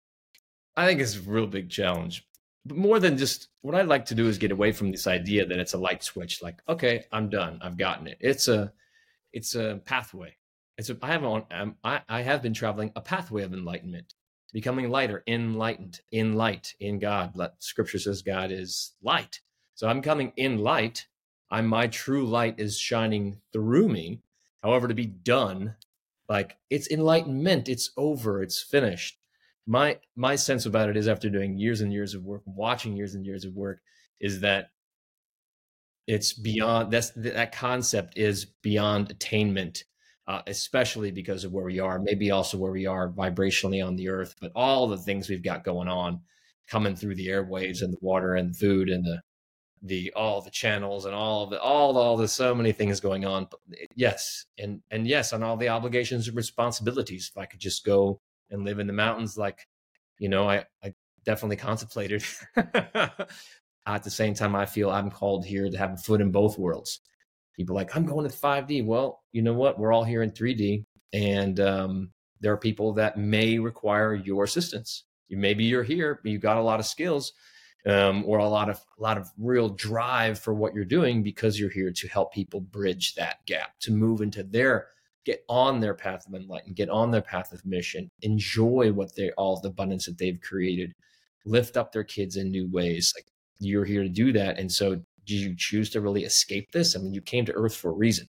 I 0.76 0.86
think 0.86 1.00
it's 1.00 1.16
a 1.16 1.20
real 1.20 1.46
big 1.46 1.70
challenge 1.70 2.24
but 2.68 2.76
more 2.76 3.00
than 3.00 3.16
just 3.16 3.48
what 3.62 3.74
I'd 3.74 3.86
like 3.86 4.04
to 4.06 4.14
do 4.14 4.28
is 4.28 4.38
get 4.38 4.52
away 4.52 4.72
from 4.72 4.90
this 4.90 5.06
idea 5.06 5.46
that 5.46 5.58
it's 5.58 5.72
a 5.72 5.78
light 5.78 6.04
switch. 6.04 6.42
Like, 6.42 6.60
okay, 6.68 7.04
I'm 7.10 7.30
done. 7.30 7.58
I've 7.62 7.78
gotten 7.78 8.06
it. 8.06 8.18
It's 8.20 8.46
a, 8.46 8.72
it's 9.32 9.54
a 9.54 9.80
pathway. 9.84 10.36
It's 10.76 10.90
a, 10.90 10.96
I 11.02 11.08
have 11.08 11.24
on, 11.24 11.44
um, 11.50 11.76
I, 11.82 12.02
I 12.08 12.22
have 12.22 12.42
been 12.42 12.54
traveling 12.54 12.92
a 12.94 13.00
pathway 13.00 13.42
of 13.42 13.54
enlightenment, 13.54 14.14
becoming 14.52 14.90
lighter, 14.90 15.22
enlightened, 15.26 16.00
in 16.10 16.34
light, 16.34 16.74
in 16.80 16.98
God. 16.98 17.34
Scripture 17.58 17.98
says 17.98 18.22
God 18.22 18.50
is 18.50 18.94
light. 19.02 19.40
So 19.74 19.88
I'm 19.88 20.02
coming 20.02 20.32
in 20.36 20.58
light. 20.58 21.06
I'm 21.50 21.66
my 21.66 21.86
true 21.86 22.26
light 22.26 22.58
is 22.58 22.78
shining 22.78 23.40
through 23.52 23.88
me. 23.88 24.22
However, 24.62 24.88
to 24.88 24.94
be 24.94 25.06
done, 25.06 25.76
like 26.28 26.56
it's 26.68 26.90
enlightenment. 26.90 27.68
It's 27.68 27.90
over. 27.96 28.42
It's 28.42 28.60
finished 28.60 29.18
my 29.68 29.98
my 30.16 30.34
sense 30.34 30.64
about 30.64 30.88
it 30.88 30.96
is 30.96 31.06
after 31.06 31.28
doing 31.28 31.58
years 31.58 31.82
and 31.82 31.92
years 31.92 32.14
of 32.14 32.24
work 32.24 32.42
watching 32.46 32.96
years 32.96 33.14
and 33.14 33.26
years 33.26 33.44
of 33.44 33.54
work 33.54 33.80
is 34.18 34.40
that 34.40 34.70
it's 36.06 36.32
beyond 36.32 36.90
that's 36.90 37.10
that 37.10 37.52
concept 37.52 38.16
is 38.16 38.46
beyond 38.62 39.10
attainment 39.10 39.84
uh, 40.28 40.42
especially 40.46 41.10
because 41.10 41.42
of 41.42 41.52
where 41.52 41.64
we 41.64 41.80
are 41.80 41.98
maybe 41.98 42.30
also 42.30 42.56
where 42.56 42.72
we 42.72 42.86
are 42.86 43.10
vibrationally 43.10 43.84
on 43.84 43.96
the 43.96 44.08
earth 44.08 44.36
but 44.40 44.52
all 44.54 44.86
the 44.86 44.96
things 44.96 45.28
we've 45.28 45.42
got 45.42 45.64
going 45.64 45.88
on 45.88 46.20
coming 46.68 46.94
through 46.94 47.14
the 47.14 47.28
airwaves 47.28 47.82
and 47.82 47.92
the 47.92 47.98
water 48.00 48.34
and 48.34 48.56
food 48.56 48.88
and 48.88 49.04
the 49.04 49.20
the 49.82 50.12
all 50.14 50.40
the 50.40 50.50
channels 50.50 51.04
and 51.04 51.14
all 51.14 51.46
the 51.46 51.60
all 51.60 51.96
all 51.96 52.16
the 52.16 52.28
so 52.28 52.54
many 52.54 52.72
things 52.72 53.00
going 53.00 53.24
on. 53.24 53.46
But 53.50 53.60
yes 53.94 54.46
and 54.58 54.82
and 54.90 55.06
yes 55.06 55.32
on 55.32 55.42
all 55.42 55.56
the 55.56 55.68
obligations 55.68 56.28
and 56.28 56.36
responsibilities. 56.36 57.30
If 57.34 57.38
i 57.38 57.46
could 57.46 57.60
just 57.60 57.84
go 57.84 58.20
and 58.50 58.64
live 58.64 58.78
in 58.78 58.86
the 58.86 58.92
mountains 58.92 59.36
like 59.36 59.66
you 60.18 60.28
know 60.28 60.48
i 60.48 60.64
i 60.82 60.92
definitely 61.24 61.56
contemplated. 61.56 62.24
At 63.86 64.04
the 64.04 64.10
same 64.10 64.34
time 64.34 64.54
i 64.54 64.66
feel 64.66 64.90
i'm 64.90 65.10
called 65.10 65.46
here 65.46 65.70
to 65.70 65.78
have 65.78 65.92
a 65.94 65.96
foot 65.96 66.20
in 66.20 66.30
both 66.30 66.58
worlds 66.58 67.00
people 67.58 67.76
like 67.76 67.94
i'm 67.94 68.06
going 68.06 68.28
to 68.28 68.34
5d 68.34 68.86
well 68.86 69.22
you 69.32 69.42
know 69.42 69.52
what 69.52 69.78
we're 69.78 69.92
all 69.92 70.04
here 70.04 70.22
in 70.22 70.30
3d 70.30 70.84
and 71.12 71.60
um, 71.60 72.10
there 72.40 72.52
are 72.52 72.58
people 72.58 72.92
that 72.94 73.18
may 73.18 73.58
require 73.58 74.14
your 74.14 74.44
assistance 74.44 75.04
you 75.28 75.36
maybe 75.36 75.64
you're 75.64 75.82
here 75.82 76.20
but 76.22 76.32
you 76.32 76.38
got 76.38 76.56
a 76.56 76.62
lot 76.62 76.80
of 76.80 76.86
skills 76.86 77.32
um, 77.86 78.24
or 78.26 78.38
a 78.38 78.48
lot 78.48 78.70
of 78.70 78.80
a 78.98 79.02
lot 79.02 79.18
of 79.18 79.28
real 79.38 79.68
drive 79.68 80.38
for 80.38 80.54
what 80.54 80.74
you're 80.74 80.84
doing 80.84 81.22
because 81.22 81.60
you're 81.60 81.70
here 81.70 81.92
to 81.92 82.08
help 82.08 82.32
people 82.32 82.60
bridge 82.60 83.14
that 83.14 83.44
gap 83.46 83.78
to 83.80 83.92
move 83.92 84.22
into 84.22 84.42
their 84.42 84.88
get 85.28 85.44
on 85.50 85.78
their 85.78 85.92
path 85.92 86.26
of 86.26 86.32
enlightenment, 86.32 86.74
get 86.74 86.88
on 86.88 87.10
their 87.10 87.20
path 87.20 87.52
of 87.52 87.64
mission, 87.66 88.10
enjoy 88.22 88.90
what 88.90 89.14
they 89.14 89.30
all 89.32 89.60
the 89.60 89.68
abundance 89.68 90.06
that 90.06 90.16
they've 90.16 90.40
created, 90.40 90.94
lift 91.44 91.76
up 91.76 91.92
their 91.92 92.02
kids 92.02 92.36
in 92.36 92.50
new 92.50 92.66
ways. 92.70 93.12
Like 93.14 93.26
you're 93.60 93.84
here 93.84 94.02
to 94.02 94.08
do 94.08 94.32
that. 94.32 94.58
And 94.58 94.72
so 94.72 95.02
you 95.36 95.54
choose 95.56 95.90
to 95.90 96.00
really 96.00 96.24
escape 96.24 96.72
this? 96.72 96.96
I 96.96 97.00
mean, 97.00 97.14
you 97.14 97.20
came 97.20 97.44
to 97.46 97.52
Earth 97.52 97.76
for 97.76 97.90
a 97.90 97.94
reason. 97.94 98.26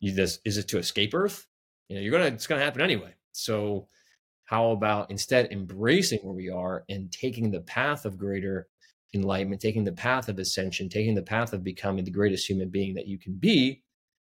You 0.00 0.12
this 0.14 0.38
is 0.44 0.58
it 0.58 0.68
to 0.68 0.78
escape 0.78 1.14
Earth? 1.14 1.46
You 1.88 1.96
know, 1.96 2.02
you're 2.02 2.12
gonna 2.12 2.26
it's 2.26 2.46
gonna 2.46 2.64
happen 2.64 2.80
anyway. 2.80 3.14
So 3.32 3.88
how 4.44 4.70
about 4.70 5.10
instead 5.10 5.52
embracing 5.52 6.20
where 6.20 6.34
we 6.34 6.48
are 6.48 6.84
and 6.88 7.12
taking 7.12 7.50
the 7.50 7.60
path 7.60 8.04
of 8.04 8.16
greater 8.16 8.68
enlightenment, 9.14 9.60
taking 9.60 9.84
the 9.84 9.92
path 9.92 10.28
of 10.28 10.38
ascension, 10.38 10.88
taking 10.88 11.14
the 11.14 11.22
path 11.22 11.52
of 11.52 11.64
becoming 11.64 12.04
the 12.04 12.10
greatest 12.10 12.48
human 12.48 12.68
being 12.68 12.94
that 12.94 13.06
you 13.06 13.18
can 13.18 13.34
be, 13.34 13.82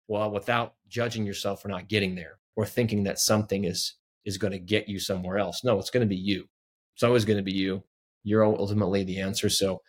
well, 0.07 0.31
without 0.31 0.73
judging 0.87 1.25
yourself 1.25 1.61
for 1.61 1.67
not 1.69 1.87
getting 1.87 2.15
there 2.15 2.39
or 2.55 2.65
thinking 2.65 3.03
that 3.03 3.19
something 3.19 3.65
is 3.65 3.95
is 4.25 4.37
going 4.37 4.51
to 4.51 4.59
get 4.59 4.89
you 4.89 4.99
somewhere 4.99 5.37
else. 5.37 5.63
No, 5.63 5.79
it's 5.79 5.89
going 5.89 6.05
to 6.05 6.07
be 6.07 6.15
you. 6.17 6.45
It's 6.93 7.03
always 7.03 7.23
going 7.23 7.37
to 7.37 7.43
be 7.43 7.53
you. 7.53 7.83
You're 8.23 8.45
ultimately 8.45 9.03
the 9.03 9.21
answer. 9.21 9.49
So 9.49 9.81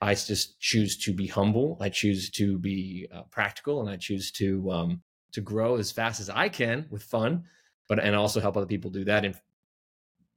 I 0.00 0.14
just 0.14 0.58
choose 0.60 0.96
to 0.98 1.12
be 1.12 1.26
humble. 1.26 1.76
I 1.80 1.90
choose 1.90 2.30
to 2.30 2.58
be 2.58 3.06
uh, 3.12 3.22
practical, 3.30 3.80
and 3.80 3.90
I 3.90 3.96
choose 3.96 4.30
to 4.32 4.70
um, 4.70 5.02
to 5.32 5.40
grow 5.40 5.76
as 5.76 5.90
fast 5.90 6.20
as 6.20 6.30
I 6.30 6.48
can 6.48 6.86
with 6.90 7.02
fun, 7.02 7.44
but 7.88 7.98
and 7.98 8.16
also 8.16 8.40
help 8.40 8.56
other 8.56 8.66
people 8.66 8.90
do 8.90 9.04
that 9.04 9.24
and 9.24 9.38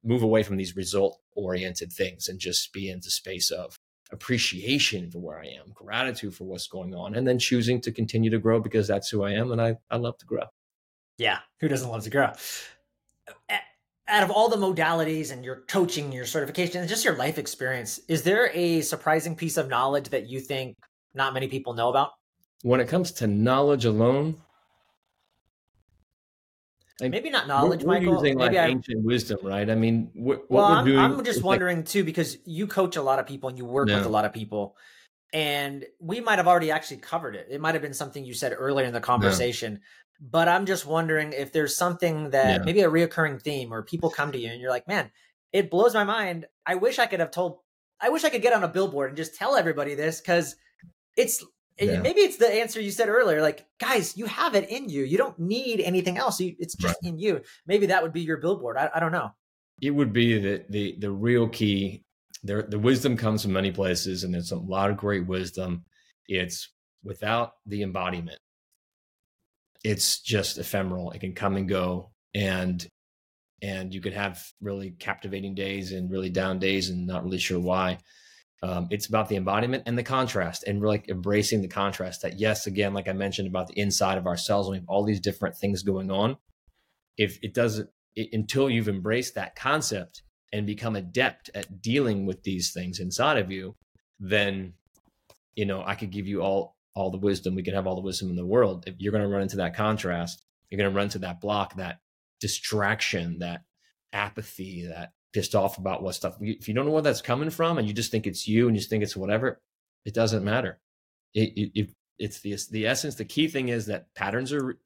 move 0.03 0.23
away 0.23 0.43
from 0.43 0.57
these 0.57 0.75
result 0.75 1.19
oriented 1.35 1.91
things 1.91 2.27
and 2.27 2.39
just 2.39 2.73
be 2.73 2.89
into 2.89 3.09
space 3.09 3.51
of 3.51 3.77
appreciation 4.11 5.09
for 5.09 5.19
where 5.19 5.39
I 5.39 5.47
am, 5.47 5.71
gratitude 5.73 6.35
for 6.35 6.43
what's 6.43 6.67
going 6.67 6.93
on, 6.93 7.15
and 7.15 7.27
then 7.27 7.39
choosing 7.39 7.79
to 7.81 7.91
continue 7.91 8.29
to 8.29 8.39
grow 8.39 8.59
because 8.59 8.87
that's 8.87 9.09
who 9.09 9.23
I 9.23 9.31
am 9.31 9.51
and 9.51 9.61
I, 9.61 9.77
I 9.89 9.97
love 9.97 10.17
to 10.19 10.25
grow. 10.25 10.43
Yeah, 11.17 11.39
who 11.61 11.67
doesn't 11.67 11.89
love 11.89 12.03
to 12.03 12.09
grow? 12.09 12.31
Out 14.07 14.23
of 14.23 14.31
all 14.31 14.49
the 14.49 14.57
modalities 14.57 15.31
and 15.31 15.45
your 15.45 15.63
coaching, 15.67 16.11
your 16.11 16.25
certification, 16.25 16.81
and 16.81 16.89
just 16.89 17.05
your 17.05 17.15
life 17.15 17.37
experience, 17.37 18.01
is 18.09 18.23
there 18.23 18.51
a 18.53 18.81
surprising 18.81 19.35
piece 19.35 19.55
of 19.55 19.69
knowledge 19.69 20.09
that 20.09 20.27
you 20.27 20.41
think 20.41 20.75
not 21.13 21.33
many 21.33 21.47
people 21.47 21.73
know 21.73 21.89
about? 21.89 22.11
When 22.63 22.81
it 22.81 22.87
comes 22.89 23.11
to 23.13 23.27
knowledge 23.27 23.85
alone, 23.85 24.41
like, 26.99 27.11
maybe 27.11 27.29
not 27.29 27.47
knowledge, 27.47 27.83
we're, 27.83 27.87
we're 27.87 27.99
Michael. 28.01 28.13
Using 28.15 28.37
maybe 28.37 28.55
like 28.55 28.65
I, 28.65 28.67
ancient 28.67 29.03
wisdom, 29.03 29.39
right? 29.41 29.69
I 29.69 29.75
mean, 29.75 30.11
what, 30.13 30.49
well, 30.51 30.83
we're 30.83 30.91
doing. 30.91 30.99
I'm 30.99 31.23
just 31.23 31.41
wondering 31.41 31.77
like, 31.77 31.85
too 31.87 32.03
because 32.03 32.37
you 32.45 32.67
coach 32.67 32.97
a 32.97 33.01
lot 33.01 33.19
of 33.19 33.25
people 33.25 33.49
and 33.49 33.57
you 33.57 33.65
work 33.65 33.87
no. 33.87 33.95
with 33.95 34.05
a 34.05 34.09
lot 34.09 34.25
of 34.25 34.33
people, 34.33 34.75
and 35.33 35.85
we 35.99 36.19
might 36.19 36.37
have 36.39 36.47
already 36.47 36.71
actually 36.71 36.97
covered 36.97 37.35
it. 37.35 37.47
It 37.49 37.59
might 37.59 37.73
have 37.73 37.81
been 37.81 37.93
something 37.93 38.23
you 38.23 38.33
said 38.33 38.53
earlier 38.57 38.85
in 38.85 38.93
the 38.93 39.01
conversation, 39.01 39.73
no. 39.73 39.79
But 40.19 40.47
I'm 40.47 40.65
just 40.65 40.85
wondering 40.85 41.33
if 41.33 41.51
there's 41.51 41.75
something 41.75 42.31
that 42.31 42.59
yeah. 42.59 42.65
maybe 42.65 42.81
a 42.81 42.89
reoccurring 42.89 43.41
theme, 43.41 43.73
or 43.73 43.83
people 43.83 44.09
come 44.09 44.31
to 44.31 44.39
you 44.39 44.49
and 44.49 44.61
you're 44.61 44.71
like, 44.71 44.87
man, 44.87 45.11
it 45.51 45.69
blows 45.69 45.93
my 45.93 46.03
mind. 46.03 46.45
I 46.65 46.75
wish 46.75 46.99
I 46.99 47.05
could 47.05 47.19
have 47.19 47.31
told. 47.31 47.59
I 47.99 48.09
wish 48.09 48.23
I 48.23 48.29
could 48.29 48.41
get 48.41 48.53
on 48.53 48.63
a 48.63 48.67
billboard 48.67 49.09
and 49.09 49.17
just 49.17 49.35
tell 49.35 49.55
everybody 49.55 49.95
this 49.95 50.19
because 50.19 50.55
it's 51.15 51.43
eh, 51.79 51.85
yeah. 51.85 52.01
maybe 52.01 52.21
it's 52.21 52.37
the 52.37 52.51
answer 52.51 52.81
you 52.81 52.91
said 52.91 53.09
earlier 53.09 53.41
like 53.41 53.65
guys 53.79 54.17
you 54.17 54.25
have 54.25 54.55
it 54.55 54.69
in 54.69 54.89
you 54.89 55.03
you 55.03 55.17
don't 55.17 55.39
need 55.39 55.79
anything 55.79 56.17
else 56.17 56.39
it's 56.39 56.75
just 56.75 56.97
right. 57.01 57.09
in 57.11 57.17
you 57.17 57.41
maybe 57.65 57.87
that 57.87 58.03
would 58.03 58.13
be 58.13 58.21
your 58.21 58.37
billboard 58.37 58.77
I, 58.77 58.89
I 58.95 58.99
don't 58.99 59.11
know 59.11 59.31
it 59.81 59.91
would 59.91 60.13
be 60.13 60.39
the 60.39 60.65
the 60.69 60.95
the 60.99 61.11
real 61.11 61.47
key 61.47 62.03
there 62.43 62.63
the 62.63 62.79
wisdom 62.79 63.15
comes 63.15 63.43
from 63.43 63.53
many 63.53 63.71
places 63.71 64.23
and 64.23 64.33
there's 64.33 64.51
a 64.51 64.57
lot 64.57 64.89
of 64.89 64.97
great 64.97 65.25
wisdom 65.25 65.85
it's 66.27 66.69
without 67.03 67.53
the 67.65 67.83
embodiment 67.83 68.39
it's 69.83 70.21
just 70.21 70.57
ephemeral. 70.57 71.11
It 71.11 71.19
can 71.19 71.33
come 71.33 71.55
and 71.55 71.67
go 71.67 72.11
and 72.33 72.85
and 73.61 73.93
you 73.93 74.01
can 74.01 74.11
have 74.13 74.43
really 74.61 74.91
captivating 74.91 75.55
days 75.55 75.93
and 75.93 76.11
really 76.11 76.29
down 76.29 76.59
days 76.59 76.89
and 76.89 77.07
not 77.07 77.23
really 77.23 77.37
sure 77.37 77.59
why. 77.59 77.97
Um, 78.61 78.87
it's 78.91 79.07
about 79.07 79.29
the 79.29 79.35
embodiment 79.35 79.83
and 79.85 79.97
the 79.97 80.03
contrast 80.03 80.63
and 80.63 80.81
like 80.81 81.09
embracing 81.09 81.61
the 81.61 81.67
contrast 81.67 82.21
that 82.21 82.39
yes 82.39 82.65
again 82.65 82.93
like 82.93 83.09
i 83.09 83.13
mentioned 83.13 83.49
about 83.49 83.67
the 83.67 83.77
inside 83.77 84.17
of 84.17 84.25
ourselves 84.25 84.69
we 84.69 84.77
have 84.77 84.85
all 84.87 85.03
these 85.03 85.19
different 85.19 85.57
things 85.57 85.83
going 85.83 86.11
on. 86.11 86.37
If 87.17 87.39
it 87.43 87.53
doesn't 87.53 87.89
it, 88.15 88.29
until 88.31 88.69
you've 88.69 88.89
embraced 88.89 89.35
that 89.35 89.55
concept 89.55 90.23
and 90.51 90.65
become 90.65 90.95
adept 90.95 91.49
at 91.55 91.81
dealing 91.81 92.25
with 92.25 92.43
these 92.43 92.71
things 92.73 92.99
inside 92.99 93.37
of 93.37 93.51
you 93.51 93.75
then 94.19 94.73
you 95.55 95.65
know 95.65 95.83
i 95.85 95.95
could 95.95 96.11
give 96.11 96.27
you 96.27 96.41
all 96.41 96.72
all 96.95 97.11
the 97.11 97.17
wisdom 97.17 97.55
we 97.55 97.63
can 97.63 97.73
have 97.73 97.87
all 97.87 97.95
the 97.95 98.01
wisdom 98.01 98.29
in 98.29 98.35
the 98.35 98.45
world 98.45 98.83
if 98.87 98.95
you're 98.99 99.11
going 99.11 99.23
to 99.23 99.29
run 99.29 99.41
into 99.41 99.57
that 99.57 99.75
contrast 99.75 100.43
you're 100.69 100.77
going 100.77 100.89
to 100.89 100.95
run 100.95 101.05
into 101.05 101.19
that 101.19 101.41
block 101.41 101.75
that 101.75 101.99
distraction 102.39 103.39
that 103.39 103.61
apathy 104.11 104.85
that 104.85 105.13
pissed 105.33 105.55
off 105.55 105.77
about 105.77 106.01
what 106.01 106.15
stuff. 106.15 106.37
If 106.39 106.67
you 106.67 106.73
don't 106.73 106.85
know 106.85 106.91
where 106.91 107.01
that's 107.01 107.21
coming 107.21 107.49
from, 107.49 107.77
and 107.77 107.87
you 107.87 107.93
just 107.93 108.11
think 108.11 108.27
it's 108.27 108.47
you, 108.47 108.67
and 108.67 108.75
you 108.75 108.79
just 108.79 108.89
think 108.89 109.03
it's 109.03 109.17
whatever, 109.17 109.59
it 110.05 110.13
doesn't 110.13 110.43
matter. 110.43 110.79
It, 111.33 111.51
it, 111.55 111.71
it, 111.73 111.89
it's 112.19 112.39
the 112.41 112.55
the 112.71 112.85
essence. 112.85 113.15
The 113.15 113.25
key 113.25 113.47
thing 113.47 113.69
is 113.69 113.87
that 113.87 114.13
patterns 114.13 114.53
are. 114.53 114.77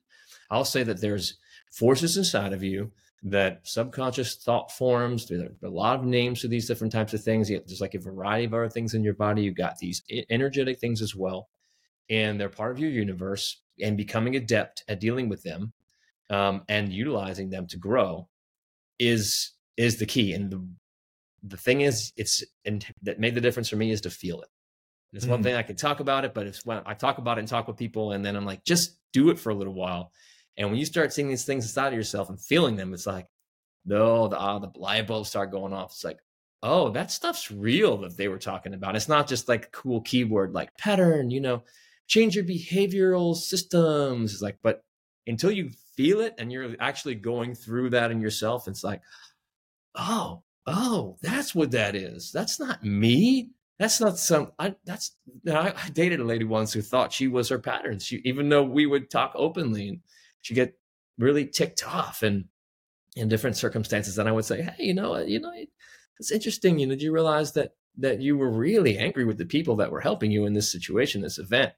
I'll 0.50 0.66
say 0.66 0.84
that 0.84 1.02
there's 1.02 1.38
forces 1.72 2.16
inside 2.16 2.54
of 2.54 2.64
you 2.64 2.92
that 3.24 3.62
subconscious 3.64 4.36
thought 4.36 4.72
forms. 4.72 5.28
There 5.28 5.42
are 5.42 5.68
a 5.68 5.70
lot 5.70 6.00
of 6.00 6.06
names 6.06 6.42
for 6.42 6.48
these 6.48 6.68
different 6.68 6.94
types 6.94 7.14
of 7.14 7.22
things. 7.22 7.50
There's 7.50 7.82
like 7.82 7.96
a 7.96 8.00
variety 8.00 8.46
of 8.46 8.54
other 8.54 8.70
things 8.70 8.94
in 8.94 9.04
your 9.04 9.14
body. 9.14 9.42
You've 9.42 9.56
got 9.56 9.78
these 9.80 10.04
energetic 10.30 10.80
things 10.80 11.02
as 11.02 11.14
well, 11.14 11.50
and 12.10 12.40
they're 12.40 12.50
part 12.50 12.72
of 12.72 12.80
your 12.80 12.92
universe. 12.92 13.62
And 13.80 13.96
becoming 13.96 14.36
adept 14.36 14.84
at 14.88 15.00
dealing 15.00 15.30
with 15.30 15.44
them 15.44 15.72
um, 16.32 16.64
and 16.68 16.92
utilizing 16.92 17.52
them 17.52 17.68
to 17.68 17.78
grow 17.78 18.28
is 18.98 19.52
is 19.78 19.98
the 19.98 20.06
key. 20.08 20.34
And 20.34 20.50
the 20.50 20.68
the 21.44 21.58
thing 21.58 21.82
is, 21.82 22.12
it's 22.18 22.44
and 22.66 22.84
that 23.04 23.20
made 23.20 23.36
the 23.36 23.42
difference 23.42 23.70
for 23.70 23.76
me 23.76 23.92
is 23.92 24.02
to 24.02 24.10
feel 24.10 24.42
it. 24.42 24.50
It's 25.14 25.28
mm. 25.28 25.30
one 25.30 25.44
thing 25.44 25.54
I 25.54 25.62
can 25.62 25.76
talk 25.76 26.00
about 26.00 26.26
it, 26.26 26.34
but 26.34 26.48
it's 26.48 26.66
when 26.66 26.82
I 26.88 26.96
talk 26.96 27.20
about 27.20 27.38
it 27.38 27.42
and 27.42 27.48
talk 27.48 27.68
with 27.68 27.78
people, 27.78 28.14
and 28.14 28.26
then 28.26 28.36
I'm 28.36 28.46
like, 28.46 28.66
just 28.66 28.98
do 29.14 29.30
it 29.30 29.38
for 29.38 29.52
a 29.52 29.56
little 29.56 29.76
while. 29.76 30.12
And 30.58 30.70
when 30.70 30.80
you 30.80 30.86
start 30.88 31.14
seeing 31.14 31.30
these 31.30 31.46
things 31.46 31.66
inside 31.66 31.90
of 31.90 31.94
yourself 31.94 32.30
and 32.30 32.42
feeling 32.42 32.78
them, 32.78 32.96
it's 32.96 33.06
like, 33.06 33.28
no, 33.86 34.28
the 34.28 34.40
uh, 34.40 34.58
the 34.58 34.72
light 34.76 35.06
bulbs 35.06 35.30
start 35.30 35.52
going 35.52 35.72
off. 35.72 35.92
It's 35.92 36.04
like, 36.04 36.18
oh, 36.64 36.90
that 36.90 37.12
stuff's 37.12 37.52
real 37.52 37.98
that 37.98 38.18
they 38.18 38.28
were 38.28 38.40
talking 38.40 38.74
about. 38.74 38.96
It's 38.96 39.08
not 39.08 39.28
just 39.28 39.48
like 39.48 39.66
a 39.66 39.70
cool 39.70 40.02
keyword 40.02 40.54
like 40.54 40.76
pattern, 40.80 41.30
you 41.30 41.42
know, 41.42 41.64
change 42.08 42.36
your 42.36 42.46
behavioral 42.46 43.36
systems. 43.36 44.34
It's 44.34 44.42
like, 44.42 44.58
but 44.64 44.84
until 45.28 45.52
you 45.52 45.72
feel 45.96 46.22
it 46.22 46.36
and 46.38 46.52
you're 46.52 46.76
actually 46.80 47.16
going 47.16 47.54
through 47.54 47.92
that 47.92 48.12
in 48.12 48.22
yourself, 48.22 48.68
it's 48.68 48.84
like, 48.84 49.02
oh, 49.96 50.44
oh, 50.66 51.18
that's 51.22 51.54
what 51.54 51.72
that 51.72 51.96
is. 51.96 52.32
That's 52.32 52.60
not 52.60 52.84
me. 52.84 53.52
That's 53.78 54.02
not 54.02 54.18
some. 54.18 54.52
I, 54.58 54.76
that's. 54.86 55.16
I, 55.48 55.74
I 55.76 55.90
dated 55.90 56.20
a 56.20 56.24
lady 56.26 56.46
once 56.46 56.74
who 56.74 56.82
thought 56.82 57.14
she 57.14 57.28
was 57.28 57.50
her 57.50 57.60
pattern. 57.60 58.00
She, 58.00 58.22
even 58.26 58.50
though 58.50 58.64
we 58.64 58.88
would 58.88 59.12
talk 59.12 59.34
openly, 59.36 59.88
and 59.88 60.00
she 60.42 60.56
get 60.56 60.78
really 61.20 61.46
ticked 61.46 61.86
off, 61.88 62.24
and 62.24 62.46
in 63.16 63.30
different 63.30 63.56
circumstances, 63.56 64.18
and 64.18 64.28
I 64.28 64.32
would 64.32 64.46
say, 64.46 64.64
hey, 64.64 64.86
you 64.86 64.94
know, 64.96 65.18
you 65.18 65.40
know, 65.40 65.52
it's 66.20 66.32
interesting. 66.32 66.80
You 66.80 66.88
know, 66.88 66.96
did 66.96 67.04
you 67.04 67.12
realize 67.12 67.52
that 67.54 67.76
that 68.00 68.20
you 68.20 68.36
were 68.36 68.50
really 68.50 68.98
angry 68.98 69.26
with 69.26 69.38
the 69.38 69.46
people 69.46 69.76
that 69.76 69.92
were 69.92 70.02
helping 70.02 70.32
you 70.32 70.46
in 70.46 70.54
this 70.54 70.72
situation, 70.72 71.22
this 71.22 71.38
event? 71.38 71.74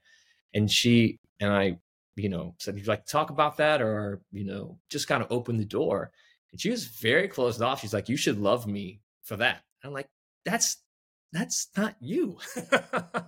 And 0.54 0.70
she 0.70 1.18
and 1.40 1.52
I, 1.52 1.78
you 2.16 2.28
know, 2.28 2.54
said, 2.58 2.76
"You'd 2.76 2.88
like 2.88 3.06
to 3.06 3.12
talk 3.12 3.30
about 3.30 3.56
that, 3.58 3.80
or 3.80 4.20
you 4.32 4.44
know, 4.44 4.78
just 4.90 5.08
kind 5.08 5.22
of 5.22 5.30
open 5.30 5.56
the 5.56 5.64
door." 5.64 6.10
And 6.52 6.60
she 6.60 6.70
was 6.70 6.86
very 6.86 7.28
closed 7.28 7.62
off. 7.62 7.80
She's 7.80 7.94
like, 7.94 8.08
"You 8.08 8.16
should 8.16 8.38
love 8.38 8.66
me 8.66 9.00
for 9.22 9.36
that." 9.36 9.62
I'm 9.84 9.92
like, 9.92 10.08
"That's 10.44 10.78
that's 11.32 11.68
not 11.76 11.96
you. 12.00 12.38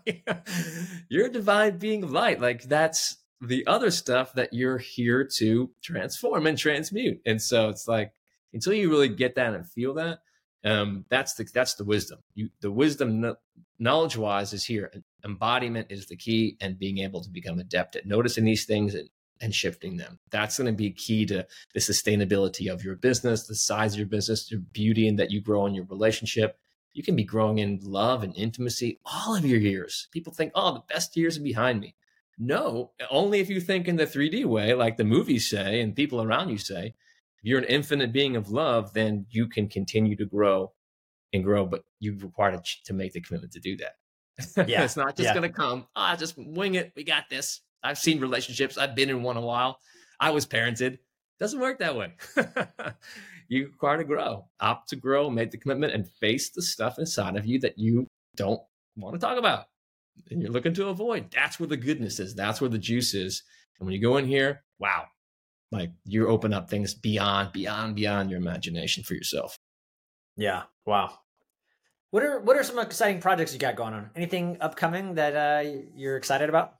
you're 1.08 1.26
a 1.26 1.32
divine 1.32 1.78
being 1.78 2.02
of 2.02 2.10
light. 2.10 2.40
Like 2.40 2.64
that's 2.64 3.16
the 3.40 3.66
other 3.66 3.90
stuff 3.90 4.32
that 4.34 4.52
you're 4.52 4.78
here 4.78 5.28
to 5.38 5.70
transform 5.82 6.46
and 6.46 6.58
transmute." 6.58 7.20
And 7.24 7.40
so 7.40 7.68
it's 7.68 7.88
like 7.88 8.12
until 8.52 8.74
you 8.74 8.90
really 8.90 9.08
get 9.08 9.36
that 9.36 9.54
and 9.54 9.68
feel 9.68 9.94
that, 9.94 10.18
um, 10.64 11.04
that's 11.08 11.34
the 11.34 11.48
that's 11.52 11.74
the 11.74 11.84
wisdom. 11.84 12.20
You 12.34 12.50
the 12.60 12.70
wisdom 12.70 13.34
knowledge 13.78 14.16
wise 14.16 14.52
is 14.52 14.64
here. 14.64 14.92
Embodiment 15.24 15.86
is 15.90 16.06
the 16.06 16.16
key, 16.16 16.56
and 16.60 16.78
being 16.78 16.98
able 16.98 17.22
to 17.22 17.30
become 17.30 17.58
adept 17.58 17.96
at 17.96 18.06
noticing 18.06 18.44
these 18.44 18.64
things 18.64 18.94
and 18.94 19.08
and 19.42 19.54
shifting 19.54 19.96
them. 19.96 20.18
That's 20.30 20.56
going 20.56 20.68
to 20.68 20.72
be 20.72 20.92
key 20.92 21.26
to 21.26 21.44
the 21.74 21.80
sustainability 21.80 22.72
of 22.72 22.84
your 22.84 22.94
business, 22.94 23.46
the 23.46 23.56
size 23.56 23.92
of 23.92 23.98
your 23.98 24.06
business, 24.06 24.50
your 24.50 24.60
beauty, 24.60 25.08
and 25.08 25.18
that 25.18 25.32
you 25.32 25.40
grow 25.40 25.66
in 25.66 25.74
your 25.74 25.84
relationship. 25.86 26.58
You 26.94 27.02
can 27.02 27.16
be 27.16 27.24
growing 27.24 27.58
in 27.58 27.80
love 27.82 28.22
and 28.22 28.36
intimacy 28.36 29.00
all 29.04 29.34
of 29.34 29.44
your 29.44 29.58
years. 29.58 30.08
People 30.12 30.32
think, 30.32 30.52
oh, 30.54 30.74
the 30.74 30.94
best 30.94 31.16
years 31.16 31.36
are 31.38 31.42
behind 31.42 31.80
me. 31.80 31.96
No, 32.38 32.92
only 33.10 33.40
if 33.40 33.50
you 33.50 33.60
think 33.60 33.88
in 33.88 33.96
the 33.96 34.06
3D 34.06 34.44
way, 34.44 34.74
like 34.74 34.96
the 34.96 35.04
movies 35.04 35.50
say 35.50 35.80
and 35.80 35.94
people 35.94 36.22
around 36.22 36.48
you 36.48 36.58
say. 36.58 36.94
If 37.38 37.48
you're 37.48 37.58
an 37.58 37.64
infinite 37.64 38.12
being 38.12 38.36
of 38.36 38.50
love, 38.50 38.94
then 38.94 39.26
you 39.30 39.48
can 39.48 39.68
continue 39.68 40.14
to 40.16 40.24
grow 40.24 40.72
and 41.32 41.42
grow, 41.42 41.66
but 41.66 41.82
you 41.98 42.16
require 42.16 42.52
to, 42.52 42.62
to 42.84 42.92
make 42.92 43.12
the 43.12 43.20
commitment 43.20 43.52
to 43.54 43.60
do 43.60 43.76
that. 43.78 43.96
Yeah. 44.56 44.84
it's 44.84 44.96
not 44.96 45.16
just 45.16 45.28
yeah. 45.28 45.34
going 45.34 45.50
to 45.50 45.54
come, 45.54 45.86
ah, 45.94 46.12
oh, 46.12 46.16
just 46.16 46.34
wing 46.36 46.74
it. 46.74 46.92
We 46.96 47.04
got 47.04 47.28
this. 47.28 47.60
I've 47.82 47.98
seen 47.98 48.20
relationships. 48.20 48.78
I've 48.78 48.94
been 48.94 49.10
in 49.10 49.22
one 49.22 49.36
a 49.36 49.40
while. 49.40 49.78
I 50.18 50.30
was 50.30 50.46
parented. 50.46 50.98
Doesn't 51.38 51.60
work 51.60 51.80
that 51.80 51.96
way. 51.96 52.14
you 53.48 53.66
require 53.66 53.98
to 53.98 54.04
grow, 54.04 54.46
opt 54.60 54.88
to 54.90 54.96
grow, 54.96 55.28
make 55.28 55.50
the 55.50 55.58
commitment, 55.58 55.92
and 55.92 56.08
face 56.08 56.50
the 56.50 56.62
stuff 56.62 56.98
inside 56.98 57.36
of 57.36 57.46
you 57.46 57.58
that 57.60 57.78
you 57.78 58.06
don't 58.36 58.60
want 58.96 59.14
to 59.14 59.18
talk 59.18 59.38
about 59.38 59.66
and 60.30 60.42
you're 60.42 60.50
looking 60.50 60.74
to 60.74 60.88
avoid. 60.88 61.30
That's 61.30 61.58
where 61.58 61.66
the 61.66 61.76
goodness 61.76 62.20
is. 62.20 62.34
That's 62.34 62.60
where 62.60 62.70
the 62.70 62.78
juice 62.78 63.14
is. 63.14 63.42
And 63.78 63.86
when 63.86 63.94
you 63.94 64.00
go 64.00 64.16
in 64.16 64.26
here, 64.26 64.62
wow, 64.78 65.06
like 65.70 65.90
you 66.04 66.28
open 66.28 66.52
up 66.52 66.68
things 66.68 66.94
beyond, 66.94 67.52
beyond, 67.52 67.96
beyond 67.96 68.30
your 68.30 68.40
imagination 68.40 69.02
for 69.02 69.14
yourself. 69.14 69.56
Yeah. 70.36 70.62
Wow. 70.86 71.18
What 72.12 72.22
are 72.22 72.40
what 72.40 72.58
are 72.58 72.62
some 72.62 72.78
exciting 72.78 73.22
projects 73.22 73.54
you 73.54 73.58
got 73.58 73.74
going 73.74 73.94
on? 73.94 74.10
Anything 74.14 74.58
upcoming 74.60 75.14
that 75.14 75.34
uh, 75.34 75.70
you're 75.96 76.18
excited 76.18 76.50
about? 76.50 76.74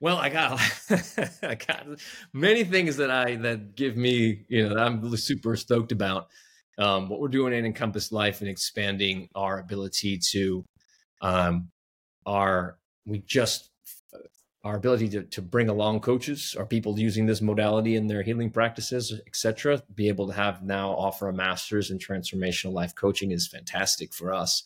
Well, 0.00 0.18
I 0.18 0.28
got 0.28 0.60
I 1.42 1.54
got 1.54 1.86
many 2.34 2.62
things 2.62 2.98
that 2.98 3.10
I 3.10 3.36
that 3.36 3.74
give 3.74 3.96
me, 3.96 4.44
you 4.50 4.68
know, 4.68 4.74
that 4.74 4.78
I'm 4.78 5.16
super 5.16 5.56
stoked 5.56 5.92
about. 5.92 6.28
Um, 6.76 7.08
what 7.08 7.20
we're 7.20 7.28
doing 7.28 7.54
in 7.54 7.64
Encompass 7.64 8.12
Life 8.12 8.42
and 8.42 8.50
expanding 8.50 9.30
our 9.34 9.60
ability 9.60 10.20
to 10.32 10.62
um, 11.22 11.70
our 12.26 12.76
we 13.06 13.20
just 13.20 13.70
our 14.64 14.76
ability 14.76 15.08
to, 15.08 15.22
to 15.22 15.40
bring 15.40 15.68
along 15.68 16.00
coaches 16.00 16.56
or 16.58 16.66
people 16.66 16.98
using 16.98 17.26
this 17.26 17.40
modality 17.40 17.96
in 17.96 18.06
their 18.06 18.22
healing 18.22 18.50
practices, 18.50 19.20
etc. 19.26 19.82
Be 19.94 20.08
able 20.08 20.26
to 20.26 20.34
have 20.34 20.62
now 20.62 20.90
offer 20.90 21.28
a 21.28 21.32
master's 21.32 21.90
in 21.90 21.98
transformational 21.98 22.72
life 22.72 22.94
coaching 22.94 23.30
is 23.30 23.46
fantastic 23.46 24.12
for 24.12 24.32
us 24.32 24.64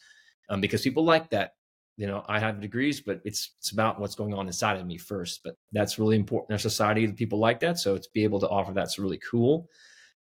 um, 0.49 0.61
because 0.61 0.83
people 0.83 1.05
like 1.05 1.31
that 1.31 1.55
you 1.97 2.07
know 2.07 2.25
i 2.29 2.39
have 2.39 2.61
degrees 2.61 3.01
but 3.01 3.21
it's 3.25 3.51
it's 3.59 3.71
about 3.71 4.01
what's 4.01 4.15
going 4.15 4.35
on 4.35 4.47
inside 4.47 4.79
of 4.79 4.87
me 4.87 4.97
first 4.97 5.41
but 5.45 5.57
that's 5.73 5.99
really 5.99 6.17
important 6.17 6.51
in 6.51 6.55
our 6.55 6.59
society 6.59 7.07
that 7.07 7.17
people 7.17 7.39
like 7.39 7.61
that 7.61 7.79
so 7.79 7.97
to 7.97 8.09
be 8.15 8.25
able 8.25 8.41
to 8.41 8.49
offer 8.49 8.73
that's 8.73 8.99
really 8.99 9.19
cool 9.31 9.69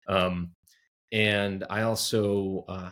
um, 0.08 0.50
and 1.12 1.64
i 1.70 1.82
also 1.82 2.64
uh, 2.68 2.90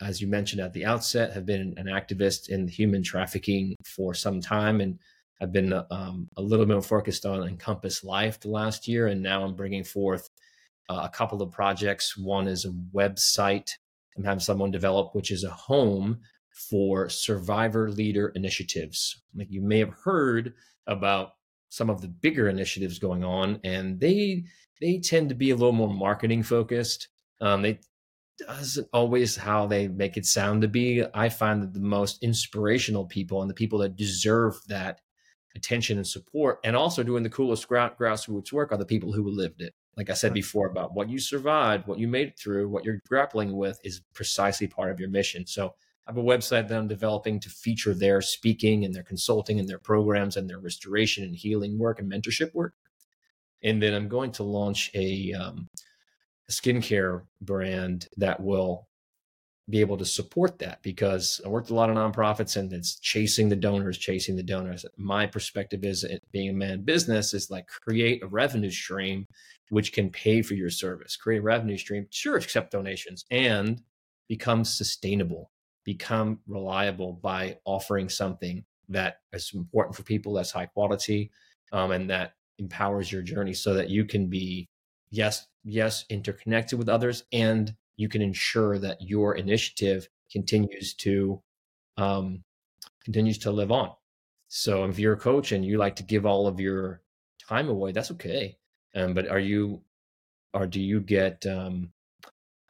as 0.00 0.20
you 0.20 0.26
mentioned 0.26 0.62
at 0.62 0.72
the 0.72 0.84
outset 0.84 1.32
have 1.32 1.44
been 1.44 1.74
an 1.76 1.86
activist 1.86 2.48
in 2.48 2.68
human 2.68 3.02
trafficking 3.02 3.74
for 3.84 4.14
some 4.14 4.40
time 4.40 4.80
and 4.80 4.98
i've 5.40 5.52
been 5.52 5.72
um, 5.90 6.28
a 6.36 6.42
little 6.42 6.66
bit 6.66 6.84
focused 6.84 7.26
on 7.26 7.46
encompass 7.46 8.04
life 8.04 8.40
the 8.40 8.48
last 8.48 8.86
year 8.88 9.08
and 9.08 9.22
now 9.22 9.44
i'm 9.44 9.54
bringing 9.54 9.84
forth 9.84 10.28
uh, 10.88 11.02
a 11.04 11.08
couple 11.08 11.40
of 11.42 11.50
projects 11.52 12.16
one 12.16 12.46
is 12.48 12.64
a 12.64 12.72
website 12.94 13.70
i'm 14.16 14.24
having 14.24 14.40
someone 14.40 14.70
develop 14.70 15.14
which 15.14 15.30
is 15.30 15.44
a 15.44 15.50
home 15.50 16.20
for 16.68 17.08
survivor 17.08 17.90
leader 17.90 18.28
initiatives. 18.34 19.22
Like 19.34 19.50
you 19.50 19.62
may 19.62 19.78
have 19.78 19.94
heard 20.04 20.54
about 20.86 21.32
some 21.68 21.88
of 21.88 22.00
the 22.00 22.08
bigger 22.08 22.48
initiatives 22.48 22.98
going 22.98 23.24
on, 23.24 23.60
and 23.64 24.00
they 24.00 24.44
they 24.80 24.98
tend 24.98 25.28
to 25.28 25.34
be 25.34 25.50
a 25.50 25.56
little 25.56 25.72
more 25.72 25.92
marketing 25.92 26.42
focused. 26.42 27.08
Um, 27.40 27.62
they 27.62 27.78
doesn't 28.38 28.88
always 28.92 29.36
how 29.36 29.66
they 29.66 29.88
make 29.88 30.16
it 30.16 30.26
sound 30.26 30.62
to 30.62 30.68
be. 30.68 31.04
I 31.14 31.28
find 31.28 31.62
that 31.62 31.74
the 31.74 31.80
most 31.80 32.22
inspirational 32.22 33.04
people 33.06 33.42
and 33.42 33.50
the 33.50 33.54
people 33.54 33.78
that 33.80 33.96
deserve 33.96 34.58
that 34.68 35.00
attention 35.56 35.96
and 35.96 36.06
support, 36.06 36.60
and 36.64 36.76
also 36.76 37.02
doing 37.02 37.22
the 37.22 37.30
coolest 37.30 37.68
grassroots 37.68 38.52
work 38.52 38.72
are 38.72 38.78
the 38.78 38.84
people 38.84 39.12
who 39.12 39.28
lived 39.28 39.60
it. 39.60 39.74
Like 39.96 40.10
I 40.10 40.14
said 40.14 40.32
before, 40.32 40.68
about 40.68 40.94
what 40.94 41.10
you 41.10 41.18
survived, 41.18 41.86
what 41.86 41.98
you 41.98 42.08
made 42.08 42.28
it 42.28 42.38
through, 42.38 42.68
what 42.68 42.84
you're 42.84 43.02
grappling 43.08 43.56
with 43.56 43.78
is 43.84 44.02
precisely 44.14 44.66
part 44.66 44.90
of 44.90 45.00
your 45.00 45.10
mission. 45.10 45.46
So 45.46 45.74
I 46.06 46.12
have 46.12 46.16
a 46.16 46.22
website 46.22 46.68
that 46.68 46.78
I'm 46.78 46.88
developing 46.88 47.40
to 47.40 47.50
feature 47.50 47.92
their 47.92 48.22
speaking 48.22 48.84
and 48.84 48.94
their 48.94 49.02
consulting 49.02 49.58
and 49.60 49.68
their 49.68 49.78
programs 49.78 50.36
and 50.36 50.48
their 50.48 50.60
restoration 50.60 51.24
and 51.24 51.36
healing 51.36 51.78
work 51.78 51.98
and 51.98 52.10
mentorship 52.10 52.54
work. 52.54 52.74
And 53.62 53.82
then 53.82 53.92
I'm 53.92 54.08
going 54.08 54.32
to 54.32 54.42
launch 54.42 54.90
a, 54.94 55.32
um, 55.32 55.68
a 56.48 56.52
skincare 56.52 57.22
brand 57.42 58.08
that 58.16 58.40
will 58.40 58.88
be 59.70 59.80
able 59.80 59.96
to 59.98 60.04
support 60.04 60.58
that 60.58 60.82
because 60.82 61.40
I 61.44 61.48
worked 61.48 61.70
a 61.70 61.74
lot 61.74 61.90
of 61.90 61.96
nonprofits 61.96 62.56
and 62.56 62.72
it's 62.72 62.98
chasing 62.98 63.48
the 63.48 63.56
donors, 63.56 63.98
chasing 63.98 64.36
the 64.36 64.42
donors. 64.42 64.84
My 64.96 65.26
perspective 65.26 65.84
is 65.84 66.04
being 66.32 66.50
a 66.50 66.54
man 66.54 66.82
business 66.82 67.34
is 67.34 67.50
like 67.50 67.68
create 67.68 68.22
a 68.22 68.26
revenue 68.26 68.70
stream 68.70 69.26
which 69.70 69.92
can 69.92 70.10
pay 70.10 70.42
for 70.42 70.54
your 70.54 70.70
service, 70.70 71.16
create 71.16 71.38
a 71.38 71.42
revenue 71.42 71.76
stream, 71.76 72.06
sure, 72.10 72.36
accept 72.36 72.72
donations 72.72 73.24
and 73.30 73.80
become 74.28 74.64
sustainable, 74.64 75.50
become 75.84 76.40
reliable 76.46 77.12
by 77.12 77.56
offering 77.64 78.08
something 78.08 78.64
that 78.88 79.18
is 79.32 79.52
important 79.54 79.94
for 79.94 80.02
people, 80.02 80.32
that's 80.32 80.50
high 80.50 80.66
quality, 80.66 81.30
um, 81.72 81.92
and 81.92 82.10
that 82.10 82.34
empowers 82.58 83.10
your 83.10 83.22
journey 83.22 83.54
so 83.54 83.74
that 83.74 83.88
you 83.88 84.04
can 84.04 84.26
be, 84.26 84.68
yes, 85.10 85.46
yes, 85.64 86.04
interconnected 86.10 86.78
with 86.78 86.88
others 86.88 87.24
and 87.32 87.74
you 88.00 88.08
can 88.08 88.22
ensure 88.22 88.78
that 88.78 89.02
your 89.02 89.34
initiative 89.34 90.08
continues 90.32 90.94
to 90.94 91.42
um, 91.98 92.42
continues 93.04 93.38
to 93.38 93.50
live 93.50 93.70
on. 93.70 93.90
So 94.48 94.84
if 94.86 94.98
you're 94.98 95.12
a 95.12 95.26
coach 95.30 95.52
and 95.52 95.64
you 95.64 95.76
like 95.76 95.96
to 95.96 96.02
give 96.02 96.24
all 96.24 96.46
of 96.46 96.58
your 96.58 97.02
time 97.46 97.68
away, 97.68 97.92
that's 97.92 98.10
okay. 98.12 98.56
Um, 98.94 99.12
but 99.12 99.28
are 99.28 99.38
you, 99.38 99.82
or 100.54 100.66
do 100.66 100.80
you 100.80 101.00
get, 101.00 101.44
um, 101.46 101.92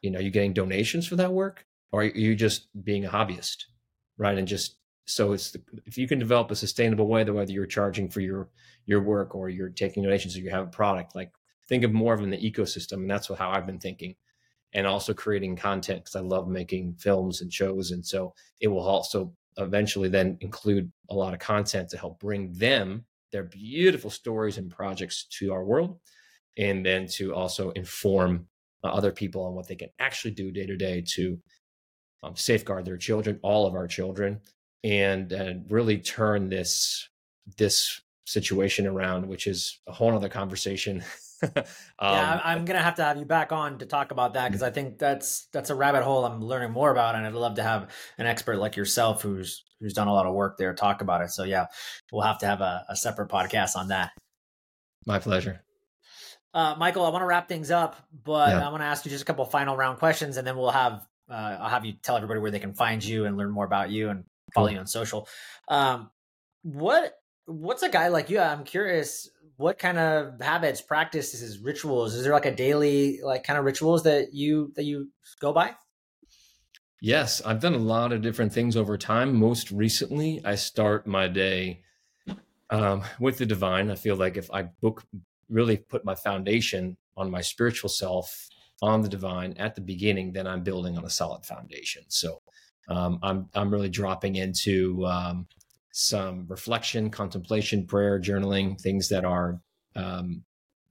you 0.01 0.11
know, 0.11 0.19
are 0.19 0.21
you 0.21 0.31
getting 0.31 0.53
donations 0.53 1.07
for 1.07 1.15
that 1.15 1.31
work, 1.31 1.65
or 1.91 2.01
are 2.01 2.05
you 2.05 2.35
just 2.35 2.67
being 2.83 3.05
a 3.05 3.09
hobbyist, 3.09 3.65
right? 4.17 4.37
And 4.37 4.47
just 4.47 4.77
so 5.05 5.31
it's 5.31 5.51
the, 5.51 5.61
if 5.85 5.97
you 5.97 6.07
can 6.09 6.19
develop 6.19 6.51
a 6.51 6.55
sustainable 6.55 7.07
way, 7.07 7.23
that 7.23 7.33
whether 7.33 7.53
you're 7.53 7.65
charging 7.65 8.09
for 8.09 8.19
your 8.19 8.49
your 8.85 9.01
work 9.01 9.33
or 9.33 9.49
you're 9.49 9.69
taking 9.69 10.03
donations 10.03 10.35
or 10.35 10.41
you 10.41 10.49
have 10.49 10.67
a 10.67 10.77
product, 10.77 11.15
like 11.15 11.31
think 11.69 11.83
of 11.85 11.93
more 11.93 12.13
of 12.13 12.21
an 12.21 12.31
ecosystem, 12.31 12.97
and 13.03 13.09
that's 13.09 13.29
what, 13.29 13.39
how 13.39 13.49
I've 13.49 13.65
been 13.65 13.79
thinking 13.79 14.15
and 14.73 14.87
also 14.87 15.13
creating 15.13 15.55
content 15.55 16.03
because 16.03 16.15
I 16.15 16.21
love 16.21 16.47
making 16.47 16.95
films 16.95 17.41
and 17.41 17.51
shows. 17.51 17.91
And 17.91 18.05
so 18.05 18.33
it 18.59 18.67
will 18.67 18.87
also 18.87 19.33
eventually 19.57 20.09
then 20.09 20.37
include 20.41 20.91
a 21.09 21.15
lot 21.15 21.33
of 21.33 21.39
content 21.39 21.89
to 21.89 21.97
help 21.97 22.19
bring 22.19 22.53
them 22.53 23.05
their 23.31 23.43
beautiful 23.43 24.09
stories 24.09 24.57
and 24.57 24.71
projects 24.71 25.25
to 25.39 25.51
our 25.53 25.63
world. 25.63 25.99
And 26.57 26.85
then 26.85 27.07
to 27.13 27.33
also 27.33 27.71
inform 27.71 28.47
uh, 28.83 28.87
other 28.87 29.11
people 29.11 29.45
on 29.45 29.53
what 29.53 29.67
they 29.67 29.75
can 29.75 29.89
actually 29.99 30.31
do 30.31 30.51
day 30.51 30.65
to 30.65 30.75
day 30.75 31.03
to 31.15 31.39
um, 32.23 32.35
safeguard 32.35 32.85
their 32.85 32.97
children, 32.97 33.39
all 33.41 33.65
of 33.65 33.73
our 33.73 33.87
children, 33.87 34.39
and, 34.83 35.31
and 35.31 35.69
really 35.71 35.97
turn 35.97 36.49
this 36.49 37.07
this 37.57 38.01
situation 38.25 38.85
around, 38.85 39.27
which 39.27 39.47
is 39.47 39.79
a 39.87 39.91
whole 39.91 40.15
other 40.15 40.29
conversation 40.29 41.03
um, 41.55 41.63
yeah, 42.01 42.41
I'm 42.43 42.65
gonna 42.65 42.81
have 42.81 42.95
to 42.95 43.03
have 43.03 43.17
you 43.17 43.25
back 43.25 43.51
on 43.51 43.79
to 43.79 43.85
talk 43.85 44.11
about 44.11 44.33
that 44.33 44.49
because 44.49 44.63
I 44.63 44.69
think 44.69 44.99
that's 44.99 45.47
that's 45.51 45.69
a 45.69 45.75
rabbit 45.75 46.03
hole 46.03 46.25
I'm 46.25 46.41
learning 46.41 46.71
more 46.71 46.91
about, 46.91 47.15
and 47.15 47.25
I'd 47.25 47.33
love 47.33 47.55
to 47.55 47.63
have 47.63 47.89
an 48.17 48.27
expert 48.27 48.57
like 48.57 48.75
yourself 48.75 49.21
who's 49.21 49.63
who's 49.79 49.93
done 49.93 50.07
a 50.07 50.13
lot 50.13 50.25
of 50.25 50.33
work 50.33 50.57
there 50.57 50.73
talk 50.73 51.01
about 51.01 51.21
it. 51.21 51.31
So 51.31 51.43
yeah, 51.43 51.65
we'll 52.11 52.21
have 52.21 52.39
to 52.39 52.45
have 52.45 52.61
a, 52.61 52.85
a 52.89 52.95
separate 52.95 53.29
podcast 53.29 53.75
on 53.75 53.87
that. 53.87 54.11
My 55.05 55.19
pleasure. 55.19 55.61
Uh, 56.53 56.75
Michael, 56.77 57.05
I 57.05 57.09
want 57.09 57.21
to 57.21 57.25
wrap 57.25 57.47
things 57.47 57.71
up, 57.71 57.95
but 58.23 58.49
yeah. 58.49 58.67
I 58.67 58.69
want 58.69 58.81
to 58.81 58.85
ask 58.85 59.05
you 59.05 59.11
just 59.11 59.23
a 59.23 59.25
couple 59.25 59.45
final 59.45 59.77
round 59.77 59.99
questions, 59.99 60.37
and 60.37 60.45
then 60.45 60.57
we'll 60.57 60.69
have 60.69 61.07
uh, 61.29 61.57
I'll 61.59 61.69
have 61.69 61.85
you 61.85 61.93
tell 61.93 62.17
everybody 62.17 62.39
where 62.39 62.51
they 62.51 62.59
can 62.59 62.73
find 62.73 63.03
you 63.03 63.25
and 63.25 63.37
learn 63.37 63.51
more 63.51 63.65
about 63.65 63.89
you 63.89 64.09
and 64.09 64.25
follow 64.53 64.67
cool. 64.67 64.73
you 64.73 64.79
on 64.79 64.87
social. 64.87 65.27
Um, 65.69 66.11
what 66.63 67.13
what's 67.45 67.83
a 67.83 67.89
guy 67.89 68.09
like 68.09 68.29
you? 68.29 68.39
I'm 68.39 68.63
curious 68.63 69.29
what 69.61 69.77
kind 69.77 69.97
of 69.99 70.41
habits, 70.41 70.81
practices, 70.81 71.59
rituals? 71.59 72.15
Is 72.15 72.23
there 72.23 72.33
like 72.33 72.47
a 72.47 72.55
daily 72.55 73.19
like 73.21 73.43
kind 73.43 73.59
of 73.59 73.63
rituals 73.63 74.03
that 74.03 74.33
you 74.33 74.73
that 74.75 74.83
you 74.83 75.09
go 75.39 75.53
by? 75.53 75.75
Yes, 76.99 77.41
I've 77.45 77.59
done 77.59 77.73
a 77.73 77.79
lot 77.79 78.11
of 78.11 78.21
different 78.21 78.53
things 78.53 78.75
over 78.75 78.97
time. 78.97 79.35
Most 79.35 79.71
recently, 79.71 80.41
I 80.43 80.55
start 80.55 81.07
my 81.07 81.27
day 81.27 81.81
um, 82.69 83.03
with 83.19 83.37
the 83.37 83.45
divine. 83.45 83.89
I 83.89 83.95
feel 83.95 84.15
like 84.15 84.37
if 84.37 84.51
I 84.51 84.63
book 84.63 85.03
really 85.49 85.77
put 85.77 86.05
my 86.05 86.15
foundation 86.15 86.97
on 87.15 87.29
my 87.29 87.41
spiritual 87.41 87.89
self 87.89 88.49
on 88.81 89.01
the 89.01 89.09
divine 89.09 89.53
at 89.57 89.75
the 89.75 89.81
beginning, 89.81 90.33
then 90.33 90.47
I'm 90.47 90.63
building 90.63 90.97
on 90.97 91.05
a 91.05 91.09
solid 91.09 91.45
foundation. 91.45 92.03
So 92.07 92.41
um, 92.89 93.19
I'm 93.21 93.47
I'm 93.53 93.71
really 93.71 93.89
dropping 93.89 94.35
into 94.35 95.05
um, 95.05 95.47
some 95.91 96.45
reflection, 96.47 97.09
contemplation, 97.09 97.85
prayer, 97.85 98.19
journaling, 98.19 98.79
things 98.79 99.09
that 99.09 99.25
are 99.25 99.59
um, 99.95 100.43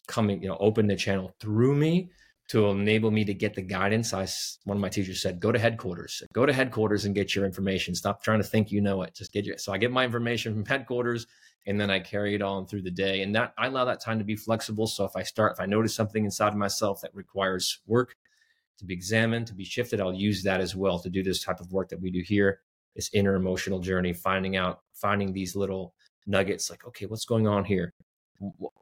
coming, 0.07 0.42
you 0.42 0.48
know, 0.48 0.57
open 0.61 0.86
the 0.86 0.96
channel 0.96 1.34
through 1.40 1.74
me 1.74 2.11
to 2.48 2.66
enable 2.66 3.11
me 3.11 3.24
to 3.24 3.32
get 3.32 3.55
the 3.55 3.62
guidance. 3.62 4.12
I 4.12 4.26
one 4.64 4.76
of 4.76 4.80
my 4.80 4.88
teachers 4.88 5.22
said, 5.22 5.40
"Go 5.40 5.53
to 5.53 5.59
headquarters. 5.59 6.22
Go 6.32 6.44
to 6.44 6.53
headquarters 6.53 7.05
and 7.05 7.14
get 7.14 7.34
your 7.34 7.44
information. 7.44 7.94
Stop 7.94 8.22
trying 8.22 8.40
to 8.40 8.46
think 8.46 8.70
you 8.70 8.80
know 8.80 9.03
it. 9.03 9.14
Just 9.14 9.32
get 9.32 9.44
your." 9.44 9.57
So 9.57 9.72
I 9.72 9.78
get 9.78 9.92
my 9.92 10.05
information 10.05 10.53
from 10.53 10.66
headquarters, 10.66 11.26
and 11.66 11.80
then 11.80 11.90
I 11.90 12.01
carry 12.01 12.34
it 12.34 12.42
on 12.42 12.66
through 12.66 12.82
the 12.82 12.90
day. 12.90 13.22
And 13.22 13.34
that 13.36 13.55
I 13.57 13.68
allow 13.68 13.84
that 13.84 14.01
time 14.01 14.18
to 14.18 14.24
be 14.24 14.36
flexible. 14.36 14.86
So 14.86 15.05
if 15.05 15.16
I 15.16 15.22
start, 15.22 15.53
if 15.53 15.61
I 15.61 15.66
notice 15.66 15.94
something 15.94 16.24
inside 16.24 16.48
of 16.48 16.57
myself 16.57 17.01
that 17.03 17.14
requires 17.14 17.78
work 17.86 18.16
to 18.78 18.84
be 18.84 18.94
examined, 18.94 19.46
to 19.46 19.55
be 19.55 19.64
shifted, 19.64 20.01
I'll 20.01 20.12
use 20.12 20.42
that 20.42 20.61
as 20.61 20.74
well 20.74 20.98
to 20.98 21.09
do 21.09 21.22
this 21.22 21.42
type 21.44 21.61
of 21.61 21.72
work 21.72 21.88
that 21.90 22.01
we 22.01 22.11
do 22.11 22.22
here 22.26 22.61
this 22.95 23.11
inner 23.12 23.34
emotional 23.34 23.78
journey, 23.78 24.12
finding 24.12 24.57
out, 24.57 24.80
finding 24.95 25.32
these 25.32 25.57
little 25.57 25.95
nuggets 26.26 26.70
like, 26.70 26.86
okay, 26.86 27.07
what's 27.07 27.24
going 27.24 27.47
on 27.47 27.64
here? 27.64 27.93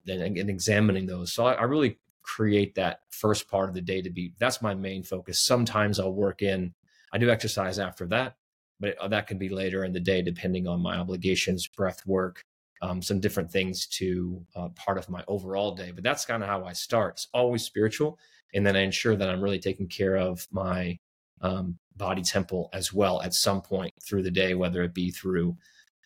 And, 0.06 0.38
and 0.38 0.50
examining 0.50 1.06
those. 1.06 1.32
So 1.32 1.46
I, 1.46 1.54
I 1.54 1.64
really 1.64 1.98
create 2.22 2.74
that 2.74 3.00
first 3.11 3.48
part 3.48 3.68
of 3.68 3.74
the 3.74 3.80
day 3.80 4.02
to 4.02 4.11
be 4.11 4.34
that's 4.38 4.62
my 4.62 4.74
main 4.74 5.02
focus. 5.02 5.40
Sometimes 5.40 5.98
I'll 5.98 6.12
work 6.12 6.42
in, 6.42 6.74
I 7.12 7.18
do 7.18 7.30
exercise 7.30 7.78
after 7.78 8.06
that, 8.09 8.36
but 8.78 8.96
uh, 8.98 9.09
that 9.09 9.26
can 9.26 9.38
be 9.38 9.48
later 9.48 9.84
in 9.84 9.92
the 9.92 10.00
day 10.00 10.22
depending 10.22 10.66
on 10.66 10.80
my 10.80 10.96
obligations, 10.96 11.66
breath 11.66 12.06
work, 12.06 12.44
um, 12.82 13.02
some 13.02 13.18
different 13.18 13.50
things 13.50 13.86
to 13.86 14.44
uh, 14.54 14.68
part 14.76 14.98
of 14.98 15.09
my 15.09 15.24
overall 15.26 15.74
day. 15.74 15.90
But 15.90 16.04
that's 16.04 16.24
kind 16.24 16.42
of 16.42 16.48
how 16.48 16.64
I 16.64 16.72
start. 16.72 17.14
It's 17.14 17.28
always 17.32 17.64
spiritual. 17.64 18.18
And 18.54 18.64
then 18.64 18.76
I 18.76 18.80
ensure 18.80 19.16
that 19.16 19.28
I'm 19.28 19.40
really 19.42 19.59
taking 19.59 19.88
care 19.88 20.16
of 20.16 20.46
my 20.52 20.98
um, 21.40 21.78
body 21.99 22.22
temple 22.22 22.70
as 22.72 22.92
well 22.92 23.20
at 23.22 23.34
some 23.34 23.61
point 23.61 23.92
through 24.07 24.22
the 24.22 24.30
day, 24.30 24.55
whether 24.55 24.82
it 24.82 24.94
be 24.94 25.11
through 25.11 25.57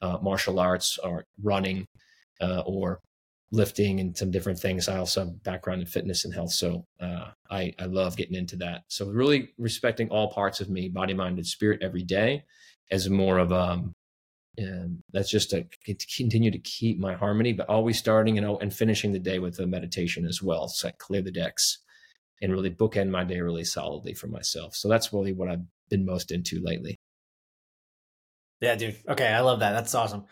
uh, 0.01 0.19
martial 0.21 0.59
arts 0.59 0.99
or 0.99 1.25
running 1.43 1.87
uh, 2.41 2.63
or 2.67 3.01
lifting 3.53 4.01
and 4.01 4.17
some 4.17 4.31
different 4.31 4.59
things. 4.59 4.89
I 4.89 4.97
also 4.97 5.21
have 5.21 5.43
background 5.43 5.83
in 5.83 5.87
fitness 5.87 6.25
and 6.25 6.35
health, 6.35 6.53
so 6.53 6.85
uh, 7.01 7.31
I 7.51 7.75
I 7.79 7.85
love 7.85 8.17
getting 8.17 8.37
into 8.37 8.57
that. 8.57 8.83
So 8.89 9.07
really 9.07 9.51
respecting 9.59 10.09
all 10.09 10.33
parts 10.33 10.61
of 10.61 10.69
me, 10.71 10.89
body, 10.89 11.15
mind, 11.15 11.39
and 11.39 11.47
spirit 11.47 11.83
every 11.83 12.03
day, 12.03 12.45
as 12.91 13.09
more 13.09 13.39
of 13.39 13.53
um, 13.53 13.93
and 14.59 15.01
that's 15.13 15.31
just 15.31 15.51
to 15.51 15.65
continue 16.17 16.51
to 16.51 16.59
keep 16.59 16.99
my 16.99 17.15
harmony, 17.15 17.53
but 17.53 17.69
always 17.69 17.99
starting 17.99 18.39
and 18.39 18.47
and 18.61 18.75
finishing 18.75 19.13
the 19.13 19.19
day 19.19 19.39
with 19.39 19.59
a 19.61 19.67
meditation 19.67 20.27
as 20.27 20.43
well. 20.43 20.69
So 20.69 20.89
I 20.89 20.93
clear 20.99 21.23
the 21.23 21.31
decks 21.31 21.79
and 22.43 22.53
really 22.53 22.71
bookend 22.71 23.09
my 23.09 23.25
day 23.25 23.41
really 23.41 23.65
solidly 23.65 24.15
for 24.15 24.27
myself. 24.27 24.75
So 24.75 24.89
that's 24.89 25.13
really 25.13 25.33
what 25.33 25.49
I've 25.49 25.65
been 25.93 26.07
most 26.07 26.33
into 26.33 26.61
lately. 26.61 26.99
Yeah, 28.61 28.77
dude. 28.77 28.97
Okay, 29.09 29.29
I 29.29 29.41
love 29.41 29.61
that. 29.61 29.73
That's 29.73 29.95
awesome. 29.95 30.25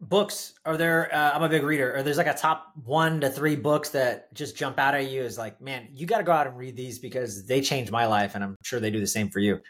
Books 0.00 0.54
are 0.64 0.76
there? 0.76 1.14
Uh, 1.14 1.32
I'm 1.34 1.42
a 1.42 1.48
big 1.48 1.62
reader. 1.62 1.96
Or 1.96 2.02
there's 2.02 2.16
like 2.16 2.26
a 2.26 2.34
top 2.34 2.72
one 2.84 3.20
to 3.20 3.30
three 3.30 3.54
books 3.54 3.90
that 3.90 4.32
just 4.34 4.56
jump 4.56 4.78
out 4.78 4.94
at 4.94 5.10
you 5.10 5.22
Is 5.22 5.38
like, 5.38 5.60
man, 5.60 5.88
you 5.92 6.06
got 6.06 6.18
to 6.18 6.24
go 6.24 6.32
out 6.32 6.46
and 6.46 6.56
read 6.56 6.76
these 6.76 6.98
because 6.98 7.46
they 7.46 7.60
changed 7.60 7.92
my 7.92 8.06
life, 8.06 8.34
and 8.34 8.42
I'm 8.42 8.56
sure 8.64 8.80
they 8.80 8.90
do 8.90 9.00
the 9.00 9.06
same 9.06 9.28
for 9.28 9.38
you. 9.38 9.60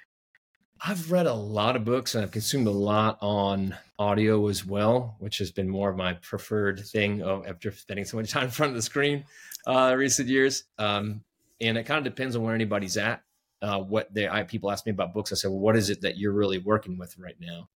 I've 0.84 1.12
read 1.12 1.26
a 1.26 1.34
lot 1.34 1.76
of 1.76 1.84
books 1.84 2.14
and 2.14 2.24
I've 2.24 2.32
consumed 2.32 2.66
a 2.66 2.72
lot 2.72 3.16
on 3.20 3.76
audio 4.00 4.48
as 4.48 4.66
well, 4.66 5.16
which 5.20 5.38
has 5.38 5.52
been 5.52 5.68
more 5.68 5.90
of 5.90 5.96
my 5.96 6.14
preferred 6.14 6.80
thing 6.80 7.22
after 7.22 7.70
spending 7.70 8.04
so 8.04 8.16
much 8.16 8.30
time 8.30 8.44
in 8.44 8.50
front 8.50 8.70
of 8.70 8.76
the 8.76 8.82
screen 8.82 9.24
uh, 9.64 9.94
recent 9.96 10.28
years. 10.28 10.64
Um, 10.78 11.22
and 11.60 11.78
it 11.78 11.84
kind 11.84 12.04
of 12.04 12.12
depends 12.12 12.34
on 12.34 12.42
where 12.42 12.54
anybody's 12.54 12.96
at. 12.96 13.22
Uh, 13.62 13.80
what 13.80 14.12
they 14.12 14.28
I, 14.28 14.42
people 14.42 14.70
ask 14.70 14.84
me 14.84 14.92
about 14.92 15.14
books. 15.14 15.32
I 15.32 15.36
say, 15.36 15.48
well, 15.48 15.60
what 15.60 15.76
is 15.76 15.88
it 15.88 16.00
that 16.02 16.18
you're 16.18 16.32
really 16.32 16.58
working 16.58 16.98
with 16.98 17.16
right 17.16 17.36
now? 17.40 17.68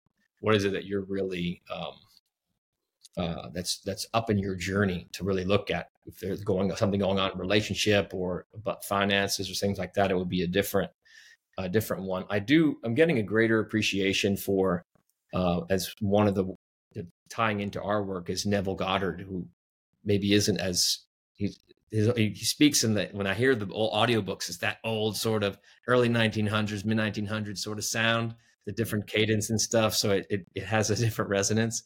What 0.40 0.54
is 0.54 0.64
it 0.64 0.72
that 0.72 0.86
you're 0.86 1.04
really 1.04 1.62
um, 1.72 1.94
uh, 3.16 3.48
that's 3.52 3.78
that's 3.80 4.06
up 4.14 4.30
in 4.30 4.38
your 4.38 4.56
journey 4.56 5.08
to 5.12 5.24
really 5.24 5.44
look 5.44 5.70
at? 5.70 5.90
If 6.06 6.20
there's 6.20 6.42
going 6.42 6.74
something 6.76 7.00
going 7.00 7.18
on 7.18 7.32
in 7.32 7.38
relationship 7.38 8.12
or 8.14 8.46
about 8.54 8.84
finances 8.84 9.50
or 9.50 9.54
things 9.54 9.78
like 9.78 9.94
that, 9.94 10.10
it 10.10 10.16
would 10.16 10.28
be 10.28 10.42
a 10.42 10.48
different 10.48 10.90
a 11.58 11.68
different 11.68 12.04
one. 12.04 12.24
I 12.30 12.38
do. 12.38 12.78
I'm 12.82 12.94
getting 12.94 13.18
a 13.18 13.22
greater 13.22 13.60
appreciation 13.60 14.36
for 14.36 14.84
uh, 15.34 15.60
as 15.70 15.94
one 16.00 16.26
of 16.26 16.34
the 16.34 16.56
tying 17.34 17.60
into 17.60 17.82
our 17.82 18.02
work 18.02 18.30
is 18.30 18.46
Neville 18.46 18.76
Goddard, 18.76 19.20
who 19.20 19.46
maybe 20.04 20.34
isn't 20.34 20.58
as 20.58 21.00
he, 21.90 22.30
he 22.30 22.44
speaks 22.44 22.84
in 22.84 22.94
the 22.94 23.08
when 23.12 23.26
I 23.26 23.34
hear 23.34 23.54
the 23.54 23.72
old 23.72 23.92
audiobooks, 23.92 24.48
it's 24.48 24.58
that 24.58 24.78
old 24.84 25.16
sort 25.16 25.44
of 25.44 25.58
early 25.86 26.08
1900s, 26.08 26.84
mid 26.84 26.98
1900s 26.98 27.58
sort 27.58 27.78
of 27.78 27.84
sound, 27.84 28.34
the 28.66 28.72
different 28.72 29.06
cadence 29.06 29.50
and 29.50 29.60
stuff. 29.60 29.94
So 29.94 30.10
it, 30.10 30.26
it, 30.30 30.46
it 30.54 30.64
has 30.64 30.90
a 30.90 30.96
different 31.04 31.30
resonance. 31.30 31.82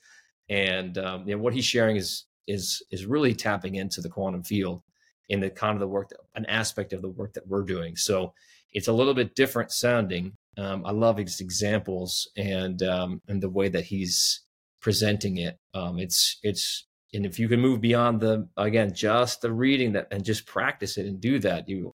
And 0.48 0.96
um, 0.98 1.28
you 1.28 1.36
know, 1.36 1.42
what 1.42 1.54
he's 1.54 1.64
sharing 1.64 1.96
is 1.96 2.24
is 2.46 2.82
is 2.90 3.06
really 3.06 3.34
tapping 3.34 3.74
into 3.74 4.00
the 4.00 4.08
quantum 4.08 4.42
field 4.42 4.82
in 5.28 5.40
the 5.40 5.50
kind 5.50 5.74
of 5.74 5.80
the 5.80 5.88
work 5.88 6.08
that, 6.08 6.20
an 6.34 6.46
aspect 6.46 6.92
of 6.92 7.02
the 7.02 7.08
work 7.08 7.34
that 7.34 7.46
we're 7.46 7.62
doing. 7.62 7.94
So 7.96 8.32
it's 8.72 8.88
a 8.88 8.92
little 8.92 9.14
bit 9.14 9.34
different 9.34 9.70
sounding. 9.72 10.36
Um, 10.56 10.84
I 10.86 10.90
love 10.90 11.18
his 11.18 11.40
examples 11.40 12.28
and 12.36 12.82
um, 12.82 13.20
and 13.28 13.42
the 13.42 13.50
way 13.50 13.68
that 13.68 13.84
he's 13.84 14.40
presenting 14.80 15.38
it. 15.38 15.58
Um, 15.74 15.98
it's 15.98 16.38
it's 16.42 16.86
and 17.14 17.24
if 17.24 17.38
you 17.38 17.48
can 17.48 17.60
move 17.60 17.80
beyond 17.80 18.20
the 18.20 18.48
again 18.56 18.92
just 18.92 19.40
the 19.40 19.52
reading 19.52 19.92
that 19.92 20.08
and 20.10 20.24
just 20.24 20.46
practice 20.46 20.98
it 20.98 21.06
and 21.06 21.20
do 21.20 21.38
that, 21.40 21.68
you 21.68 21.94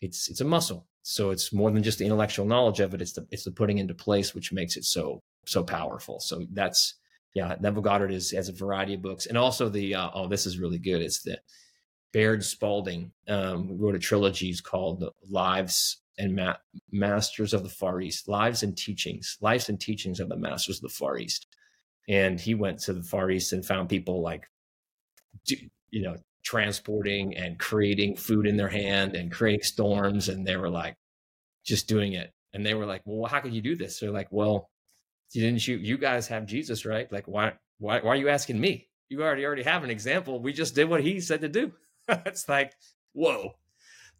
it's 0.00 0.28
it's 0.28 0.40
a 0.40 0.44
muscle. 0.44 0.86
So 1.02 1.30
it's 1.30 1.52
more 1.52 1.70
than 1.70 1.82
just 1.82 1.98
the 1.98 2.06
intellectual 2.06 2.46
knowledge 2.46 2.80
of 2.80 2.94
it. 2.94 3.02
It's 3.02 3.12
the 3.12 3.26
it's 3.30 3.44
the 3.44 3.50
putting 3.52 3.78
into 3.78 3.94
place 3.94 4.34
which 4.34 4.52
makes 4.52 4.76
it 4.76 4.84
so 4.84 5.22
so 5.46 5.62
powerful. 5.62 6.20
So 6.20 6.44
that's 6.52 6.94
yeah. 7.34 7.56
Neville 7.60 7.82
Goddard 7.82 8.12
is 8.12 8.30
has 8.32 8.48
a 8.48 8.52
variety 8.52 8.94
of 8.94 9.02
books 9.02 9.26
and 9.26 9.38
also 9.38 9.68
the 9.68 9.94
uh, 9.94 10.10
oh 10.14 10.28
this 10.28 10.46
is 10.46 10.58
really 10.58 10.78
good. 10.78 11.02
It's 11.02 11.22
the 11.22 11.38
Baird 12.12 12.44
Spalding 12.44 13.10
um, 13.28 13.76
wrote 13.76 13.96
a 13.96 13.98
trilogy 13.98 14.54
called 14.62 15.04
Lives 15.28 16.00
and 16.16 16.36
Ma- 16.36 16.56
Masters 16.92 17.52
of 17.52 17.64
the 17.64 17.68
Far 17.68 18.00
East, 18.00 18.28
Lives 18.28 18.62
and 18.62 18.76
Teachings, 18.76 19.36
Lives 19.40 19.68
and 19.68 19.80
Teachings 19.80 20.20
of 20.20 20.28
the 20.28 20.36
Masters 20.36 20.76
of 20.76 20.82
the 20.82 20.88
Far 20.88 21.18
East. 21.18 21.48
And 22.08 22.38
he 22.38 22.54
went 22.54 22.80
to 22.80 22.92
the 22.92 23.02
Far 23.02 23.30
East 23.30 23.52
and 23.52 23.64
found 23.64 23.88
people 23.88 24.22
like, 24.22 24.46
you 25.46 26.02
know, 26.02 26.16
transporting 26.44 27.36
and 27.36 27.58
creating 27.58 28.16
food 28.16 28.46
in 28.46 28.56
their 28.56 28.68
hand 28.68 29.16
and 29.16 29.32
creating 29.32 29.62
storms. 29.62 30.28
And 30.28 30.46
they 30.46 30.56
were 30.56 30.68
like, 30.68 30.96
just 31.64 31.88
doing 31.88 32.12
it. 32.12 32.32
And 32.52 32.64
they 32.64 32.74
were 32.74 32.86
like, 32.86 33.02
well, 33.04 33.28
how 33.28 33.40
could 33.40 33.54
you 33.54 33.62
do 33.62 33.74
this? 33.74 33.98
They're 33.98 34.10
like, 34.10 34.28
well, 34.30 34.70
you 35.32 35.42
didn't 35.42 35.66
you, 35.66 35.76
you 35.76 35.98
guys 35.98 36.28
have 36.28 36.46
Jesus, 36.46 36.84
right? 36.84 37.10
Like, 37.10 37.26
why, 37.26 37.54
why, 37.78 38.00
why 38.00 38.10
are 38.10 38.16
you 38.16 38.28
asking 38.28 38.60
me? 38.60 38.88
You 39.08 39.22
already, 39.22 39.44
already 39.44 39.64
have 39.64 39.82
an 39.82 39.90
example. 39.90 40.40
We 40.40 40.52
just 40.52 40.74
did 40.74 40.88
what 40.88 41.02
he 41.02 41.20
said 41.20 41.40
to 41.40 41.48
do. 41.48 41.72
it's 42.08 42.48
like, 42.48 42.72
whoa. 43.12 43.54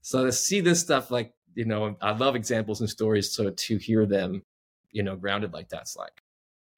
So 0.00 0.24
to 0.24 0.32
see 0.32 0.60
this 0.60 0.80
stuff, 0.80 1.10
like, 1.10 1.32
you 1.54 1.64
know, 1.64 1.96
I 2.00 2.12
love 2.12 2.34
examples 2.34 2.80
and 2.80 2.90
stories. 2.90 3.32
So 3.34 3.50
to 3.50 3.78
hear 3.78 4.06
them, 4.06 4.42
you 4.90 5.02
know, 5.02 5.16
grounded 5.16 5.52
like 5.52 5.68
that's 5.68 5.96
like, 5.96 6.22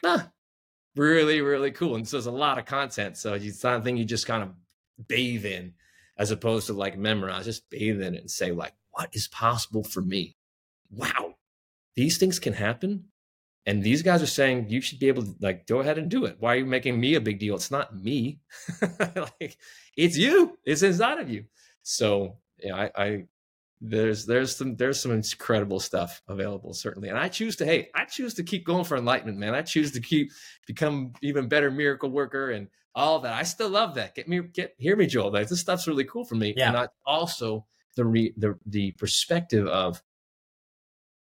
ah, 0.04 0.30
really, 0.96 1.40
really 1.40 1.70
cool. 1.70 1.96
And 1.96 2.06
so 2.06 2.16
there's 2.16 2.26
a 2.26 2.30
lot 2.32 2.58
of 2.58 2.64
content. 2.64 3.16
So 3.16 3.34
it's 3.34 3.60
something 3.60 3.96
you 3.96 4.04
just 4.04 4.26
kind 4.26 4.42
of 4.42 4.50
bathe 5.08 5.44
in 5.44 5.74
as 6.18 6.30
opposed 6.30 6.66
to 6.68 6.72
like 6.72 6.98
memorize, 6.98 7.44
just 7.44 7.68
bathe 7.70 8.00
in 8.00 8.14
it 8.14 8.20
and 8.20 8.30
say, 8.30 8.52
like, 8.52 8.74
what 8.92 9.10
is 9.12 9.28
possible 9.28 9.84
for 9.84 10.00
me? 10.00 10.36
Wow, 10.90 11.34
these 11.94 12.18
things 12.18 12.38
can 12.38 12.54
happen. 12.54 13.04
And 13.68 13.82
these 13.82 14.02
guys 14.02 14.22
are 14.22 14.26
saying 14.26 14.70
you 14.70 14.80
should 14.80 15.00
be 15.00 15.08
able 15.08 15.24
to 15.24 15.34
like 15.40 15.66
go 15.66 15.80
ahead 15.80 15.98
and 15.98 16.08
do 16.08 16.24
it. 16.24 16.36
Why 16.38 16.54
are 16.54 16.58
you 16.58 16.66
making 16.66 17.00
me 17.00 17.16
a 17.16 17.20
big 17.20 17.40
deal? 17.40 17.56
It's 17.56 17.70
not 17.70 17.96
me. 17.96 18.38
like 19.40 19.58
it's 19.96 20.16
you. 20.16 20.56
It's 20.64 20.82
inside 20.82 21.18
of 21.18 21.28
you. 21.28 21.46
So 21.82 22.36
yeah, 22.62 22.76
I, 22.76 22.90
I 22.96 23.24
there's 23.80 24.24
there's 24.26 24.56
some 24.56 24.76
there's 24.76 25.00
some 25.00 25.12
incredible 25.12 25.80
stuff 25.80 26.22
available 26.28 26.72
certainly. 26.72 27.08
And 27.08 27.18
i 27.18 27.28
choose 27.28 27.56
to 27.56 27.64
hey 27.66 27.88
i 27.94 28.04
choose 28.04 28.34
to 28.34 28.42
keep 28.42 28.64
going 28.64 28.84
for 28.84 28.96
enlightenment 28.96 29.38
man. 29.38 29.54
I 29.54 29.62
choose 29.62 29.92
to 29.92 30.00
keep 30.00 30.32
become 30.66 31.12
even 31.22 31.48
better 31.48 31.70
miracle 31.70 32.10
worker 32.10 32.50
and 32.50 32.68
all 32.94 33.20
that. 33.20 33.34
I 33.34 33.42
still 33.42 33.68
love 33.68 33.94
that. 33.96 34.14
Get 34.14 34.28
me 34.28 34.40
get 34.40 34.74
hear 34.78 34.96
me 34.96 35.06
joel. 35.06 35.30
Like, 35.30 35.48
this 35.48 35.60
stuff's 35.60 35.86
really 35.86 36.04
cool 36.04 36.24
for 36.24 36.34
me. 36.36 36.54
Yeah. 36.56 36.68
and 36.68 36.76
I, 36.78 36.88
also 37.04 37.66
the 37.96 38.04
re, 38.04 38.32
the 38.36 38.58
the 38.66 38.92
perspective 38.92 39.66
of 39.66 40.02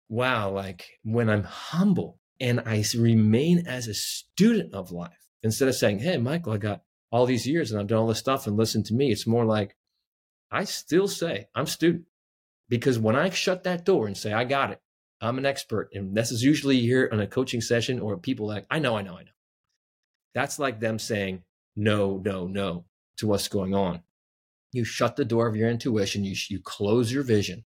wow 0.09 0.49
like 0.49 0.99
when 1.03 1.29
i'm 1.29 1.43
humble 1.43 2.19
and 2.39 2.59
i 2.65 2.83
remain 2.97 3.65
as 3.67 3.87
a 3.87 3.93
student 3.93 4.73
of 4.73 4.91
life 4.91 5.29
instead 5.43 5.67
of 5.67 5.75
saying 5.75 5.99
hey 5.99 6.17
michael 6.17 6.53
i 6.53 6.57
got 6.57 6.81
all 7.11 7.25
these 7.25 7.47
years 7.47 7.71
and 7.71 7.79
i've 7.79 7.87
done 7.87 7.99
all 7.99 8.07
this 8.07 8.17
stuff 8.19 8.47
and 8.47 8.57
listen 8.57 8.83
to 8.83 8.93
me 8.93 9.11
it's 9.11 9.27
more 9.27 9.45
like 9.45 9.75
i 10.51 10.63
still 10.63 11.07
say 11.07 11.47
i'm 11.55 11.65
student 11.65 12.03
because 12.71 12.97
when 12.97 13.17
I 13.17 13.29
shut 13.29 13.65
that 13.65 13.83
door 13.83 14.07
and 14.07 14.17
say, 14.17 14.31
I 14.31 14.45
got 14.45 14.71
it, 14.71 14.79
I'm 15.19 15.37
an 15.37 15.45
expert, 15.45 15.89
and 15.93 16.15
this 16.15 16.31
is 16.31 16.41
usually 16.41 16.79
here 16.79 17.09
on 17.11 17.19
a 17.19 17.27
coaching 17.27 17.59
session 17.59 17.99
or 17.99 18.17
people 18.17 18.47
like, 18.47 18.65
I 18.71 18.79
know, 18.79 18.95
I 18.95 19.01
know, 19.01 19.17
I 19.17 19.23
know. 19.23 19.31
That's 20.33 20.57
like 20.57 20.79
them 20.79 20.97
saying, 20.97 21.43
no, 21.75 22.21
no, 22.23 22.47
no 22.47 22.85
to 23.17 23.27
what's 23.27 23.49
going 23.49 23.75
on. 23.75 24.03
You 24.71 24.85
shut 24.85 25.17
the 25.17 25.25
door 25.25 25.47
of 25.47 25.55
your 25.57 25.69
intuition, 25.69 26.23
you, 26.23 26.33
you 26.47 26.61
close 26.63 27.11
your 27.11 27.23
vision. 27.23 27.65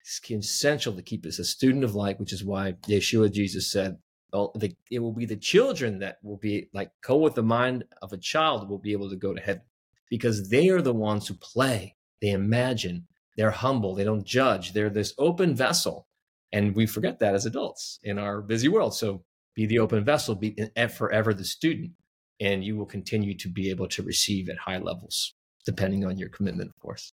It's 0.00 0.20
essential 0.28 0.94
to 0.94 1.02
keep 1.02 1.24
us 1.24 1.38
a 1.38 1.44
student 1.44 1.84
of 1.84 1.94
light, 1.94 2.18
which 2.18 2.32
is 2.32 2.44
why 2.44 2.72
Yeshua 2.88 3.30
Jesus 3.30 3.70
said, 3.70 3.98
well, 4.32 4.50
the, 4.56 4.74
it 4.90 4.98
will 4.98 5.12
be 5.12 5.26
the 5.26 5.36
children 5.36 6.00
that 6.00 6.18
will 6.24 6.38
be 6.38 6.68
like 6.74 6.90
go 7.06 7.18
with 7.18 7.36
the 7.36 7.42
mind 7.44 7.84
of 8.02 8.12
a 8.12 8.18
child 8.18 8.68
will 8.68 8.78
be 8.78 8.92
able 8.92 9.10
to 9.10 9.16
go 9.16 9.32
to 9.32 9.40
heaven 9.40 9.62
because 10.08 10.50
they 10.50 10.70
are 10.70 10.82
the 10.82 10.92
ones 10.92 11.28
who 11.28 11.34
play, 11.34 11.94
they 12.20 12.30
imagine, 12.30 13.06
they're 13.36 13.50
humble. 13.50 13.94
They 13.94 14.04
don't 14.04 14.24
judge. 14.24 14.72
They're 14.72 14.90
this 14.90 15.14
open 15.18 15.54
vessel. 15.54 16.06
And 16.52 16.74
we 16.74 16.86
forget 16.86 17.20
that 17.20 17.34
as 17.34 17.46
adults 17.46 17.98
in 18.02 18.18
our 18.18 18.42
busy 18.42 18.68
world. 18.68 18.94
So 18.94 19.24
be 19.54 19.66
the 19.66 19.78
open 19.78 20.04
vessel, 20.04 20.34
be 20.34 20.56
forever 20.96 21.32
the 21.32 21.44
student, 21.44 21.92
and 22.40 22.64
you 22.64 22.76
will 22.76 22.86
continue 22.86 23.36
to 23.38 23.48
be 23.48 23.70
able 23.70 23.88
to 23.88 24.02
receive 24.02 24.48
at 24.48 24.58
high 24.58 24.78
levels, 24.78 25.34
depending 25.64 26.04
on 26.04 26.18
your 26.18 26.28
commitment, 26.28 26.70
of 26.70 26.78
course. 26.80 27.12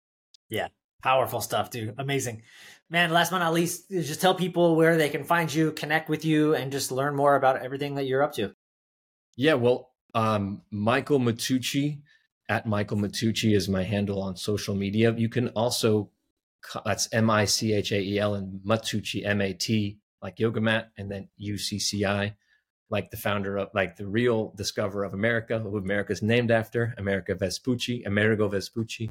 Yeah. 0.49 0.69
Powerful 1.03 1.43
stuff, 1.43 1.69
dude. 1.71 1.95
Amazing. 1.99 2.43
Man, 2.89 3.11
last 3.11 3.31
but 3.31 3.41
not 3.41 3.53
least, 3.53 3.91
just 3.91 4.23
tell 4.23 4.35
people 4.35 4.75
where 4.77 4.97
they 4.97 5.11
can 5.11 5.25
find 5.25 5.53
you, 5.53 5.73
connect 5.73 6.09
with 6.09 6.25
you, 6.25 6.55
and 6.55 6.73
just 6.73 6.91
learn 6.91 7.15
more 7.15 7.37
about 7.37 7.63
everything 7.63 7.97
that 7.97 8.05
you're 8.05 8.23
up 8.23 8.33
to. 8.35 8.55
Yeah, 9.37 9.55
well, 9.55 9.91
um, 10.15 10.63
Michael 10.71 11.19
Matucci 11.19 12.01
at 12.49 12.67
Michael 12.67 12.99
Matucci 12.99 13.55
is 13.55 13.69
my 13.69 13.83
handle 13.83 14.23
on 14.23 14.37
social 14.37 14.75
media. 14.75 15.15
You 15.17 15.29
can 15.29 15.49
also 15.49 16.11
that's 16.85 17.09
M 17.13 17.31
I 17.31 17.45
C 17.45 17.73
H 17.73 17.93
A 17.93 18.01
E 18.01 18.19
L 18.19 18.35
and 18.35 18.61
Matucci 18.61 19.27
M 19.27 19.41
A 19.41 19.53
T 19.53 19.99
like 20.23 20.41
yoga 20.41 20.61
mat 20.61 20.91
and 20.97 21.11
then 21.11 21.29
U 21.37 21.59
C 21.59 21.79
C 21.79 22.05
I 22.05 22.37
like 22.91 23.11
the 23.11 23.17
founder 23.17 23.57
of 23.57 23.69
like 23.75 23.97
the 23.97 24.07
real 24.07 24.53
discoverer 24.57 25.05
of 25.05 25.15
America, 25.15 25.59
who 25.59 25.77
America 25.77 26.13
is 26.13 26.23
named 26.23 26.51
after, 26.51 26.95
America 26.97 27.35
Vespucci, 27.35 28.05
Amerigo 28.05 28.49
Vespucci. 28.49 29.11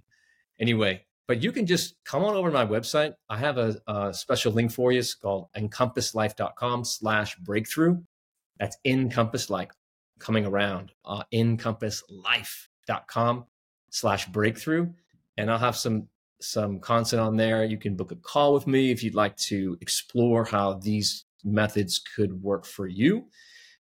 Anyway, 0.60 1.04
but 1.28 1.42
you 1.44 1.52
can 1.52 1.66
just 1.66 1.96
come 2.04 2.24
on 2.24 2.36
over 2.36 2.50
to 2.50 2.54
my 2.54 2.66
website. 2.66 3.16
I 3.30 3.38
have 3.38 3.58
a, 3.58 3.82
a 3.88 4.14
special 4.14 4.52
link 4.54 4.72
for 4.72 4.92
you. 4.92 5.00
It's 5.00 5.16
called 5.16 5.48
encompasslife.com 5.58 6.86
slash 6.86 7.36
breakthrough. 7.38 8.02
That's 8.60 8.78
encompass 8.86 9.50
like 9.50 9.72
coming 10.20 10.46
around, 10.46 10.92
uh, 11.04 11.24
encompasslife.com 12.90 13.46
slash 13.90 14.28
breakthrough. 14.28 14.92
And 15.38 15.52
I'll 15.52 15.60
have 15.60 15.76
some 15.76 16.08
some 16.42 16.80
content 16.80 17.22
on 17.22 17.38
there. 17.38 17.64
You 17.64 17.78
can 17.78 17.96
book 17.96 18.12
a 18.12 18.16
call 18.16 18.54
with 18.54 18.68
me 18.68 18.92
if 18.92 19.02
you'd 19.02 19.16
like 19.16 19.38
to 19.38 19.78
explore 19.82 20.44
how 20.44 20.74
these 20.74 21.26
methods 21.44 22.00
could 22.16 22.42
work 22.42 22.66
for 22.66 22.86
you. 22.86 23.28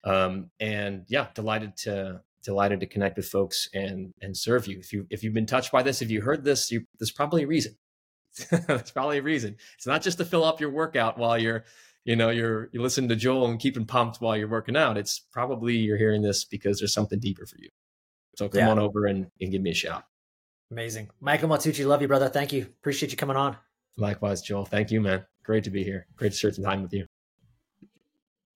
Um, 0.05 0.51
and 0.59 1.05
yeah, 1.09 1.27
delighted 1.35 1.77
to 1.79 2.23
delighted 2.43 2.81
to 2.81 2.87
connect 2.87 3.17
with 3.17 3.27
folks 3.27 3.69
and 3.75 4.13
and 4.21 4.37
serve 4.37 4.67
you. 4.67 4.79
If 4.79 4.93
you 4.93 5.07
if 5.11 5.23
you've 5.23 5.35
been 5.35 5.47
touched 5.47 5.73
by 5.73 5.83
this, 5.83 6.03
if 6.03 6.11
you 6.11 6.23
heard 6.23 6.45
this, 6.45 6.71
you, 6.71 6.87
there's 6.99 7.13
probably 7.13 7.43
a 7.45 7.47
reason. 7.47 7.77
That's 8.67 8.91
probably 8.91 9.19
a 9.19 9.23
reason. 9.23 9.57
It's 9.77 9.87
not 9.87 10.03
just 10.03 10.19
to 10.19 10.25
fill 10.25 10.45
up 10.45 10.61
your 10.61 10.71
workout 10.71 11.19
while 11.19 11.39
you're 11.39 11.65
you 12.05 12.17
know 12.17 12.31
you're 12.31 12.71
you 12.73 12.81
listen 12.81 13.09
to 13.09 13.17
Joel 13.17 13.49
and 13.49 13.59
keeping 13.59 13.85
pumped 13.85 14.21
while 14.21 14.37
you're 14.37 14.49
working 14.49 14.77
out. 14.77 14.97
It's 14.97 15.19
probably 15.19 15.77
you're 15.77 15.99
hearing 15.99 16.23
this 16.23 16.45
because 16.45 16.79
there's 16.79 16.95
something 16.95 17.19
deeper 17.19 17.47
for 17.47 17.57
you. 17.59 17.69
So 18.37 18.49
come 18.49 18.61
yeah. 18.61 18.71
on 18.71 18.79
over 18.79 19.07
and, 19.07 19.27
and 19.41 19.51
give 19.51 19.63
me 19.63 19.71
a 19.71 19.75
shout. 19.75 20.05
Amazing. 20.71 21.11
Michael 21.21 21.49
Matucci, 21.49 21.87
love 21.87 22.03
you, 22.03 22.09
brother. 22.09 22.29
Thank 22.29 22.53
you. 22.53 22.63
Appreciate 22.63 23.11
you 23.11 23.17
coming 23.17 23.37
on. 23.37 23.57
Likewise, 23.97 24.43
Joel. 24.43 24.67
Thank 24.67 24.91
you, 24.91 25.01
man. 25.01 25.25
Great 25.43 25.65
to 25.65 25.71
be 25.71 25.83
here. 25.83 26.07
Great 26.17 26.33
to 26.33 26.39
share 26.39 26.53
some 26.53 26.65
time 26.65 26.83
with 26.83 26.93
you. 26.93 27.07